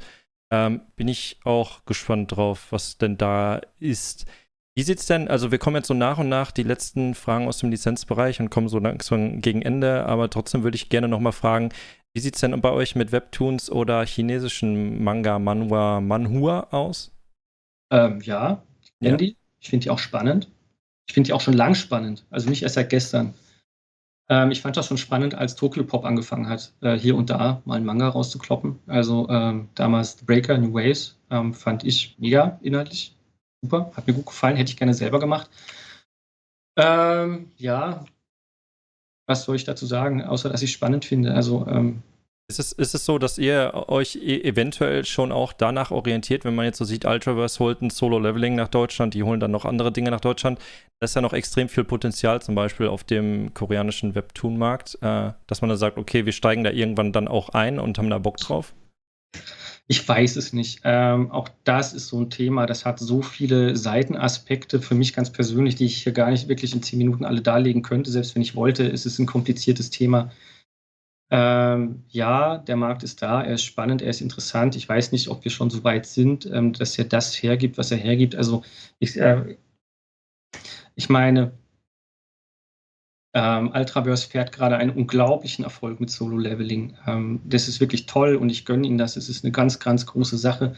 [0.52, 4.26] Ähm, bin ich auch gespannt drauf, was denn da ist.
[4.76, 7.58] Wie sieht's denn, also wir kommen jetzt so nach und nach die letzten Fragen aus
[7.58, 11.70] dem Lizenzbereich und kommen so langsam gegen Ende, aber trotzdem würde ich gerne nochmal fragen,
[12.14, 17.12] wie sieht's denn bei euch mit Webtoons oder chinesischen Manga, Manhua, Manhua aus?
[17.92, 19.16] Ähm, ja, ich kenne ja.
[19.16, 19.36] die.
[19.60, 20.48] Ich finde die auch spannend.
[21.06, 23.34] Ich finde die auch schon lang spannend, also nicht erst seit gestern.
[24.30, 27.60] Ähm, ich fand das schon spannend, als Tokyo Pop angefangen hat, äh, hier und da
[27.64, 28.78] mal einen Manga rauszukloppen.
[28.86, 33.16] Also ähm, damals The Breaker, New Ways, ähm, fand ich mega inhaltlich.
[33.62, 35.50] Super, hat mir gut gefallen, hätte ich gerne selber gemacht.
[36.78, 38.04] Ähm, ja,
[39.26, 41.34] was soll ich dazu sagen, außer dass ich es spannend finde.
[41.34, 42.02] Also ähm,
[42.50, 46.54] ist es, ist es so, dass ihr euch e eventuell schon auch danach orientiert, wenn
[46.54, 49.92] man jetzt so sieht, Ultraverse holt ein Solo-Leveling nach Deutschland, die holen dann noch andere
[49.92, 50.58] Dinge nach Deutschland.
[50.98, 55.60] Da ist ja noch extrem viel Potenzial, zum Beispiel auf dem koreanischen Webtoon-Markt, äh, dass
[55.62, 58.36] man dann sagt, okay, wir steigen da irgendwann dann auch ein und haben da Bock
[58.38, 58.74] drauf?
[59.86, 60.82] Ich weiß es nicht.
[60.84, 65.30] Ähm, auch das ist so ein Thema, das hat so viele Seitenaspekte für mich ganz
[65.30, 68.10] persönlich, die ich hier gar nicht wirklich in zehn Minuten alle darlegen könnte.
[68.10, 70.30] Selbst wenn ich wollte, ist es ein kompliziertes Thema.
[71.32, 74.74] Ähm, ja, der Markt ist da, er ist spannend, er ist interessant.
[74.74, 77.92] Ich weiß nicht, ob wir schon so weit sind, ähm, dass er das hergibt, was
[77.92, 78.34] er hergibt.
[78.34, 78.64] Also
[78.98, 79.56] ich, äh,
[80.96, 81.52] ich meine,
[83.32, 86.96] ähm, Ultraverse fährt gerade einen unglaublichen Erfolg mit Solo-Leveling.
[87.06, 89.16] Ähm, das ist wirklich toll und ich gönne Ihnen das.
[89.16, 90.74] Es ist eine ganz, ganz große Sache.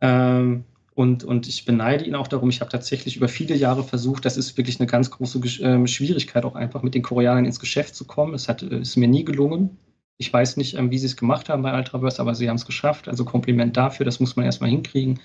[0.00, 0.64] Ähm,
[0.96, 2.48] und, und ich beneide ihn auch darum.
[2.48, 6.46] Ich habe tatsächlich über viele Jahre versucht, das ist wirklich eine ganz große äh, Schwierigkeit,
[6.46, 8.32] auch einfach mit den Koreanern ins Geschäft zu kommen.
[8.32, 9.76] Es hat, äh, ist mir nie gelungen.
[10.16, 12.64] Ich weiß nicht, ähm, wie sie es gemacht haben bei Ultraverse, aber sie haben es
[12.64, 13.08] geschafft.
[13.08, 15.20] Also Kompliment dafür, das muss man erstmal hinkriegen.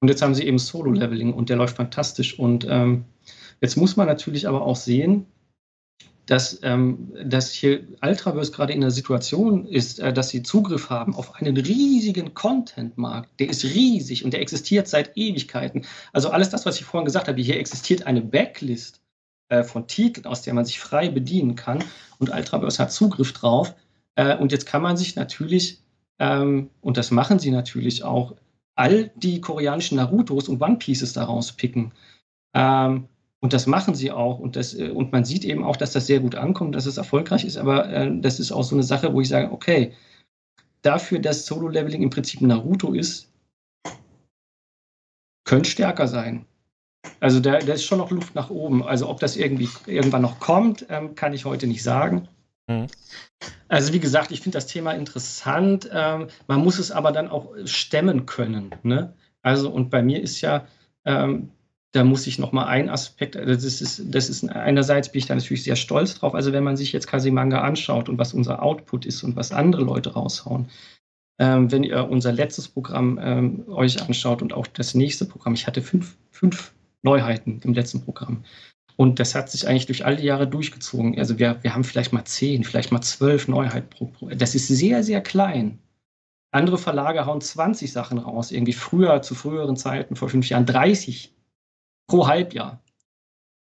[0.00, 2.38] Und jetzt haben sie eben Solo-Leveling und der läuft fantastisch.
[2.38, 3.06] Und ähm,
[3.62, 5.24] jetzt muss man natürlich aber auch sehen,
[6.26, 11.14] dass, ähm, dass hier Ultraverse gerade in der Situation ist, äh, dass sie Zugriff haben
[11.14, 13.40] auf einen riesigen Content-Markt.
[13.40, 15.86] Der ist riesig und der existiert seit Ewigkeiten.
[16.12, 19.00] Also alles das, was ich vorhin gesagt habe, hier existiert eine Backlist
[19.48, 21.84] äh, von Titeln, aus der man sich frei bedienen kann
[22.18, 23.74] und Ultraverse hat Zugriff drauf.
[24.16, 25.80] Äh, und jetzt kann man sich natürlich,
[26.18, 28.34] ähm, und das machen sie natürlich auch,
[28.74, 31.92] all die koreanischen Narutos und One Pieces daraus picken.
[32.54, 33.08] Ähm,
[33.40, 34.38] und das machen sie auch.
[34.38, 36.96] Und, das, äh, und man sieht eben auch, dass das sehr gut ankommt, dass es
[36.96, 37.56] erfolgreich ist.
[37.56, 39.92] Aber äh, das ist auch so eine Sache, wo ich sage, okay,
[40.82, 43.30] dafür, dass Solo-Leveling im Prinzip Naruto ist,
[45.44, 46.46] könnte stärker sein.
[47.20, 48.82] Also da, da, ist schon noch Luft nach oben.
[48.82, 52.28] Also ob das irgendwie irgendwann noch kommt, ähm, kann ich heute nicht sagen.
[52.68, 52.86] Mhm.
[53.68, 55.88] Also wie gesagt, ich finde das Thema interessant.
[55.92, 58.74] Ähm, man muss es aber dann auch stemmen können.
[58.82, 59.14] Ne?
[59.42, 60.66] Also und bei mir ist ja
[61.04, 61.50] ähm,
[61.96, 65.64] da muss ich nochmal ein Aspekt, das ist, das ist einerseits bin ich da natürlich
[65.64, 69.22] sehr stolz drauf, also wenn man sich jetzt Kasimanga anschaut und was unser Output ist
[69.22, 70.68] und was andere Leute raushauen,
[71.38, 75.66] ähm, wenn ihr unser letztes Programm ähm, euch anschaut und auch das nächste Programm, ich
[75.66, 78.44] hatte fünf, fünf Neuheiten im letzten Programm.
[78.96, 81.18] Und das hat sich eigentlich durch all die Jahre durchgezogen.
[81.18, 84.38] Also wir, wir haben vielleicht mal zehn, vielleicht mal zwölf Neuheiten pro Programm.
[84.38, 85.78] Das ist sehr, sehr klein.
[86.50, 88.50] Andere Verlage hauen 20 Sachen raus.
[88.50, 91.35] Irgendwie früher, zu früheren Zeiten, vor fünf Jahren 30
[92.06, 92.82] pro Halbjahr.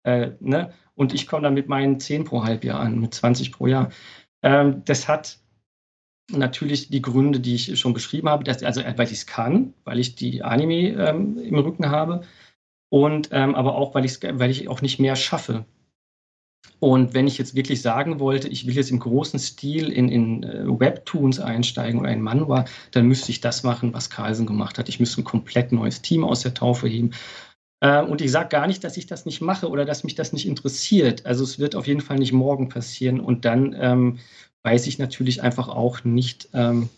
[0.05, 0.73] Äh, ne?
[0.95, 3.91] Und ich komme dann mit meinen 10 pro Halbjahr an, mit 20 pro Jahr.
[4.43, 5.39] Ähm, das hat
[6.31, 9.99] natürlich die Gründe, die ich schon beschrieben habe, dass, also weil ich es kann, weil
[9.99, 12.23] ich die Anime ähm, im Rücken habe
[12.91, 15.65] und ähm, aber auch, weil, weil ich auch nicht mehr schaffe.
[16.79, 20.43] Und wenn ich jetzt wirklich sagen wollte, ich will jetzt im großen Stil in, in
[20.43, 24.89] äh, Webtoons einsteigen oder in Manua, dann müsste ich das machen, was Carlsen gemacht hat.
[24.89, 27.13] Ich müsste ein komplett neues Team aus der Taufe heben.
[27.83, 30.33] Ähm, und ich sage gar nicht, dass ich das nicht mache oder dass mich das
[30.33, 31.27] nicht interessiert.
[31.27, 33.21] Also es wird auf jeden Fall nicht morgen passieren.
[33.21, 34.19] Und dann ähm,
[34.63, 36.89] weiß ich natürlich einfach auch nicht, ähm,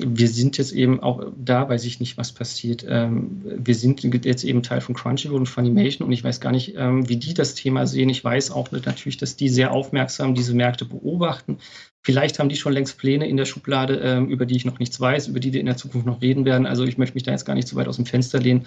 [0.00, 2.84] wir sind jetzt eben auch da, weiß ich nicht, was passiert.
[2.88, 6.74] Ähm, wir sind jetzt eben Teil von Crunchyroll und Funimation und ich weiß gar nicht,
[6.76, 8.08] ähm, wie die das Thema sehen.
[8.08, 11.58] Ich weiß auch natürlich, dass die sehr aufmerksam diese Märkte beobachten.
[12.02, 15.00] Vielleicht haben die schon längst Pläne in der Schublade, ähm, über die ich noch nichts
[15.00, 16.66] weiß, über die wir in der Zukunft noch reden werden.
[16.66, 18.66] Also ich möchte mich da jetzt gar nicht so weit aus dem Fenster lehnen.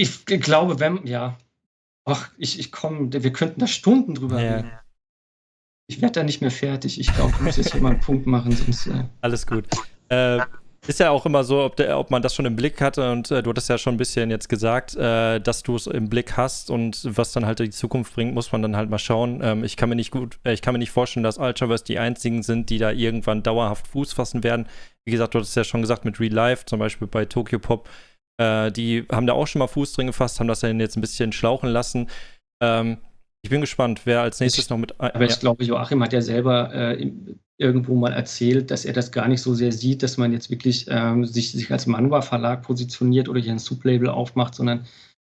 [0.00, 1.36] Ich glaube, wenn, ja,
[2.04, 4.56] ach, ich, ich komme, wir könnten da Stunden drüber ja.
[4.56, 4.70] reden.
[5.88, 7.00] Ich werde da nicht mehr fertig.
[7.00, 8.86] Ich glaube, ich muss jetzt hier mal einen Punkt machen, sonst.
[8.86, 9.66] Äh Alles gut.
[10.08, 10.38] Äh,
[10.86, 13.32] ist ja auch immer so, ob, der, ob man das schon im Blick hatte und
[13.32, 16.36] äh, du hattest ja schon ein bisschen jetzt gesagt, äh, dass du es im Blick
[16.36, 19.40] hast und was dann halt die Zukunft bringt, muss man dann halt mal schauen.
[19.42, 21.98] Ähm, ich kann mir nicht gut, äh, ich kann mir nicht vorstellen, dass Ultraverse die
[21.98, 24.68] einzigen sind, die da irgendwann dauerhaft Fuß fassen werden.
[25.04, 27.88] Wie gesagt, du hattest ja schon gesagt mit Real Life, zum Beispiel bei Tokyo Pop,
[28.38, 31.00] äh, die haben da auch schon mal Fuß drin gefasst, haben das dann jetzt ein
[31.00, 32.08] bisschen schlauchen lassen.
[32.62, 32.98] Ähm,
[33.42, 34.98] ich bin gespannt, wer als nächstes ich, noch mit.
[35.00, 37.12] Aber ich glaube, Joachim hat ja selber äh,
[37.56, 40.86] irgendwo mal erzählt, dass er das gar nicht so sehr sieht, dass man jetzt wirklich
[40.88, 44.86] ähm, sich, sich als Manua-Verlag positioniert oder hier ein Sublabel aufmacht, sondern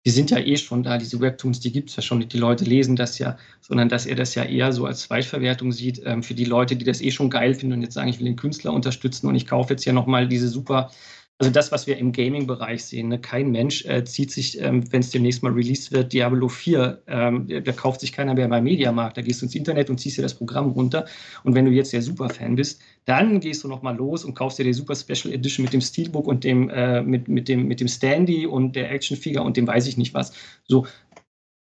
[0.04, 2.64] die sind ja eh schon da, diese Webtoons, die gibt es ja schon, die Leute
[2.64, 6.34] lesen das ja, sondern dass er das ja eher so als Zweitverwertung sieht ähm, für
[6.34, 8.72] die Leute, die das eh schon geil finden und jetzt sagen, ich will den Künstler
[8.72, 10.90] unterstützen und ich kaufe jetzt ja nochmal diese super
[11.38, 13.20] also das, was wir im Gaming-Bereich sehen, ne?
[13.20, 17.48] kein Mensch äh, zieht sich, ähm, wenn es demnächst mal released wird, Diablo 4, ähm,
[17.48, 19.16] da kauft sich keiner mehr beim Mediamarkt.
[19.16, 21.04] Da gehst du ins Internet und ziehst dir das Programm runter.
[21.42, 24.64] Und wenn du jetzt der Superfan bist, dann gehst du nochmal los und kaufst dir
[24.64, 27.88] die Super Special Edition mit dem Steelbook und dem, äh, mit, mit, dem, mit dem
[27.88, 30.32] Standy und der Actionfigure und dem weiß ich nicht was.
[30.68, 30.86] So,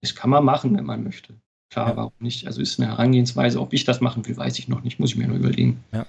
[0.02, 1.34] das kann man machen, wenn man möchte.
[1.70, 1.96] Klar, ja.
[1.96, 2.48] warum nicht?
[2.48, 5.16] Also ist eine Herangehensweise, ob ich das machen will, weiß ich noch nicht, muss ich
[5.16, 5.84] mir nur überlegen.
[5.92, 6.06] Ja.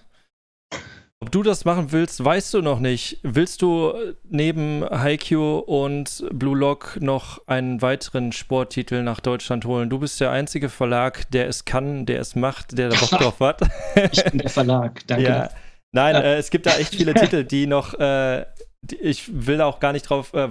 [1.24, 3.20] Ob du das machen willst, weißt du noch nicht.
[3.22, 3.94] Willst du
[4.28, 9.92] neben Haikyuu und Blue Lock noch einen weiteren Sporttitel nach Deutschland holen?
[9.92, 13.40] Du bist der einzige Verlag, der es kann, der es macht, der da Bock drauf
[13.40, 13.62] hat.
[14.12, 15.24] ich bin der Verlag, danke.
[15.24, 15.50] Ja.
[15.92, 16.22] Nein, ja.
[16.22, 18.46] Äh, es gibt da echt viele Titel, die noch, äh,
[18.82, 20.50] die, ich will auch gar nicht drauf äh,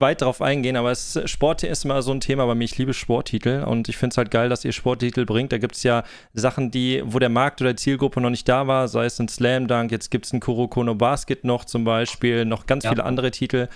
[0.00, 2.64] weit darauf eingehen, aber es, Sport ist immer so ein Thema bei mir.
[2.64, 5.52] Ich liebe Sporttitel und ich finde es halt geil, dass ihr Sporttitel bringt.
[5.52, 8.66] Da gibt es ja Sachen, die, wo der Markt oder die Zielgruppe noch nicht da
[8.66, 12.44] war, sei es ein Slam Dunk, jetzt gibt es ein Kurokono Basket noch zum Beispiel,
[12.44, 12.90] noch ganz ja.
[12.90, 13.68] viele andere Titel.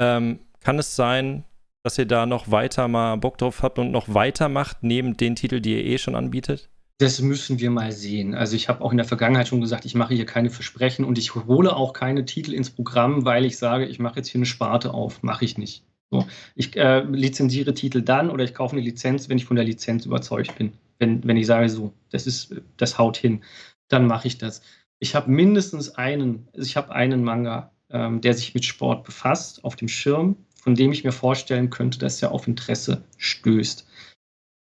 [0.00, 1.44] Ähm, kann es sein,
[1.84, 5.62] dass ihr da noch weiter mal Bock drauf habt und noch weitermacht, neben den Titeln,
[5.62, 6.70] die ihr eh schon anbietet?
[7.02, 8.36] Das müssen wir mal sehen.
[8.36, 11.18] Also ich habe auch in der Vergangenheit schon gesagt, ich mache hier keine Versprechen und
[11.18, 14.46] ich hole auch keine Titel ins Programm, weil ich sage, ich mache jetzt hier eine
[14.46, 15.20] Sparte auf.
[15.24, 15.82] Mache ich nicht.
[16.12, 19.64] So, ich äh, lizenziere Titel dann oder ich kaufe eine Lizenz, wenn ich von der
[19.64, 20.74] Lizenz überzeugt bin.
[21.00, 23.42] Wenn, wenn ich sage, so, das ist, das haut hin,
[23.88, 24.62] dann mache ich das.
[25.00, 29.64] Ich habe mindestens einen, also ich habe einen Manga, ähm, der sich mit Sport befasst,
[29.64, 33.88] auf dem Schirm, von dem ich mir vorstellen könnte, dass er auf Interesse stößt.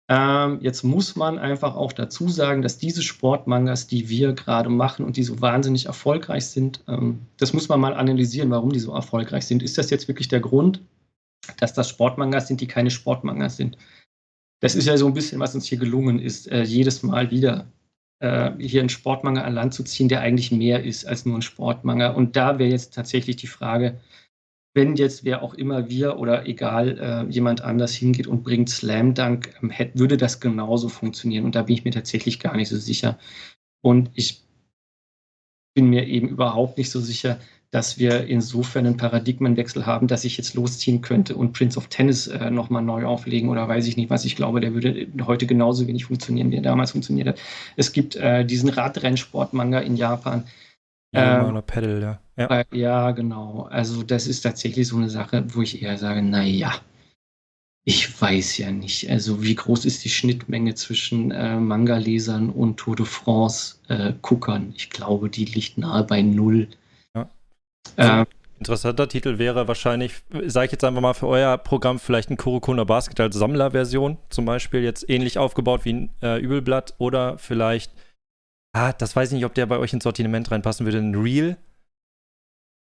[0.10, 5.06] Ähm, jetzt muss man einfach auch dazu sagen, dass diese Sportmangas, die wir gerade machen
[5.06, 8.94] und die so wahnsinnig erfolgreich sind, ähm, das muss man mal analysieren, warum die so
[8.94, 9.62] erfolgreich sind.
[9.62, 10.82] Ist das jetzt wirklich der Grund,
[11.60, 13.78] dass das Sportmangas sind, die keine Sportmangas sind?
[14.62, 17.68] Das ist ja so ein bisschen, was uns hier gelungen ist, äh, jedes Mal wieder
[18.20, 21.42] äh, hier einen Sportmanga an Land zu ziehen, der eigentlich mehr ist als nur ein
[21.42, 22.12] Sportmanga.
[22.12, 24.00] Und da wäre jetzt tatsächlich die Frage,
[24.78, 29.16] wenn jetzt wer auch immer wir oder egal äh, jemand anders hingeht und bringt Slam
[29.16, 31.45] Dunk, ähm, hätte, würde das genauso funktionieren.
[31.45, 33.18] Und da bin ich mir tatsächlich gar nicht so sicher.
[33.82, 34.44] Und ich
[35.74, 37.40] bin mir eben überhaupt nicht so sicher,
[37.72, 42.28] dass wir insofern einen Paradigmenwechsel haben, dass ich jetzt losziehen könnte und Prince of Tennis
[42.28, 44.26] äh, nochmal neu auflegen oder weiß ich nicht was.
[44.26, 47.40] Ich glaube, der würde heute genauso wenig funktionieren, wie er damals funktioniert hat.
[47.78, 50.44] Es gibt äh, diesen Radrennsport-Manga in Japan,
[51.14, 52.20] ja, ähm, oder Pedal, ja.
[52.38, 52.60] Ja.
[52.60, 53.68] Äh, ja, genau.
[53.72, 56.74] Also das ist tatsächlich so eine Sache, wo ich eher sage, naja,
[57.84, 59.10] ich weiß ja nicht.
[59.10, 64.70] Also wie groß ist die Schnittmenge zwischen äh, Manga-Lesern und Tour de France-Guckern?
[64.70, 66.68] Äh, ich glaube, die liegt nahe bei null.
[67.16, 67.30] Ja.
[67.98, 68.26] Ähm,
[68.60, 70.16] Interessanter Titel wäre wahrscheinlich,
[70.48, 74.46] sage ich jetzt einfach mal für euer Programm, vielleicht ein Kurokona Basket als Sammlerversion, zum
[74.46, 77.92] Beispiel jetzt ähnlich aufgebaut wie ein äh, Übelblatt oder vielleicht
[78.78, 80.99] Ah, das weiß ich nicht, ob der bei euch ins Sortiment reinpassen würde.
[80.99, 81.58] Ein Real.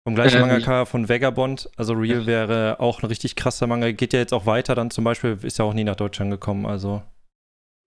[0.05, 1.69] Vom gleichen ähm, Mangaka von Vagabond.
[1.77, 3.89] Also Real wäre auch ein richtig krasser Manga.
[3.91, 5.37] Geht ja jetzt auch weiter dann zum Beispiel.
[5.41, 6.65] Ist ja auch nie nach Deutschland gekommen.
[6.65, 7.01] Also.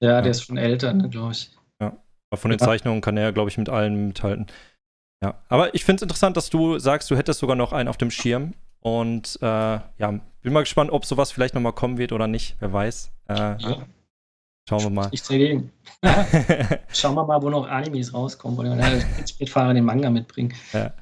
[0.01, 0.31] Ja, der ja.
[0.31, 1.51] ist schon älter, ne, glaube ich.
[1.83, 1.99] Ja.
[2.31, 2.65] Aber von den ja.
[2.65, 4.47] Zeichnungen kann er, glaube ich, mit allen mithalten.
[5.23, 5.43] Ja.
[5.49, 8.11] Aber ich finde es interessant, dass du sagst, du hättest sogar noch einen auf dem
[8.11, 8.55] Schirm.
[8.81, 12.57] Und äh, ja, bin mal gespannt, ob sowas vielleicht nochmal kommen wird oder nicht.
[12.59, 13.13] Wer weiß.
[13.29, 13.87] Äh, ja.
[14.69, 15.09] Schauen wir mal.
[15.11, 15.73] Nichts dagegen.
[16.93, 20.55] Schauen wir mal, wo noch Animes rauskommen oder der Spätfahrer den Manga mitbringen.
[20.73, 20.93] Ja.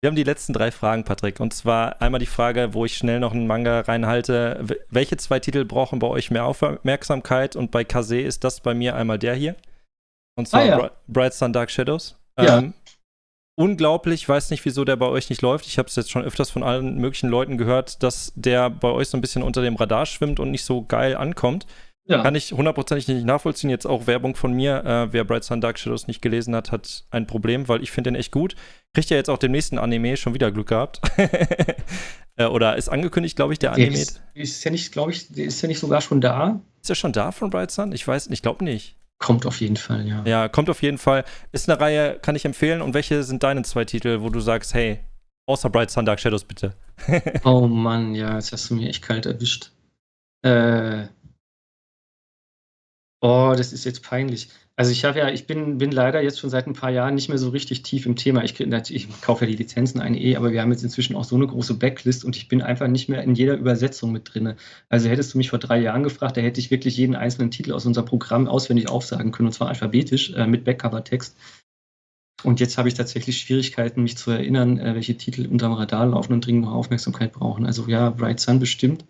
[0.00, 1.40] Wir haben die letzten drei Fragen, Patrick.
[1.40, 4.64] Und zwar einmal die Frage, wo ich schnell noch einen Manga reinhalte.
[4.90, 7.56] Welche zwei Titel brauchen bei euch mehr Aufmerksamkeit?
[7.56, 9.56] Und bei Kase ist das bei mir einmal der hier.
[10.36, 10.90] Und zwar ah, ja.
[11.08, 12.16] Bright Sun Dark Shadows.
[12.38, 12.58] Ja.
[12.58, 12.74] Ähm,
[13.56, 14.22] unglaublich.
[14.22, 15.66] Ich weiß nicht, wieso der bei euch nicht läuft.
[15.66, 19.08] Ich habe es jetzt schon öfters von allen möglichen Leuten gehört, dass der bei euch
[19.08, 21.66] so ein bisschen unter dem Radar schwimmt und nicht so geil ankommt.
[22.08, 22.22] Ja.
[22.22, 23.68] Kann ich hundertprozentig nicht nachvollziehen.
[23.68, 24.82] Jetzt auch Werbung von mir.
[24.84, 28.10] Äh, wer Bright Sun Dark Shadows nicht gelesen hat, hat ein Problem, weil ich finde
[28.10, 28.56] den echt gut.
[28.94, 31.02] Kriegt ja jetzt auch dem nächsten Anime schon wieder Glück gehabt.
[32.36, 33.98] äh, oder ist angekündigt, glaube ich, der Anime.
[33.98, 36.60] Ist, ist ja nicht, glaube ich, ist ja nicht sogar schon da.
[36.80, 37.92] Ist er schon da von Bright Sun?
[37.92, 38.96] Ich weiß, ich glaube nicht.
[39.18, 40.22] Kommt auf jeden Fall, ja.
[40.24, 41.24] Ja, kommt auf jeden Fall.
[41.52, 42.80] Ist eine Reihe, kann ich empfehlen.
[42.80, 45.00] Und welche sind deine zwei Titel, wo du sagst, hey,
[45.46, 46.72] außer Bright Sun Dark Shadows bitte?
[47.44, 49.72] oh Mann, ja, jetzt hast du mir echt kalt erwischt.
[50.42, 51.08] Äh,
[53.20, 54.48] Oh, das ist jetzt peinlich.
[54.76, 57.28] Also ich habe ja, ich bin, bin leider jetzt schon seit ein paar Jahren nicht
[57.28, 58.44] mehr so richtig tief im Thema.
[58.44, 61.34] Ich, ich kaufe ja die Lizenzen ein eh, aber wir haben jetzt inzwischen auch so
[61.34, 64.54] eine große Backlist und ich bin einfach nicht mehr in jeder Übersetzung mit drin.
[64.88, 67.72] Also hättest du mich vor drei Jahren gefragt, da hätte ich wirklich jeden einzelnen Titel
[67.72, 71.36] aus unserem Programm auswendig aufsagen können, und zwar alphabetisch äh, mit Backcover-Text.
[72.44, 76.34] Und jetzt habe ich tatsächlich Schwierigkeiten, mich zu erinnern, äh, welche Titel unterm Radar laufen
[76.34, 77.66] und dringend noch Aufmerksamkeit brauchen.
[77.66, 79.04] Also ja, Bright Sun bestimmt.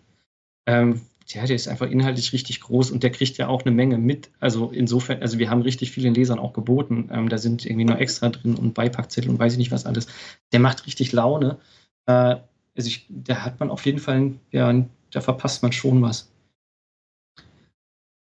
[0.65, 3.97] Ähm, ja, der ist einfach inhaltlich richtig groß und der kriegt ja auch eine Menge
[3.97, 4.31] mit.
[4.39, 7.09] Also insofern, also wir haben richtig vielen Lesern auch geboten.
[7.11, 10.07] Ähm, da sind irgendwie noch extra drin und Beipackzettel und weiß ich nicht was alles.
[10.51, 11.59] Der macht richtig Laune.
[12.07, 12.37] Äh,
[12.75, 14.73] also ich, da hat man auf jeden Fall, ja,
[15.11, 16.31] da verpasst man schon was.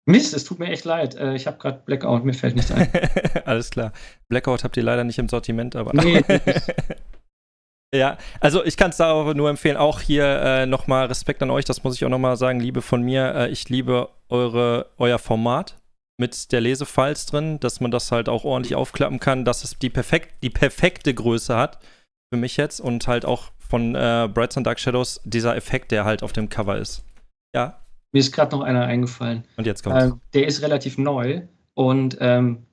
[0.05, 1.15] Mist, es tut mir echt leid.
[1.15, 2.89] Äh, ich habe gerade Blackout, mir fällt nichts ein.
[3.45, 3.93] Alles klar.
[4.27, 5.93] Blackout habt ihr leider nicht im Sortiment, aber.
[5.93, 6.21] Nee,
[7.93, 11.51] Ja, also ich kann es da aber nur empfehlen, auch hier äh, nochmal Respekt an
[11.51, 13.35] euch, das muss ich auch nochmal sagen, Liebe von mir.
[13.35, 15.79] Äh, ich liebe eure, euer Format
[16.17, 19.91] mit der Lesefiles drin, dass man das halt auch ordentlich aufklappen kann, dass es die,
[19.91, 21.79] perfekt, die perfekte Größe hat
[22.33, 26.03] für mich jetzt und halt auch von äh, Brights and Dark Shadows dieser Effekt, der
[26.03, 27.03] halt auf dem Cover ist.
[27.53, 27.79] Ja.
[28.11, 29.43] Mir ist gerade noch einer eingefallen.
[29.55, 30.01] Und jetzt kommt.
[30.01, 31.43] Ähm, der ist relativ neu
[31.75, 32.65] und ähm,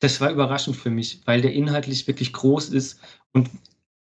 [0.00, 3.00] das war überraschend für mich, weil der inhaltlich wirklich groß ist
[3.32, 3.50] und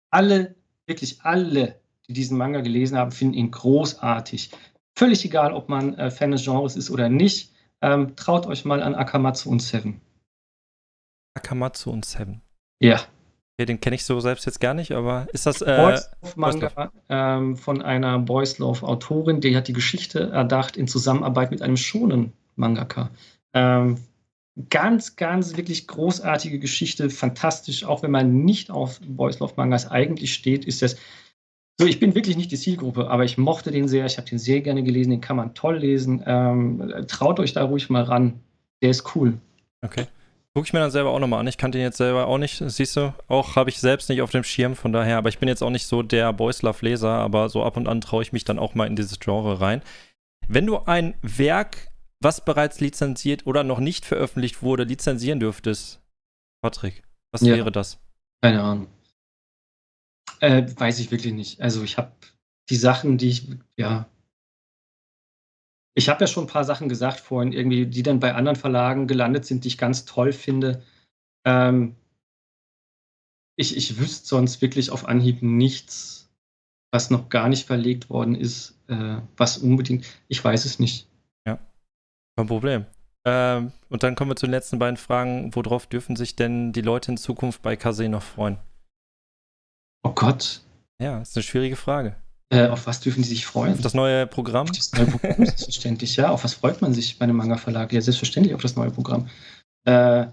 [0.09, 0.55] alle,
[0.85, 4.51] wirklich alle, die diesen Manga gelesen haben, finden ihn großartig.
[4.97, 7.53] Völlig egal, ob man äh, Fan des Genres ist oder nicht.
[7.81, 10.01] Ähm, traut euch mal an Akamatsu und Seven.
[11.35, 12.41] Akamatsu und Seven.
[12.79, 13.01] Ja.
[13.59, 15.61] Okay, den kenne ich so selbst jetzt gar nicht, aber ist das.
[15.61, 20.77] Äh, Boys Love Manga ähm, von einer Boys Love Autorin, die hat die Geschichte erdacht
[20.77, 23.09] in Zusammenarbeit mit einem schonen Mangaka.
[23.53, 23.97] Ähm,
[24.69, 30.33] ganz, ganz wirklich großartige Geschichte, fantastisch, auch wenn man nicht auf Boys Love Mangas eigentlich
[30.33, 30.97] steht, ist das
[31.79, 34.39] so, ich bin wirklich nicht die Zielgruppe, aber ich mochte den sehr, ich habe den
[34.39, 36.23] sehr gerne gelesen, den kann man toll lesen.
[36.25, 38.39] Ähm, traut euch da ruhig mal ran.
[38.81, 39.37] Der ist cool.
[39.83, 40.07] Okay.
[40.55, 41.47] Gucke ich mir dann selber auch nochmal an.
[41.47, 43.13] Ich kannte ihn jetzt selber auch nicht, siehst du.
[43.27, 45.19] Auch habe ich selbst nicht auf dem Schirm, von daher.
[45.19, 47.87] Aber ich bin jetzt auch nicht so der Boys Love Leser, aber so ab und
[47.87, 49.83] an traue ich mich dann auch mal in dieses Genre rein.
[50.47, 56.01] Wenn du ein Werk was bereits lizenziert oder noch nicht veröffentlicht wurde, lizenzieren dürftest,
[56.61, 57.55] Patrick, was ja.
[57.55, 57.99] wäre das?
[58.41, 58.87] Keine Ahnung.
[60.39, 61.61] Äh, weiß ich wirklich nicht.
[61.61, 62.11] Also ich habe
[62.69, 64.09] die Sachen, die ich, ja.
[65.95, 69.07] Ich habe ja schon ein paar Sachen gesagt vorhin, irgendwie, die dann bei anderen Verlagen
[69.07, 70.83] gelandet sind, die ich ganz toll finde.
[71.45, 71.95] Ähm,
[73.55, 76.29] ich, ich wüsste sonst wirklich auf Anhieb nichts,
[76.91, 81.07] was noch gar nicht verlegt worden ist, äh, was unbedingt, ich weiß es nicht.
[82.37, 82.85] Kein Problem.
[83.25, 85.53] Ähm, und dann kommen wir zu den letzten beiden Fragen.
[85.55, 88.57] Worauf dürfen sich denn die Leute in Zukunft bei Kase noch freuen?
[90.03, 90.61] Oh Gott.
[91.01, 92.15] Ja, ist eine schwierige Frage.
[92.49, 93.73] Äh, auf was dürfen die sich freuen?
[93.73, 94.69] Auf das neue Programm?
[94.69, 96.29] Auf das neue Programm, selbstverständlich, ja.
[96.29, 97.91] Auf was freut man sich bei einem Manga-Verlag?
[97.91, 99.27] Ja, selbstverständlich auf das neue Programm.
[99.85, 100.27] Äh,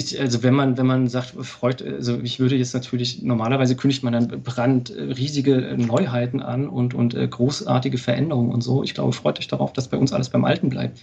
[0.00, 4.04] ich, also wenn man, wenn man sagt, freut, also ich würde jetzt natürlich, normalerweise kündigt
[4.04, 8.84] man dann brand äh, riesige Neuheiten an und, und äh, großartige Veränderungen und so.
[8.84, 11.02] Ich glaube, freut euch darauf, dass bei uns alles beim Alten bleibt.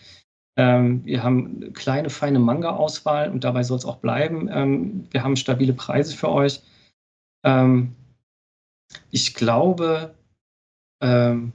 [0.57, 4.47] Ähm, wir haben kleine, feine Manga-Auswahl und dabei soll es auch bleiben.
[4.49, 6.61] Ähm, wir haben stabile Preise für euch.
[7.43, 7.93] Ähm,
[9.11, 10.15] ich glaube,
[11.01, 11.51] ähm,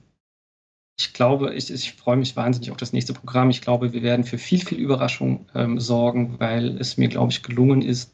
[1.01, 3.48] ich glaube, ich, ich freue mich wahnsinnig auf das nächste Programm.
[3.48, 7.43] Ich glaube, wir werden für viel, viel Überraschung ähm, sorgen, weil es mir, glaube ich,
[7.43, 8.12] gelungen ist,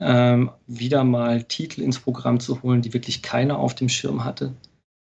[0.00, 4.54] ähm, wieder mal Titel ins Programm zu holen, die wirklich keiner auf dem Schirm hatte,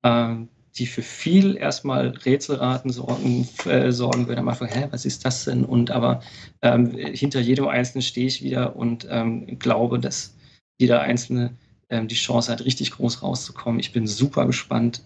[0.05, 4.41] ähm, die für viel erstmal Rätselraten sorgen, äh, sorgen würde.
[4.41, 5.67] Am Anfang, hä, was ist das denn?
[5.67, 6.21] Und aber
[6.63, 10.35] ähm, hinter jedem Einzelnen stehe ich wieder und ähm, glaube, dass
[10.79, 11.57] jeder Einzelne
[11.91, 13.81] ähm, die Chance hat, richtig groß rauszukommen.
[13.81, 15.03] Ich bin super gespannt,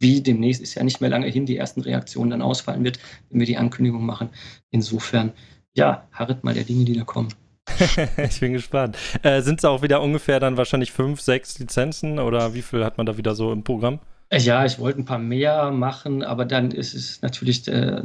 [0.00, 2.98] wie demnächst ist ja nicht mehr lange hin, die ersten Reaktionen dann ausfallen wird,
[3.28, 4.30] wenn wir die Ankündigung machen.
[4.70, 5.32] Insofern,
[5.74, 7.28] ja, harret mal der Dinge, die da kommen.
[8.16, 8.96] ich bin gespannt.
[9.22, 12.98] Äh, Sind es auch wieder ungefähr dann wahrscheinlich fünf, sechs Lizenzen oder wie viel hat
[12.98, 14.00] man da wieder so im Programm?
[14.32, 18.02] Ja, ich wollte ein paar mehr machen, aber dann ist es natürlich, äh,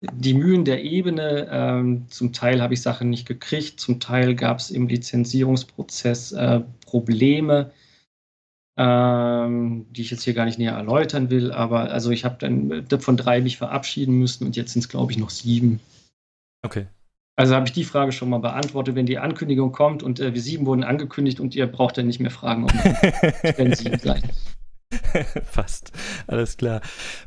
[0.00, 1.48] die Mühen der Ebene.
[1.50, 6.60] Ähm, zum Teil habe ich Sachen nicht gekriegt, zum Teil gab es im Lizenzierungsprozess äh,
[6.86, 7.70] Probleme,
[8.78, 11.50] ähm, die ich jetzt hier gar nicht näher erläutern will.
[11.52, 15.10] Aber also ich habe dann von drei mich verabschieden müssen und jetzt sind es, glaube
[15.12, 15.80] ich, noch sieben.
[16.64, 16.86] Okay.
[17.36, 18.94] Also habe ich die Frage schon mal beantwortet.
[18.94, 22.20] Wenn die Ankündigung kommt und äh, wir sieben wurden angekündigt und ihr braucht dann nicht
[22.20, 24.22] mehr fragen, ob wir sieben sein.
[25.44, 25.92] fast.
[26.26, 26.80] Alles klar.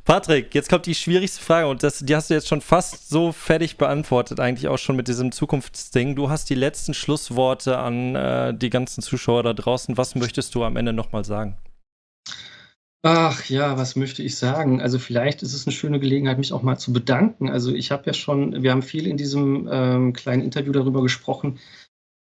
[0.03, 3.31] Patrick, jetzt kommt die schwierigste Frage und das, die hast du jetzt schon fast so
[3.31, 6.15] fertig beantwortet, eigentlich auch schon mit diesem Zukunftsding.
[6.15, 9.97] Du hast die letzten Schlussworte an äh, die ganzen Zuschauer da draußen.
[9.97, 11.55] Was möchtest du am Ende nochmal sagen?
[13.03, 14.79] Ach ja, was möchte ich sagen?
[14.79, 17.49] Also vielleicht ist es eine schöne Gelegenheit, mich auch mal zu bedanken.
[17.49, 21.57] Also ich habe ja schon, wir haben viel in diesem ähm, kleinen Interview darüber gesprochen,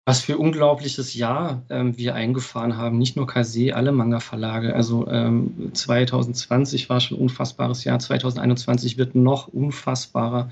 [0.07, 2.97] was für unglaubliches Jahr ähm, wir eingefahren haben.
[2.97, 4.73] Nicht nur Kase, alle Manga-Verlage.
[4.73, 10.49] Also ähm, 2020 war schon ein unfassbares Jahr, 2021 wird noch unfassbarer.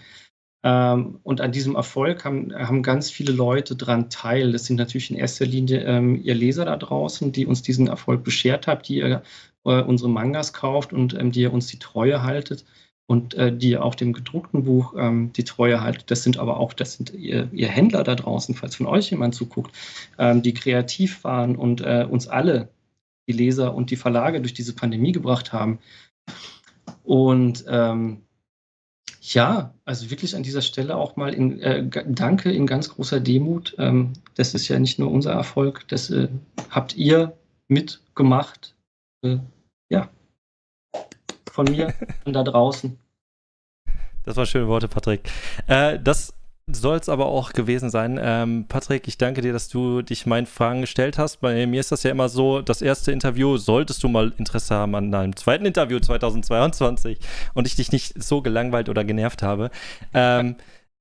[0.65, 4.52] Ähm, und an diesem Erfolg haben, haben ganz viele Leute dran teil.
[4.52, 8.26] Das sind natürlich in erster Linie ähm, ihr Leser da draußen, die uns diesen Erfolg
[8.26, 9.23] beschert habt, die ihr
[9.64, 12.65] äh, unsere Mangas kauft und ähm, die ihr uns die Treue haltet
[13.07, 16.10] und äh, die auch dem gedruckten Buch ähm, die Treue haltet.
[16.10, 19.36] Das sind aber auch, das sind ihr, ihr Händler da draußen, falls von euch jemand
[19.36, 19.72] zuguckt,
[20.18, 22.69] ähm, die kreativ waren und äh, uns alle,
[23.27, 25.80] die Leser und die Verlage durch diese Pandemie gebracht haben.
[27.03, 28.22] Und ähm,
[29.22, 33.76] ja, also wirklich an dieser Stelle auch mal in, äh, Danke in ganz großer Demut.
[33.80, 36.30] Ähm, das ist ja nicht nur unser Erfolg, das äh,
[36.69, 37.36] habt ihr
[37.68, 38.76] mitgemacht.
[39.23, 39.38] Äh,
[39.90, 40.10] ja,
[41.56, 41.94] von mir
[42.26, 42.99] und da draußen.
[44.23, 45.30] Das waren schöne Worte, Patrick.
[45.68, 46.34] Äh, das
[46.68, 48.19] soll es aber auch gewesen sein.
[48.22, 51.41] Ähm, Patrick, ich danke dir, dass du dich meinen Fragen gestellt hast.
[51.41, 54.95] Bei mir ist das ja immer so, das erste Interview, solltest du mal Interesse haben
[54.95, 57.19] an einem zweiten Interview 2022
[57.53, 59.69] und ich dich nicht so gelangweilt oder genervt habe.
[60.14, 60.56] Ähm,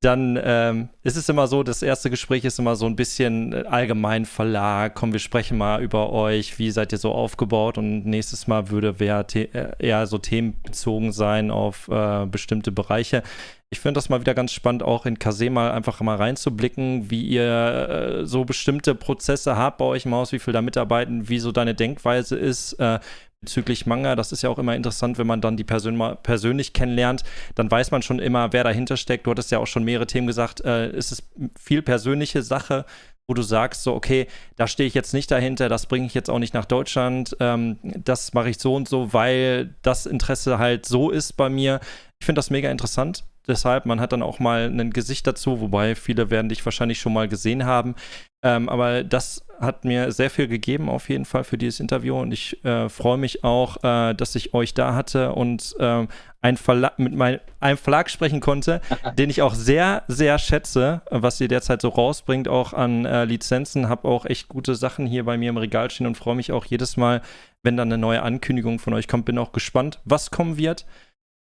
[0.05, 3.65] dann ähm, ist es immer so, das erste Gespräch ist immer so ein bisschen äh,
[3.67, 7.79] allgemein Verlag, komm, wir sprechen mal über euch, wie seid ihr so aufgebaut?
[7.79, 13.23] Und nächstes Mal würde äh, eher so themenbezogen sein auf äh, bestimmte Bereiche.
[13.71, 17.23] Ich finde das mal wieder ganz spannend, auch in Kase mal einfach mal reinzublicken, wie
[17.23, 21.39] ihr äh, so bestimmte Prozesse habt bei euch im Haus, wie viel da mitarbeiten, wie
[21.39, 23.01] so deine Denkweise ist, äh,
[23.45, 24.17] bezüglich Manga.
[24.17, 27.23] Das ist ja auch immer interessant, wenn man dann die Person mal persönlich kennenlernt.
[27.55, 29.27] Dann weiß man schon immer, wer dahinter steckt.
[29.27, 30.65] Du hattest ja auch schon mehrere Themen gesagt.
[30.65, 31.23] Äh, ist es
[31.59, 32.87] viel persönliche Sache,
[33.27, 34.27] wo du sagst, so, okay,
[34.57, 37.79] da stehe ich jetzt nicht dahinter, das bringe ich jetzt auch nicht nach Deutschland, ähm,
[37.83, 41.81] das mache ich so und so, weil das Interesse halt so ist bei mir.
[42.21, 43.25] Ich finde das mega interessant.
[43.47, 47.13] Deshalb, man hat dann auch mal ein Gesicht dazu, wobei viele werden dich wahrscheinlich schon
[47.13, 47.95] mal gesehen haben.
[48.43, 52.19] Ähm, aber das hat mir sehr viel gegeben, auf jeden Fall für dieses Interview.
[52.19, 56.07] Und ich äh, freue mich auch, äh, dass ich euch da hatte und äh,
[56.41, 56.59] ein
[56.99, 58.81] mit mein, einem Verlag sprechen konnte,
[59.19, 63.89] den ich auch sehr, sehr schätze, was ihr derzeit so rausbringt, auch an äh, Lizenzen.
[63.89, 66.65] Habe auch echt gute Sachen hier bei mir im Regal stehen und freue mich auch
[66.67, 67.23] jedes Mal,
[67.63, 69.25] wenn dann eine neue Ankündigung von euch kommt.
[69.25, 70.87] Bin auch gespannt, was kommen wird.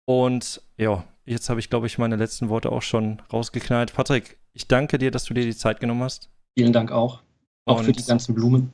[0.06, 3.94] Und ja, jetzt habe ich, glaube ich, meine letzten Worte auch schon rausgeknallt.
[3.94, 6.30] Patrick, ich danke dir, dass du dir die Zeit genommen hast.
[6.58, 7.22] Vielen Dank auch.
[7.66, 8.74] Auch Und für die ganzen Blumen.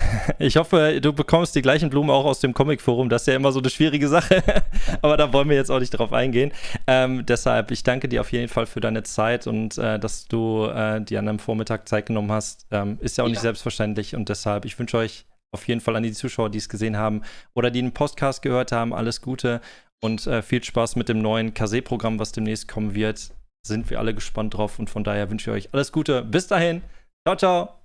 [0.38, 3.08] Ich hoffe, du bekommst die gleichen Blumen auch aus dem Comic-Forum.
[3.08, 4.42] Das ist ja immer so eine schwierige Sache.
[5.02, 6.52] Aber da wollen wir jetzt auch nicht drauf eingehen.
[6.86, 10.66] Ähm, deshalb, ich danke dir auf jeden Fall für deine Zeit und äh, dass du
[10.66, 12.66] äh, dir an einem Vormittag Zeit genommen hast.
[12.70, 13.32] Ähm, ist ja auch ja.
[13.32, 14.14] nicht selbstverständlich.
[14.14, 17.22] Und deshalb, ich wünsche euch auf jeden Fall an die Zuschauer, die es gesehen haben
[17.54, 19.60] oder die den Podcast gehört haben, alles Gute
[20.02, 23.32] und äh, viel Spaß mit dem neuen Kase-Programm, was demnächst kommen wird.
[23.66, 26.22] Sind wir alle gespannt drauf und von daher wünsche ich euch alles Gute.
[26.22, 26.82] Bis dahin.
[27.26, 27.83] Ciao, ciao.